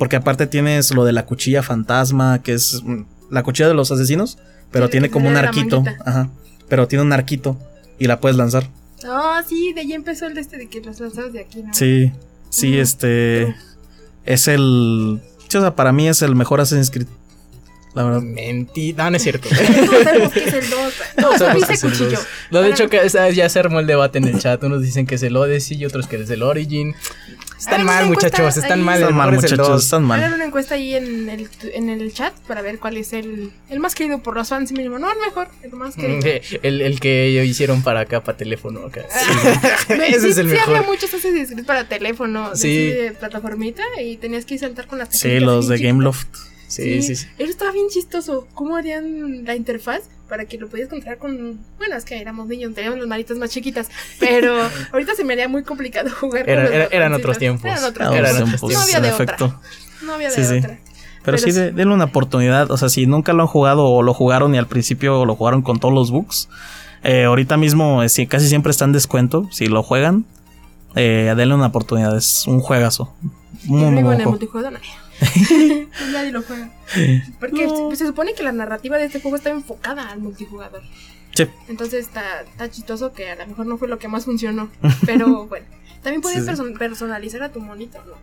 Porque 0.02 0.16
aparte 0.16 0.48
tienes 0.48 0.96
lo 0.96 1.06
de 1.06 1.14
la 1.14 1.28
cuchilla 1.28 1.62
fantasma, 1.62 2.42
que 2.42 2.54
es 2.54 2.82
mm, 2.84 3.04
la 3.30 3.44
cuchilla 3.44 3.68
de 3.68 3.76
los 3.76 3.92
asesinos, 3.92 4.40
pero 4.72 4.88
Sí, 4.88 4.94
tiene 4.94 5.12
como 5.12 5.30
un 5.30 5.38
arquito. 5.38 5.84
Ajá. 6.04 6.28
Pero 6.68 6.88
tiene 6.88 7.04
un 7.04 7.14
arquito 7.14 7.56
y 8.00 8.08
la 8.08 8.20
puedes 8.20 8.36
lanzar. 8.36 8.68
Ah, 9.08 9.44
sí, 9.48 9.74
de 9.74 9.82
ahí 9.82 9.94
empezó 9.94 10.26
el 10.26 10.34
de 10.34 10.42
este 10.42 10.58
de 10.58 10.70
que 10.70 10.82
los 10.82 11.00
lanzabas 11.00 11.34
de 11.34 11.42
aquí, 11.42 11.62
¿no? 11.62 11.72
Sí, 11.76 12.12
sí, 12.50 12.80
este. 12.80 13.56
Es 14.26 14.48
el. 14.48 15.22
o 15.22 15.52
sea, 15.52 15.76
para 15.76 15.92
mí 15.92 16.08
es 16.08 16.24
el 16.24 16.34
mejor 16.34 16.62
Assassin's 16.62 16.90
Creed. 16.90 17.06
La 17.94 18.04
verdad. 18.04 18.22
Mentira, 18.22 19.04
no, 19.04 19.12
no 19.12 19.18
es 19.18 19.22
cierto. 19.22 19.50
Sabemos 20.04 20.34
que 20.34 20.46
es 20.46 20.54
el 20.56 20.68
2. 20.68 20.94
Todos 21.22 21.38
Sabemos 21.38 21.68
dice 21.68 21.68
que 21.68 21.74
es 21.74 21.84
el 21.84 21.92
cuchillo. 21.92 22.18
dos. 22.18 22.28
No, 22.50 22.62
de 22.64 22.70
hecho, 22.72 22.90
que 22.90 23.08
ya 23.36 23.50
se 23.50 23.60
armó 23.60 23.80
el 23.80 23.86
debate 23.86 24.18
en 24.18 24.24
el 24.30 24.40
chat. 24.40 24.64
Unos 24.64 24.82
dicen 24.82 25.06
que 25.06 25.14
es 25.14 25.22
el 25.22 25.38
Odyssey 25.38 25.78
y 25.78 25.86
otros 25.86 26.08
que 26.08 26.16
es 26.16 26.30
el 26.32 26.42
Origin. 26.42 26.96
Están 27.62 27.82
Hagan 27.82 27.86
mal, 27.86 28.06
muchachos. 28.08 28.58
Están 28.58 28.82
mal. 28.82 29.00
Están 29.02 29.16
mal, 29.16 29.32
muchachos, 29.34 29.84
están 29.84 30.12
Hagan 30.12 30.22
mal. 30.30 30.34
una 30.34 30.46
encuesta 30.46 30.74
ahí 30.76 30.96
en 30.96 31.30
el, 31.30 31.48
en 31.74 31.90
el 31.90 32.12
chat 32.12 32.34
para 32.48 32.64
ver 32.64 32.80
cuál 32.80 32.98
es 32.98 33.14
el, 33.14 33.52
el 33.70 33.80
más 33.80 33.94
querido 33.94 34.24
por 34.24 34.36
los 34.36 34.50
fans 34.50 34.72
mínimo. 34.72 34.98
No 34.98 35.12
el 35.12 35.20
mejor, 35.20 35.48
el 35.62 35.72
más 35.74 35.96
querido. 35.96 36.20
Mm, 36.22 36.58
El, 36.64 36.82
el 36.82 37.00
que 37.00 37.30
hicieron 37.46 37.84
para 37.84 38.00
acá, 38.02 38.24
para 38.24 38.36
teléfono. 38.38 38.88
Acá. 38.88 39.06
Ve, 39.88 40.08
Ese 40.10 40.22
sí, 40.22 40.28
es 40.30 40.38
el 40.40 40.50
sí 40.50 40.58
había 40.58 40.66
mejor. 40.80 40.88
muchos 40.88 41.14
Assassin's 41.14 41.52
Creed 41.52 41.66
para 41.66 41.88
teléfono, 41.88 42.56
Sí. 42.56 42.62
sí. 42.62 42.88
de 42.88 43.12
plataformita, 43.12 43.84
y 44.04 44.18
tenías 44.18 44.46
que 44.46 44.58
saltar 44.58 44.88
con 44.88 44.98
las 44.98 45.10
Sí, 45.16 45.40
los 45.40 45.68
de 45.68 45.78
Gameloft. 45.78 46.28
Sí, 46.72 47.02
sí, 47.02 47.16
sí. 47.16 47.28
Eso 47.38 47.50
estaba 47.50 47.72
bien 47.72 47.88
chistoso. 47.90 48.48
¿Cómo 48.54 48.76
harían 48.78 49.44
la 49.46 49.56
interfaz 49.56 50.02
para 50.30 50.46
que 50.46 50.58
lo 50.58 50.68
pudieras 50.70 50.90
controlar 50.90 51.18
con. 51.18 51.60
Bueno, 51.78 51.98
es 51.98 52.06
que 52.06 52.20
éramos 52.22 52.48
niños, 52.48 52.74
teníamos 52.74 52.98
las 53.00 53.08
manitas 53.08 53.38
más 53.38 53.50
chiquitas. 53.50 53.90
Pero 54.20 54.56
ahorita 54.94 55.16
se 55.16 55.24
me 55.26 55.34
haría 55.34 55.48
muy 55.50 55.64
complicado 55.64 56.10
jugar 56.20 56.50
Era- 56.50 56.64
con 56.64 56.72
los 56.72 56.74
era- 56.74 56.88
eran 56.96 57.14
otros 57.14 57.38
tiempos. 57.38 57.66
Eran 57.66 57.84
otros 57.84 58.08
Ah, 58.10 58.18
Eran 58.18 58.36
tiempos. 58.38 58.64
otros 58.64 58.72
No 58.80 58.86
tiempos, 58.86 58.86
había 58.86 58.98
en 58.98 59.04
de 59.04 59.10
efecto. 59.10 59.46
otra. 59.46 59.60
No 60.04 60.14
había 60.14 60.30
de 60.30 60.36
Sí, 60.36 60.44
sí. 60.46 60.58
otra. 60.60 60.80
Pero, 61.24 61.24
Pero 61.24 61.38
sí, 61.38 61.52
sí. 61.52 61.60
de- 61.60 61.72
denle 61.74 61.94
una 61.94 62.06
oportunidad. 62.06 62.72
O 62.72 62.78
sea, 62.78 62.88
si 62.90 63.06
nunca 63.06 63.34
lo 63.34 63.44
han 63.44 63.48
jugado 63.48 63.86
o 63.86 64.02
lo 64.02 64.14
jugaron 64.14 64.56
y 64.56 64.58
al 64.58 64.68
principio 64.68 65.26
lo 65.26 65.36
jugaron 65.36 65.62
con 65.62 65.80
todos 65.80 65.94
los 65.94 66.10
bugs, 66.10 66.48
eh, 67.04 67.26
ahorita 67.26 67.58
mismo 67.58 68.02
eh, 68.02 68.10
sí, 68.10 68.26
casi 68.28 68.48
siempre 68.48 68.72
está 68.72 68.86
en 68.86 68.94
descuento. 68.94 69.48
Si 69.52 69.68
lo 69.68 69.84
juegan, 69.84 70.26
eh, 70.96 71.34
denle 71.36 71.54
una 71.56 71.68
oportunidad. 71.68 72.16
Es 72.18 72.48
un 72.48 72.60
juegazo. 72.62 73.14
Muy, 73.66 73.92
muy 73.92 74.02
luego 74.02 74.40
nadie. 76.12 76.32
lo 76.32 76.42
juega. 76.42 76.72
Porque 77.40 77.68
No. 77.68 77.96
se, 77.96 78.06
supone 78.08 78.34
que 78.34 78.44
la 78.44 78.52
narrativa 78.52 78.98
de 78.98 79.06
este 79.06 79.22
juego 79.22 79.38
está 79.38 79.50
enfocada 79.50 80.10
al 80.10 80.20
multijugador. 80.20 80.82
Sí. 81.34 81.46
Entonces 81.70 82.06
está, 82.08 82.42
está 82.42 82.70
chistoso 82.70 83.14
que 83.14 83.30
a 83.30 83.36
lo 83.36 83.48
mejor 83.48 83.66
no 83.66 83.78
fue 83.78 83.88
lo 83.88 84.00
que 84.00 84.08
más 84.08 84.26
funcionó. 84.26 84.70
Pero 85.06 85.46
bueno. 85.48 85.66
También 86.04 86.22
puedes 86.22 86.40
Sí, 86.40 86.46
sí. 86.46 86.50
perso- 86.52 86.78
personalizar 86.78 87.44
a 87.44 87.52
tu 87.52 87.60
monito, 87.62 88.00
¿no? 88.06 88.14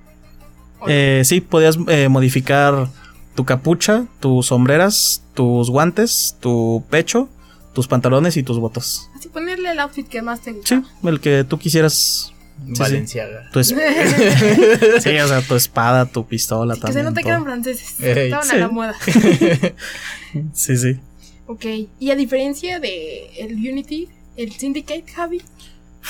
¿O 0.81 0.87
no? 0.87 0.93
Eh, 0.93 1.23
sí, 1.25 1.41
podías 1.41 1.79
eh, 1.89 2.09
modificar 2.09 2.89
tu 3.35 3.45
capucha, 3.45 4.07
tus 4.21 4.47
sombreras, 4.47 5.23
tus 5.35 5.71
guantes, 5.71 6.37
tu 6.41 6.85
pecho, 6.91 7.29
tus 7.73 7.87
pantalones 7.87 8.37
y 8.37 8.43
tus 8.43 8.59
botas. 8.59 9.09
Así 9.17 9.29
ponerle 9.29 9.71
el 9.71 9.79
outfit 9.79 10.09
que 10.09 10.23
más 10.23 10.41
te 10.41 10.53
gusta. 10.53 10.83
Sí, 10.83 11.09
el 11.09 11.21
que 11.21 11.45
tú 11.45 11.59
quisieras. 11.59 12.33
Sí. 12.67 12.73
Valenciaga. 12.79 13.51
Sí, 13.55 15.19
o 15.19 15.29
sea, 15.29 15.43
tu 15.43 15.55
espada, 15.55 16.07
tu 16.07 16.27
pistola 16.27 16.75
que 16.75 16.81
se 16.81 16.87
también. 16.87 17.15
que 17.15 17.21
todo. 17.23 17.31
eran 17.31 17.45
franceses. 17.45 18.01
Ey, 18.01 18.25
Estaban 18.25 18.47
sí. 18.47 18.57
a 18.57 18.59
la 18.59 18.69
moda. 18.69 18.95
Sí, 20.53 20.77
sí. 20.77 21.01
Ok. 21.47 21.65
Y 21.99 22.11
a 22.11 22.17
diferencia 22.17 22.81
de 22.81 23.31
el 23.39 23.55
Unity, 23.55 24.09
el 24.37 24.53
Syndicate, 24.53 25.05
Javi. 25.11 25.43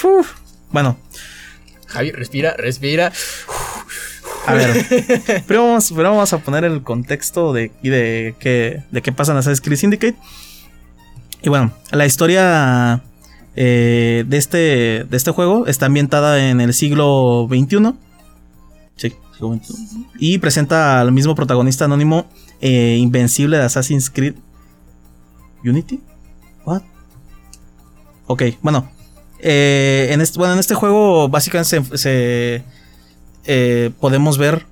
Uf. 0.03 0.33
Bueno, 0.71 0.99
Javi, 1.87 2.11
respira, 2.11 2.55
respira. 2.57 3.13
A 4.47 4.55
ver, 4.55 4.87
primero 5.47 5.67
vamos, 5.67 5.87
primero 5.87 6.11
vamos 6.11 6.33
a 6.33 6.39
poner 6.39 6.65
el 6.65 6.83
contexto 6.83 7.53
de, 7.53 7.71
y 7.83 7.89
de, 7.91 8.35
qué, 8.39 8.83
de 8.91 9.03
qué 9.03 9.13
pasa 9.13 9.33
en 9.33 9.39
Assassin's 9.39 9.61
Creed 9.61 9.79
Syndicate. 9.79 10.17
Y 11.43 11.49
bueno, 11.49 11.73
la 11.93 12.05
historia 12.07 13.03
eh, 13.61 14.25
de, 14.29 14.37
este, 14.37 14.57
de 15.05 15.17
este 15.17 15.33
juego 15.33 15.67
está 15.67 15.87
ambientada 15.87 16.49
en 16.49 16.61
el 16.61 16.73
siglo 16.75 17.49
XXI. 17.51 17.93
Sí, 18.95 19.13
siglo 19.33 19.55
XXI. 19.57 20.07
Y 20.21 20.39
presenta 20.39 21.01
al 21.01 21.11
mismo 21.11 21.35
protagonista 21.35 21.87
anónimo 21.87 22.27
eh, 22.61 22.97
invencible 23.01 23.57
de 23.57 23.65
Assassin's 23.65 24.11
Creed 24.11 24.35
Unity. 25.65 26.01
What? 26.65 26.83
Ok, 28.29 28.43
bueno. 28.63 28.89
eh, 29.41 30.09
en 30.13 30.21
este, 30.21 30.39
bueno, 30.39 30.53
en 30.55 30.61
este 30.61 30.75
juego 30.75 31.29
básicamente 31.29 31.69
se, 31.83 31.99
se, 31.99 32.65
eh, 33.45 33.91
podemos 33.99 34.39
ver 34.39 34.67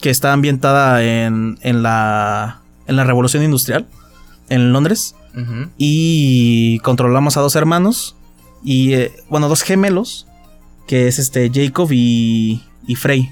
que 0.00 0.08
está 0.08 0.32
ambientada 0.32 1.02
en, 1.02 1.58
en, 1.60 1.82
la, 1.82 2.60
en 2.86 2.96
la 2.96 3.04
Revolución 3.04 3.42
Industrial, 3.42 3.86
en 4.48 4.72
Londres. 4.72 5.14
Y 5.78 6.78
controlamos 6.80 7.36
a 7.36 7.40
dos 7.40 7.54
hermanos. 7.54 8.16
Y 8.62 8.94
eh, 8.94 9.12
bueno, 9.28 9.48
dos 9.48 9.62
gemelos. 9.62 10.26
Que 10.86 11.06
es 11.06 11.18
este 11.18 11.50
Jacob 11.54 11.88
y, 11.92 12.64
y 12.86 12.94
Frey. 12.96 13.30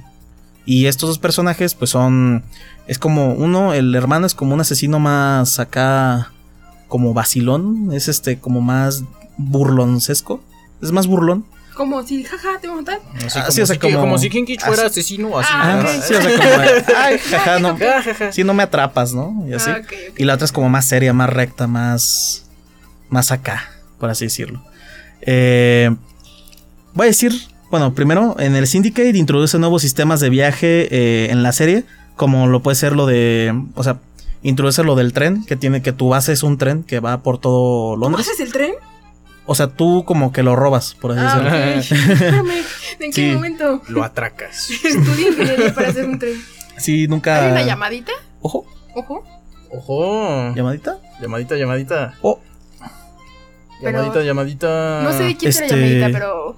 Y 0.65 0.87
estos 0.87 1.09
dos 1.09 1.19
personajes, 1.19 1.75
pues 1.75 1.91
son. 1.91 2.45
Es 2.87 2.99
como 2.99 3.33
uno, 3.35 3.75
el 3.75 3.95
hermano 3.95 4.27
es 4.27 4.35
como 4.35 4.55
un 4.55 4.61
asesino 4.61 4.99
más 4.99 5.59
acá. 5.59 6.33
Como 6.89 7.13
vacilón. 7.15 7.91
Es 7.93 8.09
este, 8.09 8.39
como 8.39 8.61
más 8.61 9.03
burloncesco. 9.39 10.43
Es 10.83 10.93
más 10.93 11.07
burlón. 11.07 11.45
Como 11.75 12.03
si, 12.05 12.25
jaja, 12.25 12.59
te 12.61 12.67
voy 12.69 12.79
a 12.79 12.81
matar. 12.81 13.01
Así 13.25 13.39
Ah, 13.39 13.43
como, 13.43 13.53
sí, 13.53 13.61
o 13.63 13.67
sea, 13.67 13.75
si, 13.75 13.79
que- 13.81 13.89
como- 13.93 14.01
como 14.01 14.19
si 14.19 14.31
Kinkich 14.31 14.61
fuera 14.61 14.83
así- 14.87 15.01
asesino, 15.01 15.39
así. 15.39 15.49
Ah, 15.53 15.85
Ah, 15.87 16.01
sí, 16.03 16.15
o 16.15 16.21
sea, 16.23 16.37
como. 16.37 16.97
Ay, 16.99 17.19
jaja, 17.19 17.59
no. 17.61 17.77
Sí, 18.33 18.43
no 18.45 18.55
me 18.55 18.63
atrapas, 18.65 19.15
¿no? 19.15 19.45
Y 19.49 19.53
así. 19.53 19.71
Ah. 19.71 19.81
Y 20.17 20.25
la 20.25 20.35
otra 20.35 20.45
es 20.45 20.53
como 20.53 20.69
más 20.69 20.87
seria, 20.87 21.13
más 21.13 21.31
recta, 21.31 21.67
más. 21.67 22.45
Más 23.11 23.31
acá, 23.33 23.71
por 23.99 24.11
así 24.11 24.25
decirlo. 24.27 24.63
Eh, 25.23 25.91
voy 26.95 27.05
a 27.05 27.09
decir. 27.09 27.33
Bueno, 27.71 27.95
primero, 27.95 28.37
en 28.39 28.57
el 28.57 28.67
Syndicate 28.67 29.11
introduce 29.19 29.59
nuevos 29.59 29.83
sistemas 29.83 30.21
de 30.21 30.31
viaje 30.31 30.89
eh, 30.91 31.31
en 31.31 31.43
la 31.43 31.53
serie. 31.53 31.85
Como 32.17 32.47
lo 32.47 32.63
puede 32.63 32.75
ser 32.77 32.95
lo 32.97 33.05
de. 33.07 33.55
O 33.75 33.85
sea, 33.85 33.99
introduce 34.43 34.83
lo 34.85 34.95
del 34.97 35.13
tren. 35.13 35.45
Que 35.45 35.57
tiene 35.57 35.83
que 35.83 35.93
tu 35.93 36.09
base 36.09 36.33
es 36.33 36.43
un 36.43 36.57
tren 36.59 36.83
que 36.83 37.01
va 37.01 37.23
por 37.23 37.39
todo 37.39 37.95
¿Tú 37.95 38.01
Londres. 38.01 38.27
haces 38.27 38.41
el 38.41 38.53
tren? 38.53 38.73
O 39.51 39.55
sea, 39.55 39.69
tú 39.69 40.05
como 40.05 40.31
que 40.33 40.43
lo 40.43 40.57
robas, 40.57 40.95
por 40.95 41.13
así 41.13 41.21
Ah, 41.23 41.39
decirlo. 41.77 42.05
ok. 42.05 42.11
Espérame, 42.13 42.51
¿en 43.01 43.13
qué 43.13 43.31
Sí. 43.31 43.35
momento? 43.35 43.83
Lo 43.89 44.03
atracas. 44.05 44.71
Estudié 44.85 45.29
ingeniería 45.29 45.75
para 45.75 45.89
hacer 45.89 46.07
un 46.07 46.19
tren. 46.19 46.35
Sí, 46.77 47.07
nunca. 47.09 47.45
¿Hay 47.47 47.53
una 47.53 47.63
llamadita? 47.63 48.13
Ojo, 48.41 48.67
Ojo. 48.95 49.25
Ojo. 49.71 50.55
llamadita. 50.55 50.99
Llamadita, 51.21 51.57
llamadita. 51.57 52.15
Oh, 52.23 52.41
Pero- 53.83 53.99
Llamadita, 53.99 54.23
llamadita. 54.25 55.01
No 55.05 55.13
sé 55.13 55.23
de 55.25 55.37
quién 55.37 55.53
será 55.53 55.67
este- 55.67 55.77
llamadita, 55.79 56.09
pero 56.19 56.57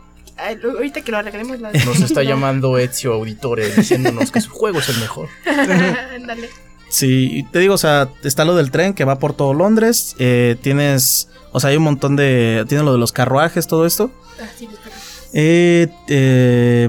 ahorita 0.77 1.01
que 1.03 1.11
lo 1.13 1.19
arreglemos 1.19 1.61
la 1.61 1.71
Nos 1.73 2.01
está 2.01 2.23
llamando 2.23 2.79
Ezio 2.79 3.13
Auditore 3.15 3.71
diciéndonos 3.75 4.31
que 4.33 4.41
su 4.41 4.51
juego 4.51 4.79
es 4.79 4.89
el 4.89 4.99
mejor. 4.99 5.29
Ándale. 6.17 6.49
Sí, 6.89 7.47
te 7.53 7.59
digo, 7.61 7.75
o 7.75 7.79
sea, 7.79 8.09
está 8.25 8.45
lo 8.45 8.57
del 8.57 8.71
tren 8.71 8.95
que 8.95 9.05
va 9.05 9.19
por 9.19 9.33
todo 9.35 9.55
Londres. 9.55 10.17
eh, 10.19 10.57
tienes, 10.61 11.29
o 11.53 11.61
sea, 11.61 11.71
hay 11.71 11.77
un 11.77 11.85
montón 11.85 12.17
de. 12.17 12.65
Tiene 12.69 12.83
lo 12.85 12.93
de 12.93 12.99
los 12.99 13.13
carruajes, 13.13 13.67
todo 13.69 13.87
esto. 13.87 14.11
Ah, 14.41 14.47
sí, 14.57 14.67
pues, 14.67 14.79
pero- 14.83 14.97
Eh, 15.33 15.89
eh, 16.09 16.89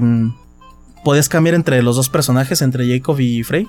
podías 1.04 1.28
cambiar 1.28 1.54
entre 1.54 1.80
los 1.82 1.94
dos 1.94 2.08
personajes, 2.08 2.62
entre 2.62 2.88
Jacob 2.88 3.20
y 3.20 3.42
Frey. 3.44 3.68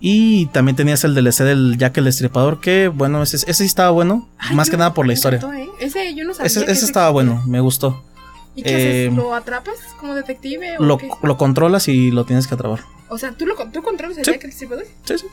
Y 0.00 0.46
también 0.46 0.76
tenías 0.76 1.04
el 1.04 1.14
DLC 1.14 1.40
del 1.44 1.76
Jack 1.78 1.98
el 1.98 2.04
Destripador, 2.04 2.60
que 2.60 2.88
bueno, 2.88 3.22
ese, 3.22 3.36
ese 3.36 3.52
sí 3.54 3.64
estaba 3.64 3.90
bueno, 3.90 4.28
Ay, 4.38 4.56
más 4.56 4.70
que 4.70 4.76
nada 4.78 4.94
por 4.94 5.06
la 5.06 5.12
historia. 5.12 5.38
encantó, 5.38 5.56
¿eh? 5.58 5.68
Ese 5.78 6.14
yo 6.14 6.24
no 6.24 6.32
sabía. 6.32 6.46
Ese, 6.46 6.60
ese 6.60 6.72
estaba 6.86 7.08
existía. 7.08 7.10
bueno, 7.10 7.42
me 7.46 7.60
gustó. 7.60 8.02
¿Y 8.56 8.62
qué 8.62 8.68
haces? 8.74 8.86
Eh, 8.86 9.12
¿Lo 9.14 9.34
atrapas 9.34 9.74
como 9.98 10.14
detective 10.14 10.78
o 10.78 10.82
Lo, 10.82 10.96
qué? 10.98 11.10
lo 11.22 11.36
controlas 11.36 11.86
y 11.88 12.10
lo 12.10 12.24
tienes 12.24 12.46
que 12.46 12.54
atrabar. 12.54 12.80
O 13.10 13.18
sea, 13.18 13.32
¿tú, 13.32 13.44
lo, 13.46 13.54
¿tú 13.56 13.82
controlas 13.82 14.16
el 14.18 14.24
Sí. 14.24 14.30
Jack 14.32 14.44
el 14.44 14.50
Destripador? 14.50 14.84
Sí, 15.04 15.18
sí. 15.18 15.26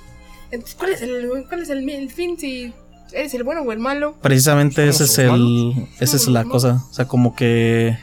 Entonces, 0.52 0.76
¿cuál 0.78 0.92
es 0.92 1.02
el, 1.02 1.46
cuál 1.48 1.62
es 1.62 1.70
el, 1.70 1.90
el 1.90 2.12
fin? 2.12 2.38
Si 2.38 2.74
eres 3.14 3.34
el 3.34 3.44
bueno 3.44 3.62
o 3.62 3.72
el 3.72 3.80
malo. 3.80 4.16
Precisamente 4.22 4.88
ese 4.88 5.06
es 5.06 5.14
¿Somos 5.14 5.34
el. 5.40 5.88
Esa 6.00 6.16
es 6.18 6.28
la 6.28 6.44
cosa. 6.44 6.84
O 6.90 6.94
sea, 6.94 7.08
como 7.08 7.36
que. 7.36 7.98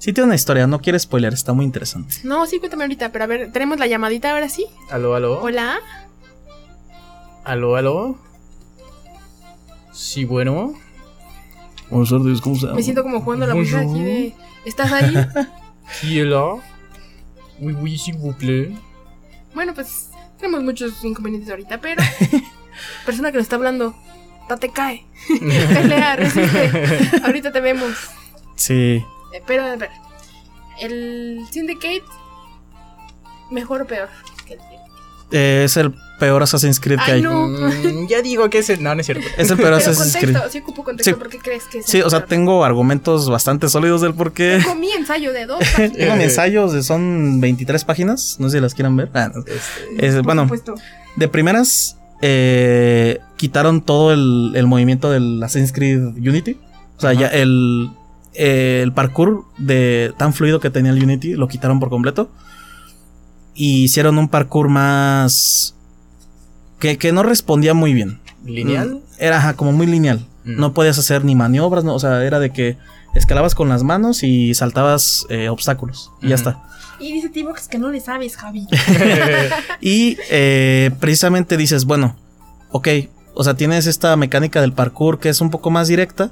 Sí 0.00 0.14
tiene 0.14 0.28
una 0.28 0.34
historia, 0.34 0.66
no 0.66 0.80
quiere 0.80 0.98
spoiler, 0.98 1.34
está 1.34 1.52
muy 1.52 1.62
interesante. 1.62 2.16
No, 2.24 2.46
sí, 2.46 2.58
cuéntame 2.58 2.84
ahorita, 2.84 3.12
pero 3.12 3.24
a 3.24 3.26
ver, 3.26 3.52
tenemos 3.52 3.78
la 3.78 3.86
llamadita 3.86 4.32
ahora 4.32 4.48
sí. 4.48 4.64
Aló, 4.88 5.14
aló. 5.14 5.42
Hola. 5.42 5.78
Aló, 7.44 7.76
aló. 7.76 8.18
Sí, 9.92 10.24
bueno. 10.24 10.72
Buenas 11.90 12.08
tardes, 12.08 12.40
¿cómo 12.40 12.56
se 12.56 12.68
Me 12.68 12.82
siento 12.82 13.02
como 13.02 13.20
jugando 13.20 13.46
la 13.46 13.54
música 13.54 13.80
aquí 13.80 14.02
de. 14.02 14.34
¿Estás 14.64 14.90
ahí? 14.90 15.14
Qui? 16.00 16.22
Oui, 16.22 17.74
oui, 17.74 17.98
s'il 17.98 18.16
vous 18.16 18.34
plaît. 18.34 18.72
bueno, 19.54 19.74
pues 19.74 20.08
tenemos 20.38 20.62
muchos 20.62 21.04
inconvenientes 21.04 21.50
ahorita, 21.50 21.78
pero. 21.78 22.02
persona 23.04 23.30
que 23.30 23.36
nos 23.36 23.44
está 23.44 23.56
hablando, 23.56 23.94
date 24.48 24.70
cae. 24.70 25.04
Pelea, 25.28 26.16
resiste. 26.16 26.70
ahorita 27.22 27.52
te 27.52 27.60
vemos. 27.60 27.92
Sí. 28.56 29.04
Eh, 29.34 29.42
Pero, 29.46 29.64
a 29.64 29.76
ver. 29.76 29.90
El 30.80 31.40
Syndicate. 31.50 32.02
¿Mejor 33.50 33.82
o 33.82 33.86
peor? 33.86 34.08
que 34.46 34.54
el? 34.54 34.60
Eh, 35.32 35.62
es 35.64 35.76
el 35.76 35.94
peor 36.18 36.42
Assassin's 36.42 36.80
Creed 36.80 36.98
que 37.04 37.12
Ay, 37.12 37.16
hay. 37.18 37.22
no. 37.22 37.46
Mm, 37.48 38.08
ya 38.08 38.20
digo 38.22 38.48
que 38.50 38.58
es 38.58 38.70
el. 38.70 38.82
No, 38.82 38.94
no 38.94 39.00
es 39.00 39.06
cierto. 39.06 39.24
Es 39.36 39.50
el 39.50 39.56
peor 39.56 39.68
Pero 39.70 39.76
Assassin's 39.76 40.12
Creed. 40.16 40.32
contexto, 40.32 40.50
sí 40.50 40.58
ocupo 40.58 40.84
contexto, 40.84 41.10
Sí. 41.14 41.18
¿por 41.18 41.28
qué 41.28 41.38
crees 41.38 41.64
que 41.64 41.78
es 41.78 41.86
Sí, 41.86 41.98
el 41.98 42.04
o 42.04 42.10
sea, 42.10 42.24
tengo 42.26 42.64
argumentos 42.64 43.28
bastante 43.28 43.68
sólidos 43.68 44.00
del 44.00 44.14
por 44.14 44.32
qué. 44.32 44.58
Tengo 44.62 44.74
mi 44.76 44.90
ensayo 44.92 45.32
de 45.32 45.46
dos 45.46 45.58
páginas. 45.60 45.92
Tengo 45.96 46.16
mi 46.16 46.24
ensayo, 46.24 46.68
de- 46.68 46.82
son 46.82 47.40
23 47.40 47.84
páginas. 47.84 48.36
No 48.40 48.48
sé 48.48 48.56
si 48.56 48.60
las 48.62 48.74
quieran 48.74 48.96
ver. 48.96 49.10
Ah, 49.14 49.30
no. 49.34 49.40
Este, 49.46 50.06
Es- 50.06 50.22
bueno, 50.22 50.42
supuesto. 50.44 50.74
de 51.16 51.28
primeras, 51.28 51.96
eh, 52.22 53.18
quitaron 53.36 53.80
todo 53.82 54.12
el, 54.12 54.52
el 54.56 54.66
movimiento 54.66 55.10
del 55.10 55.42
Assassin's 55.42 55.72
Creed 55.72 56.00
Unity. 56.16 56.56
O 56.96 57.00
sea, 57.00 57.10
Ajá. 57.10 57.20
ya 57.20 57.26
el, 57.28 57.90
eh, 58.34 58.80
el 58.82 58.92
parkour 58.92 59.44
de 59.58 60.12
tan 60.16 60.32
fluido 60.32 60.60
que 60.60 60.70
tenía 60.70 60.92
el 60.92 61.02
Unity 61.02 61.34
lo 61.34 61.48
quitaron 61.48 61.80
por 61.80 61.88
completo. 61.90 62.30
Y 63.54 63.84
hicieron 63.84 64.16
un 64.18 64.28
parkour 64.28 64.68
más. 64.68 65.74
que, 66.78 66.96
que 66.98 67.12
no 67.12 67.22
respondía 67.22 67.74
muy 67.74 67.92
bien. 67.92 68.20
¿Lineal? 68.44 68.94
Mm, 68.94 69.00
Era 69.18 69.38
ajá, 69.38 69.54
como 69.54 69.72
muy 69.72 69.86
lineal. 69.86 70.26
Mm. 70.44 70.58
No 70.60 70.72
podías 70.72 70.98
hacer 70.98 71.24
ni 71.24 71.34
maniobras, 71.34 71.84
no, 71.84 71.94
o 71.94 71.98
sea, 71.98 72.24
era 72.24 72.38
de 72.38 72.50
que 72.50 72.78
escalabas 73.14 73.54
con 73.54 73.68
las 73.68 73.82
manos 73.82 74.22
y 74.22 74.54
saltabas 74.54 75.26
eh, 75.28 75.48
obstáculos. 75.50 76.10
Y 76.22 76.28
ya 76.28 76.36
Ujú. 76.36 76.48
está. 76.48 76.62
Y 77.00 77.12
dice 77.12 77.28
T-Box 77.28 77.68
que 77.68 77.78
no 77.78 77.90
le 77.90 78.00
sabes, 78.00 78.36
Javi. 78.36 78.66
Y 79.80 80.16
eh, 80.30 80.90
precisamente 81.00 81.56
dices, 81.56 81.84
bueno, 81.84 82.16
ok, 82.70 82.88
o 83.34 83.44
sea, 83.44 83.54
tienes 83.54 83.86
esta 83.86 84.16
mecánica 84.16 84.60
del 84.60 84.72
parkour 84.72 85.18
que 85.18 85.28
es 85.28 85.40
un 85.40 85.50
poco 85.50 85.70
más 85.70 85.88
directa, 85.88 86.30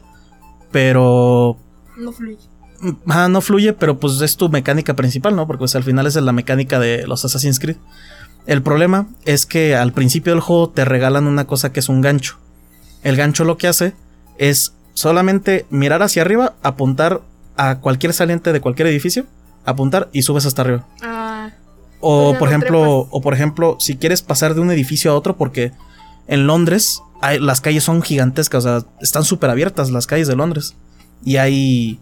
pero 0.71 1.59
No 1.99 2.13
fluye. 2.13 2.39
ajá, 3.07 3.29
no 3.29 3.41
fluye, 3.41 3.73
pero 3.73 3.99
pues 3.99 4.21
es 4.21 4.37
tu 4.37 4.49
mecánica 4.49 4.95
principal, 4.95 5.35
¿no? 5.37 5.47
Porque 5.47 5.59
pues, 5.61 5.75
al 5.77 5.83
final 5.85 6.07
esa 6.07 6.21
es 6.21 6.25
la 6.25 6.33
mecánica 6.33 6.79
de 6.79 7.07
los 7.07 7.25
Assassin's 7.25 7.59
Creed. 7.59 7.77
El 8.47 8.63
problema 8.63 9.09
es 9.25 9.45
que 9.47 9.75
al 9.77 9.93
principio 9.93 10.33
del 10.33 10.41
juego 10.41 10.71
te 10.71 10.85
regalan 10.85 11.27
una 11.27 11.47
cosa 11.47 11.73
que 11.73 11.81
es 11.81 11.89
un 11.89 12.01
gancho. 12.01 12.39
El 13.03 13.17
gancho 13.17 13.45
lo 13.45 13.59
que 13.59 13.69
hace 13.69 13.95
es 14.39 14.73
solamente 14.95 15.67
mirar 15.71 16.03
hacia 16.03 16.23
arriba, 16.23 16.55
apuntar 16.63 17.21
a 17.57 17.81
cualquier 17.81 18.13
saliente 18.15 18.53
de 18.53 18.61
cualquier 18.61 18.89
edificio, 18.89 19.27
apuntar 19.65 20.09
y 20.13 20.23
subes 20.23 20.47
hasta 20.47 20.63
arriba. 20.63 20.87
Ah, 21.03 21.51
O 22.01 22.33
por 22.39 22.43
no 22.43 22.47
ejemplo, 22.57 22.79
trepas. 22.81 23.09
o 23.11 23.21
por 23.21 23.35
ejemplo, 23.35 23.77
si 23.81 23.97
quieres 23.97 24.23
pasar 24.23 24.55
de 24.55 24.61
un 24.61 24.71
edificio 24.71 25.11
a 25.11 25.15
otro, 25.15 25.37
porque 25.37 25.73
en 26.29 26.47
Londres 26.47 27.03
hay- 27.21 27.41
las 27.41 27.61
calles 27.61 27.83
son 27.85 28.03
gigantescas, 28.03 28.65
o 28.65 28.81
sea, 28.81 28.89
están 29.01 29.25
súper 29.25 29.51
abiertas 29.51 29.91
las 29.91 30.07
calles 30.07 30.29
de 30.29 30.37
Londres. 30.37 30.75
Y 31.25 31.37
hay. 31.37 31.99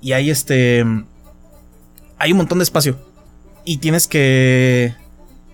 Y 0.00 0.12
hay 0.12 0.30
este. 0.30 0.84
Hay 2.18 2.32
un 2.32 2.38
montón 2.38 2.58
de 2.58 2.64
espacio. 2.64 2.96
Y 3.64 3.78
tienes 3.78 4.06
que. 4.06 4.94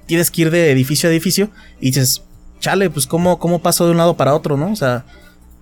Tienes 0.07 0.31
que 0.31 0.43
ir 0.43 0.51
de 0.51 0.71
edificio 0.73 1.09
a 1.09 1.13
edificio. 1.13 1.51
Y 1.81 1.87
dices, 1.87 2.23
chale, 2.61 2.91
pues 2.91 3.07
cómo, 3.07 3.39
cómo 3.39 3.61
paso 3.61 3.85
de 3.87 3.93
un 3.93 3.97
lado 3.99 4.17
para 4.17 4.35
otro, 4.35 4.57
¿no? 4.57 4.73
O 4.73 4.77
sea, 4.77 5.05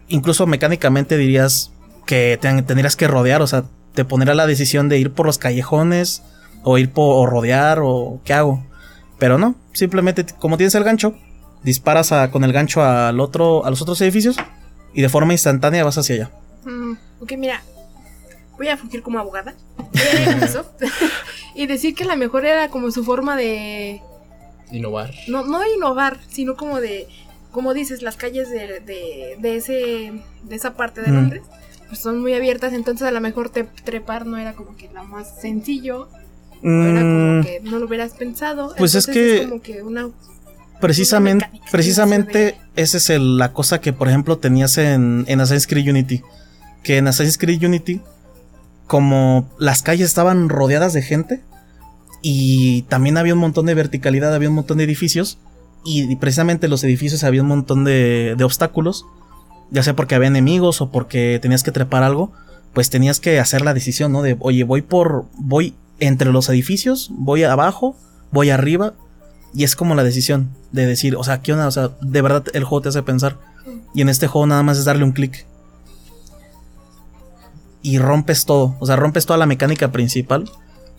incluso 0.08 0.46
mecánicamente 0.46 1.16
dirías 1.16 1.70
que 2.06 2.38
te- 2.40 2.62
tendrías 2.62 2.96
que 2.96 3.06
rodear, 3.06 3.42
o 3.42 3.46
sea, 3.46 3.64
te 3.94 4.04
pondrá 4.06 4.34
la 4.34 4.46
decisión 4.46 4.88
de 4.88 4.98
ir 4.98 5.12
por 5.12 5.26
los 5.26 5.36
callejones 5.38 6.22
o 6.64 6.78
ir 6.78 6.90
por 6.90 7.14
o 7.16 7.26
rodear 7.30 7.80
o 7.82 8.20
qué 8.24 8.32
hago. 8.32 8.64
Pero 9.18 9.36
no, 9.36 9.54
simplemente 9.72 10.24
como 10.38 10.56
tienes 10.56 10.74
el 10.74 10.84
gancho, 10.84 11.14
disparas 11.62 12.12
con 12.30 12.44
el 12.44 12.52
gancho 12.52 12.82
al 12.82 13.20
otro 13.20 13.66
a 13.66 13.70
los 13.70 13.82
otros 13.82 14.00
edificios 14.00 14.36
y 14.94 15.02
de 15.02 15.08
forma 15.10 15.34
instantánea 15.34 15.84
vas 15.84 15.98
hacia 15.98 16.14
allá. 16.14 16.30
Mm, 16.64 16.92
ok, 17.20 17.32
mira. 17.36 17.62
voy 18.56 18.68
a 18.68 18.76
fugir 18.76 19.02
como 19.02 19.18
abogada 19.18 19.54
Ubisoft 20.36 20.82
y 21.54 21.66
decir 21.66 21.94
que 21.94 22.04
la 22.04 22.16
mejor 22.16 22.44
era 22.44 22.68
como 22.70 22.90
su 22.90 23.04
forma 23.04 23.36
de 23.36 24.00
Innovar. 24.72 25.12
no, 25.28 25.44
no 25.44 25.60
de 25.60 25.70
innovar, 25.74 26.18
sino 26.28 26.56
como 26.56 26.80
de, 26.80 27.06
como 27.52 27.72
dices, 27.72 28.02
las 28.02 28.16
calles 28.16 28.50
de, 28.50 28.80
de, 28.80 29.36
de 29.38 29.56
ese, 29.56 30.12
de 30.42 30.54
esa 30.56 30.74
parte 30.74 31.00
de 31.02 31.10
Mm. 31.10 31.14
Londres, 31.14 31.42
pues 31.88 32.00
son 32.00 32.20
muy 32.20 32.34
abiertas, 32.34 32.72
entonces 32.74 33.06
a 33.06 33.10
lo 33.12 33.20
mejor 33.20 33.48
te, 33.48 33.64
trepar 33.64 34.26
no 34.26 34.36
era 34.36 34.52
como 34.54 34.76
que 34.76 34.90
la 34.92 35.02
más 35.04 35.40
sencillo, 35.40 36.08
era 36.62 37.00
como 37.00 37.40
Mm, 37.40 37.42
que 37.44 37.60
no 37.62 37.78
lo 37.78 37.86
hubieras 37.86 38.12
pensado. 38.14 38.74
Pues 38.76 38.94
es 38.96 39.06
que- 39.06 39.46
como 39.48 39.62
que 39.62 39.82
una 39.82 40.10
precisamente, 40.80 41.48
precisamente 41.70 42.56
esa 42.76 42.96
es 42.98 43.10
el- 43.10 43.38
la 43.38 43.52
cosa 43.52 43.80
que, 43.80 43.92
por 43.92 44.08
ejemplo, 44.08 44.38
tenías 44.38 44.76
en, 44.78 45.24
en 45.28 45.40
Assassin's 45.40 45.66
Creed 45.66 45.88
Unity. 45.88 46.22
Que 46.82 46.98
en 46.98 47.08
Assassin's 47.08 47.38
Creed 47.38 47.62
Unity, 47.64 48.00
como 48.86 49.48
las 49.58 49.82
calles 49.82 50.06
estaban 50.06 50.48
rodeadas 50.48 50.92
de 50.92 51.02
gente 51.02 51.42
y 52.22 52.82
también 52.82 53.18
había 53.18 53.34
un 53.34 53.40
montón 53.40 53.66
de 53.66 53.74
verticalidad, 53.74 54.34
había 54.34 54.48
un 54.48 54.54
montón 54.54 54.78
de 54.78 54.84
edificios 54.84 55.38
y, 55.84 56.16
precisamente 56.16 56.68
los 56.68 56.82
edificios 56.84 57.24
había 57.24 57.42
un 57.42 57.48
montón 57.48 57.84
de, 57.84 58.34
de 58.36 58.44
obstáculos, 58.44 59.06
ya 59.70 59.82
sea 59.82 59.94
porque 59.94 60.14
había 60.14 60.28
enemigos 60.28 60.80
o 60.80 60.90
porque 60.90 61.38
tenías 61.40 61.62
que 61.62 61.72
trepar 61.72 62.02
algo, 62.02 62.32
pues 62.72 62.90
tenías 62.90 63.20
que 63.20 63.38
hacer 63.38 63.62
la 63.62 63.74
decisión, 63.74 64.12
¿no? 64.12 64.22
De, 64.22 64.36
oye, 64.40 64.64
voy 64.64 64.82
por, 64.82 65.26
voy 65.34 65.74
entre 66.00 66.30
los 66.32 66.48
edificios, 66.48 67.10
voy 67.12 67.44
abajo, 67.44 67.96
voy 68.30 68.50
arriba, 68.50 68.94
y 69.54 69.64
es 69.64 69.76
como 69.76 69.94
la 69.94 70.04
decisión 70.04 70.50
de 70.72 70.86
decir, 70.86 71.16
o 71.16 71.24
sea, 71.24 71.40
¿qué 71.40 71.52
onda? 71.52 71.66
O 71.66 71.70
sea, 71.70 71.90
de 72.00 72.22
verdad 72.22 72.44
el 72.52 72.64
juego 72.64 72.82
te 72.82 72.88
hace 72.90 73.02
pensar. 73.02 73.38
Y 73.94 74.02
en 74.02 74.08
este 74.08 74.26
juego 74.26 74.46
nada 74.46 74.62
más 74.62 74.78
es 74.78 74.84
darle 74.84 75.04
un 75.04 75.12
clic. 75.12 75.46
Y 77.82 77.98
rompes 77.98 78.44
todo. 78.44 78.76
O 78.80 78.86
sea, 78.86 78.96
rompes 78.96 79.26
toda 79.26 79.38
la 79.38 79.46
mecánica 79.46 79.92
principal 79.92 80.50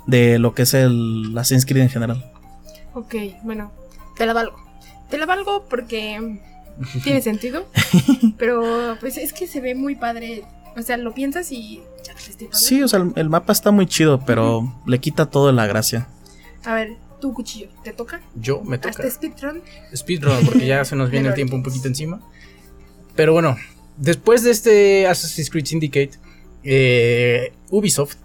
de 0.08 0.40
lo 0.40 0.54
que 0.54 0.64
es 0.64 0.74
el 0.74 1.34
Assassin's 1.38 1.66
Creed 1.66 1.84
en 1.84 1.90
general. 1.90 2.32
Ok, 2.94 3.16
bueno, 3.44 3.72
te 4.18 4.26
la 4.26 4.34
valgo. 4.34 4.56
Te 5.10 5.18
la 5.18 5.26
valgo 5.26 5.66
porque 5.70 6.40
tiene 7.04 7.22
sentido, 7.22 7.68
pero 8.38 8.98
pues 9.00 9.18
es 9.18 9.34
que 9.34 9.48
se 9.48 9.62
ve 9.62 9.76
muy 9.76 9.96
padre. 9.96 10.44
O 10.78 10.82
sea, 10.82 10.98
lo 10.98 11.14
piensas 11.14 11.52
y 11.52 11.82
ya 12.06 12.14
te 12.14 12.32
estoy 12.32 12.48
padre. 12.48 12.60
Sí, 12.60 12.82
o 12.84 12.88
sea, 12.88 13.00
el, 13.00 13.14
el 13.16 13.30
mapa 13.30 13.52
está 13.52 13.72
muy 13.72 13.88
chido, 13.88 14.24
pero 14.26 14.74
le 14.86 15.00
quita 15.00 15.26
todo 15.26 15.52
la 15.52 15.68
gracia. 15.68 16.08
A 16.64 16.74
ver, 16.74 16.98
tu 17.20 17.34
cuchillo, 17.34 17.70
¿te 17.84 17.94
toca? 17.94 18.22
Yo 18.36 18.62
me 18.64 18.78
toca. 18.78 18.90
Hazte 18.90 19.12
speedrun. 19.12 19.62
Speedrun, 19.96 20.46
porque 20.46 20.66
ya 20.66 20.84
se 20.86 20.96
nos 20.96 21.10
viene 21.12 21.30
el 21.30 21.34
tiempo 21.36 21.56
un 21.56 21.64
poquito 21.64 21.88
encima. 21.88 22.22
Pero 23.16 23.34
bueno, 23.34 23.58
después 23.98 24.44
de 24.44 24.52
este 24.52 25.08
Assassin's 25.08 25.50
Creed 25.50 25.66
Syndicate, 25.66 26.12
eh, 26.64 27.53
Ubisoft, 27.70 28.16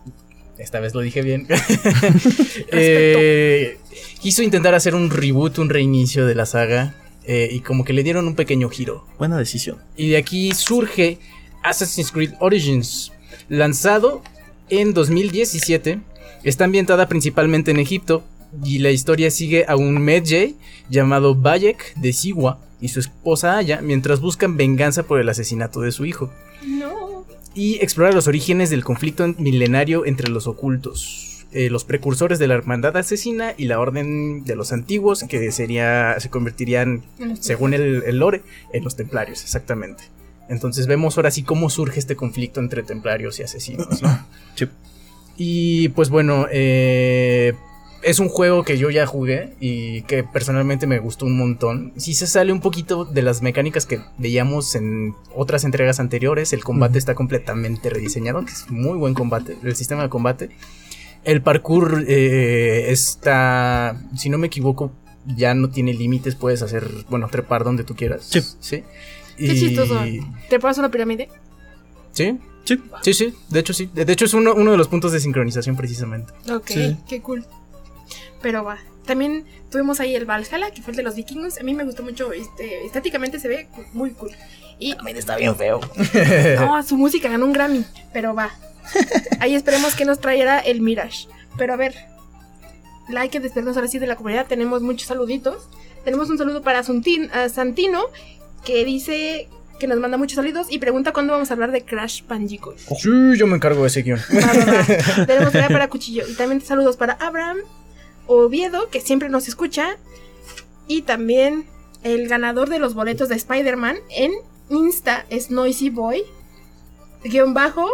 esta 0.59 0.81
vez 0.81 0.95
lo 0.95 1.01
dije 1.01 1.23
bien, 1.23 1.47
eh, 2.73 3.79
quiso 4.21 4.43
intentar 4.43 4.75
hacer 4.75 4.95
un 4.95 5.11
reboot, 5.11 5.59
un 5.59 5.69
reinicio 5.71 6.27
de 6.27 6.35
la 6.35 6.47
saga, 6.47 6.95
eh, 7.25 7.49
y 7.51 7.61
como 7.61 7.85
que 7.85 7.93
le 7.93 8.03
dieron 8.03 8.27
un 8.27 8.35
pequeño 8.35 8.69
giro. 8.69 9.07
Buena 9.19 9.39
decisión. 9.39 9.79
Y 9.97 10.11
de 10.11 10.17
aquí 10.19 10.53
surge 10.53 11.19
Assassin's 11.63 12.13
Creed 12.13 12.33
Origins, 12.41 13.13
lanzado 13.49 14.23
en 14.69 14.93
2017. 14.93 16.01
Está 16.43 16.65
ambientada 16.65 17.09
principalmente 17.09 17.71
en 17.71 17.79
Egipto 17.79 18.25
y 18.63 18.79
la 18.79 18.91
historia 18.91 19.31
sigue 19.31 19.65
a 19.67 19.77
un 19.77 20.01
Medjay 20.01 20.57
llamado 20.91 21.35
Bayek 21.35 21.95
de 21.97 22.13
Siwa 22.13 22.61
y 22.81 22.89
su 22.89 23.01
esposa 23.01 23.57
Aya 23.57 23.81
mientras 23.81 24.21
buscan 24.21 24.57
venganza 24.57 25.05
por 25.05 25.21
el 25.21 25.29
asesinato 25.29 25.81
de 25.81 25.91
su 25.91 26.05
hijo 26.05 26.31
No. 26.63 26.94
Y 27.55 27.77
explora 27.77 28.13
los 28.13 28.27
orígenes 28.27 28.71
del 28.71 28.85
conflicto 28.85 29.27
milenario 29.39 30.07
entre 30.07 30.29
los 30.29 30.47
ocultos, 30.47 31.47
eh, 31.53 31.71
los 31.71 31.85
precursores 31.85 32.39
de 32.39 32.49
la 32.49 32.55
hermandad 32.55 32.97
asesina 32.97 33.55
y 33.57 33.67
la 33.67 33.79
orden 33.79 34.45
de 34.45 34.57
los 34.57 34.73
antiguos 34.73 35.25
que 35.29 35.53
sería 35.53 36.19
se 36.19 36.31
convertirían 36.31 37.05
según 37.39 37.75
el, 37.75 38.03
el 38.05 38.19
lore, 38.19 38.43
en 38.73 38.83
los 38.83 38.97
templarios, 38.97 39.43
exactamente. 39.43 40.05
Entonces 40.49 40.87
vemos 40.87 41.17
ahora 41.17 41.31
sí 41.31 41.43
cómo 41.43 41.71
surge 41.71 42.01
este 42.01 42.17
conflicto 42.17 42.61
entre 42.61 42.83
templarios 42.83 43.39
y 43.39 43.45
asesinos, 43.45 44.03
¿no? 44.03 44.27
Sí. 44.57 44.69
Y 45.37 45.89
pues 45.91 46.11
bueno, 46.11 46.47
eh, 46.51 47.55
es 48.05 48.19
un 48.21 48.29
juego 48.29 48.63
que 48.65 48.77
yo 48.79 48.91
ya 48.91 49.07
jugué 49.07 49.55
y 49.61 50.03
que 50.03 50.23
personalmente 50.25 50.87
me 50.87 50.99
gustó 50.99 51.27
un 51.27 51.37
montón. 51.37 51.93
Sí 51.97 52.15
se 52.15 52.27
sale 52.27 52.53
un 52.53 52.61
poquito 52.61 53.05
de 53.05 53.23
las 53.23 53.43
mecánicas 53.43 53.87
que 53.87 54.01
veíamos 54.19 54.75
en 54.75 55.15
otras 55.35 55.65
entregas 55.65 56.01
anteriores. 56.01 56.53
El 56.53 56.63
combate 56.63 56.93
Ujú. 56.93 56.99
está 56.99 57.15
completamente 57.15 57.91
rediseñado, 57.91 58.45
que 58.45 58.53
es 58.53 58.71
muy 58.71 58.99
buen 58.99 59.15
combate, 59.15 59.57
el 59.63 59.75
sistema 59.75 60.03
de 60.03 60.09
combate. 60.09 60.51
El 61.25 61.41
parkour 61.43 62.05
eh, 62.07 62.87
está, 62.91 63.99
si 64.17 64.29
no 64.29 64.37
me 64.39 64.47
equivoco, 64.49 64.93
ya 65.27 65.55
no 65.55 65.71
tiene 65.71 65.95
límites, 65.95 66.35
puedes 66.35 66.61
hacer, 66.63 66.87
bueno, 67.09 67.29
trepar 67.31 67.65
donde 67.65 67.83
tú 67.85 67.97
quieras. 67.97 68.27
Sí. 68.29 68.43
Sí. 68.61 68.85
Qué 69.39 69.55
chistoso. 69.55 69.99
¿Te 70.51 70.61
pasas 70.61 70.79
una 70.79 70.91
pirámide? 70.91 71.29
Sí, 72.13 72.39
Sí. 72.65 72.79
sí, 73.03 73.13
sí, 73.15 73.35
de 73.51 73.61
hecho 73.61 73.73
sí. 73.75 73.91
De 73.93 74.05
de 74.05 74.13
hecho 74.13 74.25
es 74.25 74.33
uno, 74.35 74.55
uno 74.55 74.71
de 74.71 74.77
los 74.79 74.89
puntos 74.89 75.13
de 75.13 75.21
sincronización 75.21 75.77
precisamente. 75.77 76.33
Ok, 76.51 76.67
Sí. 76.69 76.97
qué 77.09 77.21
cool. 77.21 77.45
Pero 78.45 78.63
va. 78.63 78.77
También 79.07 79.47
tuvimos 79.71 80.01
ahí 80.01 80.15
el 80.15 80.27
Valhalla, 80.27 80.71
que 80.71 80.83
fue 80.83 80.91
el 80.91 80.97
de 80.99 81.03
los 81.03 81.15
vikingos. 81.15 81.59
A 81.59 81.63
mí 81.63 81.73
me 81.73 81.83
gustó 81.83 82.03
mucho, 82.03 82.31
este, 82.33 82.85
estáticamente 82.85 83.41
se 83.41 83.49
ve 83.49 83.69
muy 83.95 84.11
cool. 84.11 84.33
Y 84.79 84.95
También 84.95 85.17
está 85.17 85.37
bien 85.37 85.57
feo. 85.57 85.81
no, 86.61 86.83
su 86.83 86.99
música 86.99 87.31
ganó 87.31 87.47
un 87.47 87.55
Grammy, 87.55 87.87
pero 88.13 88.35
va. 88.35 88.51
Ahí 89.41 89.55
esperemos 89.55 89.95
que 89.95 90.05
nos 90.05 90.21
traiera 90.21 90.59
el 90.59 90.83
Mirage. 90.83 91.27
Pero 91.57 91.73
a 91.73 91.77
ver, 91.77 91.95
la 93.09 93.23
hay 93.23 93.31
que 93.31 93.41
despedirnos 93.41 93.77
ahora 93.77 93.89
sí 93.89 93.99
de 93.99 94.07
la 94.07 94.17
comunidad. 94.17 94.47
Tenemos 94.47 94.83
muchos 94.83 95.09
saluditos. 95.09 95.69
Tenemos 96.05 96.29
un 96.29 96.37
saludo 96.37 96.61
para 96.61 96.83
Suntin- 96.85 97.31
a 97.33 97.49
Santino, 97.49 98.03
que 98.63 98.85
dice 98.85 99.49
que 99.81 99.87
nos 99.87 99.99
manda 100.01 100.19
muchos 100.19 100.37
saludos 100.37 100.67
y 100.69 100.79
pregunta 100.81 101.13
cuándo 101.15 101.33
vamos 101.33 101.51
a 101.51 101.55
hablar 101.55 101.73
de 101.73 101.83
Crash 101.83 102.23
Bandicoot. 102.29 102.77
Sí, 102.99 103.09
yo 103.39 103.47
me 103.47 103.57
encargo 103.57 103.81
de 103.83 103.89
ese 103.89 104.03
guion. 104.03 104.21
Tenemos 105.27 105.53
tarea 105.53 105.69
para 105.69 105.89
Cuchillo. 105.89 106.25
Y 106.29 106.35
también 106.35 106.61
saludos 106.61 106.99
para 106.99 107.15
Abraham 107.15 107.57
Oviedo, 108.27 108.89
que 108.91 109.01
siempre 109.01 109.29
nos 109.29 109.49
escucha. 109.49 109.97
Y 110.87 111.03
también 111.03 111.67
el 112.03 112.29
ganador 112.29 112.69
de 112.69 112.79
los 112.79 112.95
boletos 112.95 113.29
de 113.29 113.37
Spider-Man 113.37 113.97
en 114.11 114.33
Insta 114.71 115.25
es 115.31 115.51
Noisy 115.51 115.91
Boy. 115.91 116.23
Guión 117.25 117.55
bajo 117.55 117.89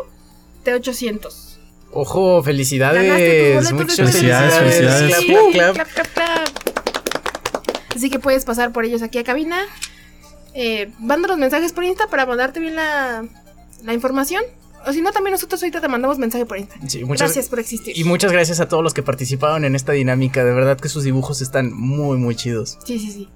T800. 0.64 1.58
Ojo, 1.92 2.42
felicidades. 2.42 3.62
Muchas 3.72 3.96
de 3.96 4.04
felicidades, 4.06 4.54
felicidades. 4.54 5.14
felicidades. 5.14 5.14
Clap, 5.14 5.20
Sí, 5.20 5.52
clap, 5.52 5.74
clap, 5.74 5.88
clap, 5.88 6.06
clap. 6.14 6.48
Así 7.94 8.10
que 8.10 8.18
puedes 8.18 8.44
pasar 8.44 8.72
por 8.72 8.84
ellos 8.84 9.02
aquí 9.02 9.18
a 9.18 9.24
cabina. 9.24 9.66
Eh, 10.54 10.90
mándanos 10.98 11.38
mensajes 11.38 11.72
por 11.72 11.84
Insta 11.84 12.06
para 12.08 12.26
mandarte 12.26 12.60
bien 12.60 12.76
la, 12.76 13.24
la 13.82 13.92
información. 13.92 14.42
O 14.86 14.92
si 14.92 15.02
no, 15.02 15.12
también 15.12 15.32
nosotros 15.32 15.62
ahorita 15.62 15.80
te 15.80 15.88
mandamos 15.88 16.18
mensaje 16.18 16.46
por 16.46 16.58
Insta. 16.58 16.76
Sí, 16.86 17.04
muchas, 17.04 17.28
Gracias 17.28 17.48
por 17.48 17.60
existir. 17.60 17.96
Y 17.96 18.04
muchas 18.04 18.32
gracias 18.32 18.60
a 18.60 18.68
todos 18.68 18.82
los 18.82 18.94
que 18.94 19.02
participaron 19.02 19.64
en 19.64 19.74
esta 19.74 19.92
dinámica. 19.92 20.44
De 20.44 20.52
verdad 20.52 20.78
que 20.78 20.88
sus 20.88 21.04
dibujos 21.04 21.42
están 21.42 21.72
muy, 21.72 22.16
muy 22.16 22.34
chidos. 22.34 22.78
Sí, 22.84 22.98
sí, 22.98 23.10
sí. 23.12 23.28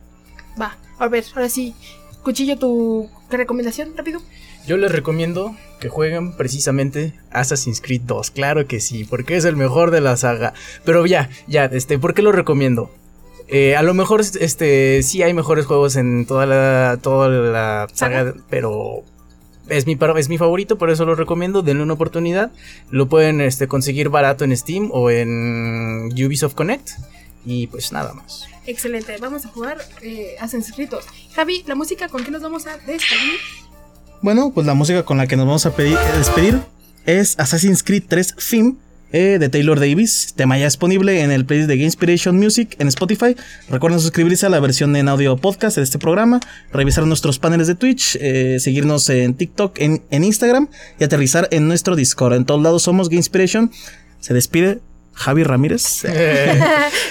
Va, 0.61 0.79
a 0.99 1.09
ver, 1.09 1.25
ahora 1.35 1.49
sí. 1.49 1.75
Cuchillo, 2.23 2.57
tu 2.57 3.11
recomendación, 3.31 3.95
rápido. 3.97 4.23
Yo 4.67 4.79
les 4.79 4.91
recomiendo 4.91 5.55
que 5.79 5.91
jueguen 5.91 6.33
precisamente 6.33 7.13
Assassin's 7.31 7.83
Creed 7.83 8.03
2. 8.07 8.31
Claro 8.31 8.67
que 8.67 8.81
sí, 8.81 9.05
porque 9.05 9.37
es 9.37 9.45
el 9.45 9.57
mejor 9.57 9.91
de 9.91 10.01
la 10.01 10.17
saga. 10.17 10.55
Pero 10.85 11.05
ya, 11.05 11.29
ya, 11.47 11.67
este, 11.67 11.99
¿por 11.99 12.15
qué 12.15 12.23
lo 12.23 12.33
recomiendo? 12.33 12.91
Eh, 13.47 13.77
a 13.77 13.83
lo 13.83 13.93
mejor, 13.93 14.23
este, 14.23 15.03
sí 15.03 15.23
hay 15.23 15.35
mejores 15.35 15.67
juegos 15.67 15.97
en 15.97 16.25
toda 16.25 16.47
la, 16.47 16.99
toda 17.03 17.29
la 17.29 17.89
saga, 17.93 18.33
pero 18.49 19.05
es 19.69 19.87
mi, 19.87 19.97
es 20.17 20.29
mi 20.29 20.39
favorito, 20.39 20.79
por 20.79 20.91
eso 20.91 21.05
lo 21.05 21.15
recomiendo. 21.15 21.63
Denle 21.63 21.83
una 21.83 21.95
oportunidad. 21.95 22.53
Lo 22.91 23.09
pueden 23.09 23.41
este, 23.41 23.69
conseguir 23.69 24.09
barato 24.09 24.45
en 24.45 24.57
Steam 24.57 24.91
o 24.93 25.11
en 25.11 26.11
Ubisoft 26.13 26.55
Connect. 26.55 26.91
Y 27.47 27.67
pues 27.67 27.93
nada 27.93 28.15
más. 28.15 28.47
Excelente, 28.67 29.17
vamos 29.21 29.45
a 29.45 29.49
jugar 29.49 29.77
eh, 30.01 30.37
Assassin's 30.41 30.73
Creed 30.75 30.89
2. 30.89 31.05
Javi, 31.35 31.63
la 31.67 31.75
música, 31.75 32.09
¿con 32.09 32.25
qué 32.25 32.31
nos 32.31 32.41
vamos 32.41 32.67
a 32.67 32.77
despedir? 32.79 33.39
Bueno, 34.23 34.53
pues 34.55 34.67
la 34.67 34.73
música 34.75 35.03
con 35.03 35.19
la 35.19 35.27
que 35.27 35.37
nos 35.37 35.47
vamos 35.47 35.67
a 35.67 35.77
pedir- 35.77 35.99
despedir 36.17 36.61
es 37.05 37.39
Assassin's 37.39 37.83
Creed 37.83 38.05
3 38.09 38.35
Theme 38.51 38.77
eh, 39.15 39.39
de 39.39 39.49
Taylor 39.49 39.79
Davis. 39.79 40.35
Tema 40.35 40.59
ya 40.59 40.65
disponible 40.65 41.23
en 41.23 41.31
el 41.31 41.45
playlist 41.47 41.69
de 41.69 41.77
Game 41.77 41.85
Inspiration 41.85 42.37
Music 42.37 42.75
en 42.81 42.89
Spotify. 42.89 43.37
Recuerden 43.71 44.01
suscribirse 44.01 44.47
a 44.47 44.49
la 44.49 44.59
versión 44.59 44.95
en 44.97 45.09
audio 45.09 45.37
podcast 45.37 45.77
de 45.77 45.85
este 45.85 45.99
programa, 46.01 46.41
revisar 46.73 47.07
nuestros 47.07 47.39
paneles 47.39 47.69
de 47.69 47.77
Twitch, 47.77 48.19
eh, 48.21 48.59
seguirnos 48.59 49.09
en 49.11 49.35
TikTok, 49.35 49.79
en, 49.81 50.03
en 50.11 50.25
Instagram 50.25 50.69
y 50.99 51.05
aterrizar 51.05 51.47
en 51.53 51.69
nuestro 51.69 51.95
Discord. 51.95 52.35
En 52.35 52.45
todos 52.45 52.61
lados 52.61 52.83
somos 52.83 53.09
Game 53.09 53.19
Inspiration. 53.19 53.71
Se 54.19 54.35
despide 54.35 54.81
Javi 55.13 55.45
Ramírez. 55.45 56.05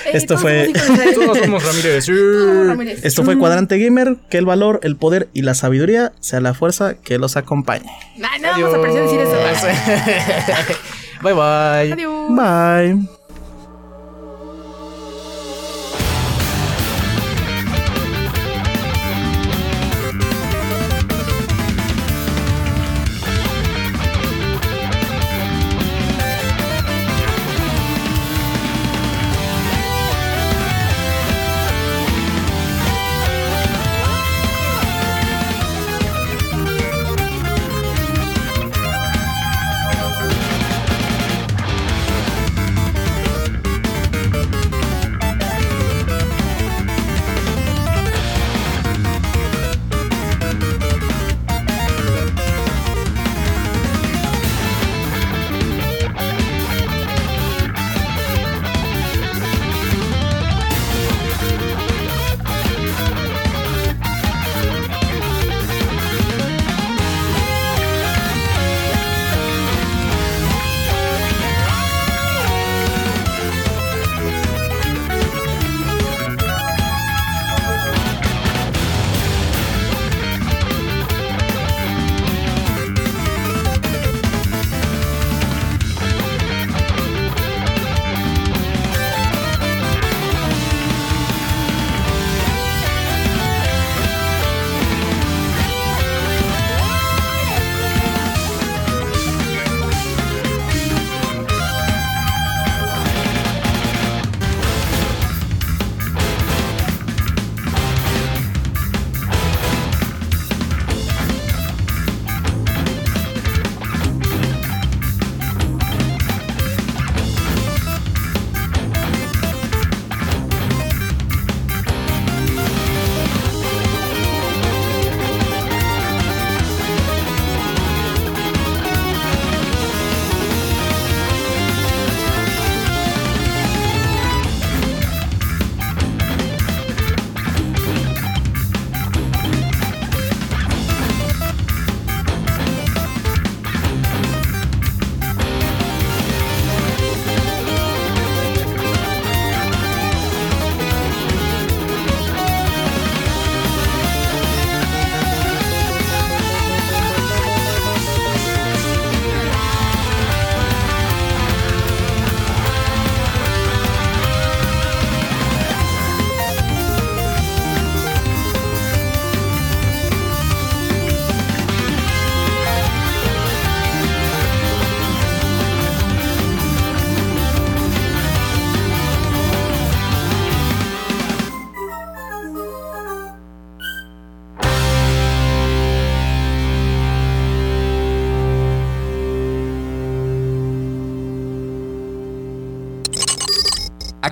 Eh, 0.05 0.17
Esto 0.17 0.37
fue- 0.37 0.65
somos 0.65 0.83
hijos 0.83 0.97
de- 1.05 1.13
todos 1.13 1.37
somos 1.39 1.63
Ramírez. 1.65 2.05
sí. 2.05 2.11
todos 2.11 2.67
Ramírez. 2.67 2.99
Esto 3.05 3.23
fue 3.23 3.37
Cuadrante 3.39 3.79
Gamer. 3.79 4.17
Que 4.29 4.37
el 4.37 4.45
valor, 4.45 4.81
el 4.83 4.97
poder 4.97 5.29
y 5.33 5.41
la 5.43 5.53
sabiduría 5.55 6.11
sea 6.19 6.41
la 6.41 6.53
fuerza 6.53 6.95
que 6.95 7.17
los 7.17 7.37
acompañe. 7.37 7.89
Nah, 8.17 8.37
no 8.41 8.49
vamos 8.49 8.73
a 8.73 8.77
aprender 8.77 9.03
a 9.03 9.05
decir 9.05 9.19
eso. 9.21 10.77
Adiós. 11.19 11.21
bye 11.21 11.33
bye. 11.33 11.91
Adiós. 11.93 12.35
Bye. 12.35 13.22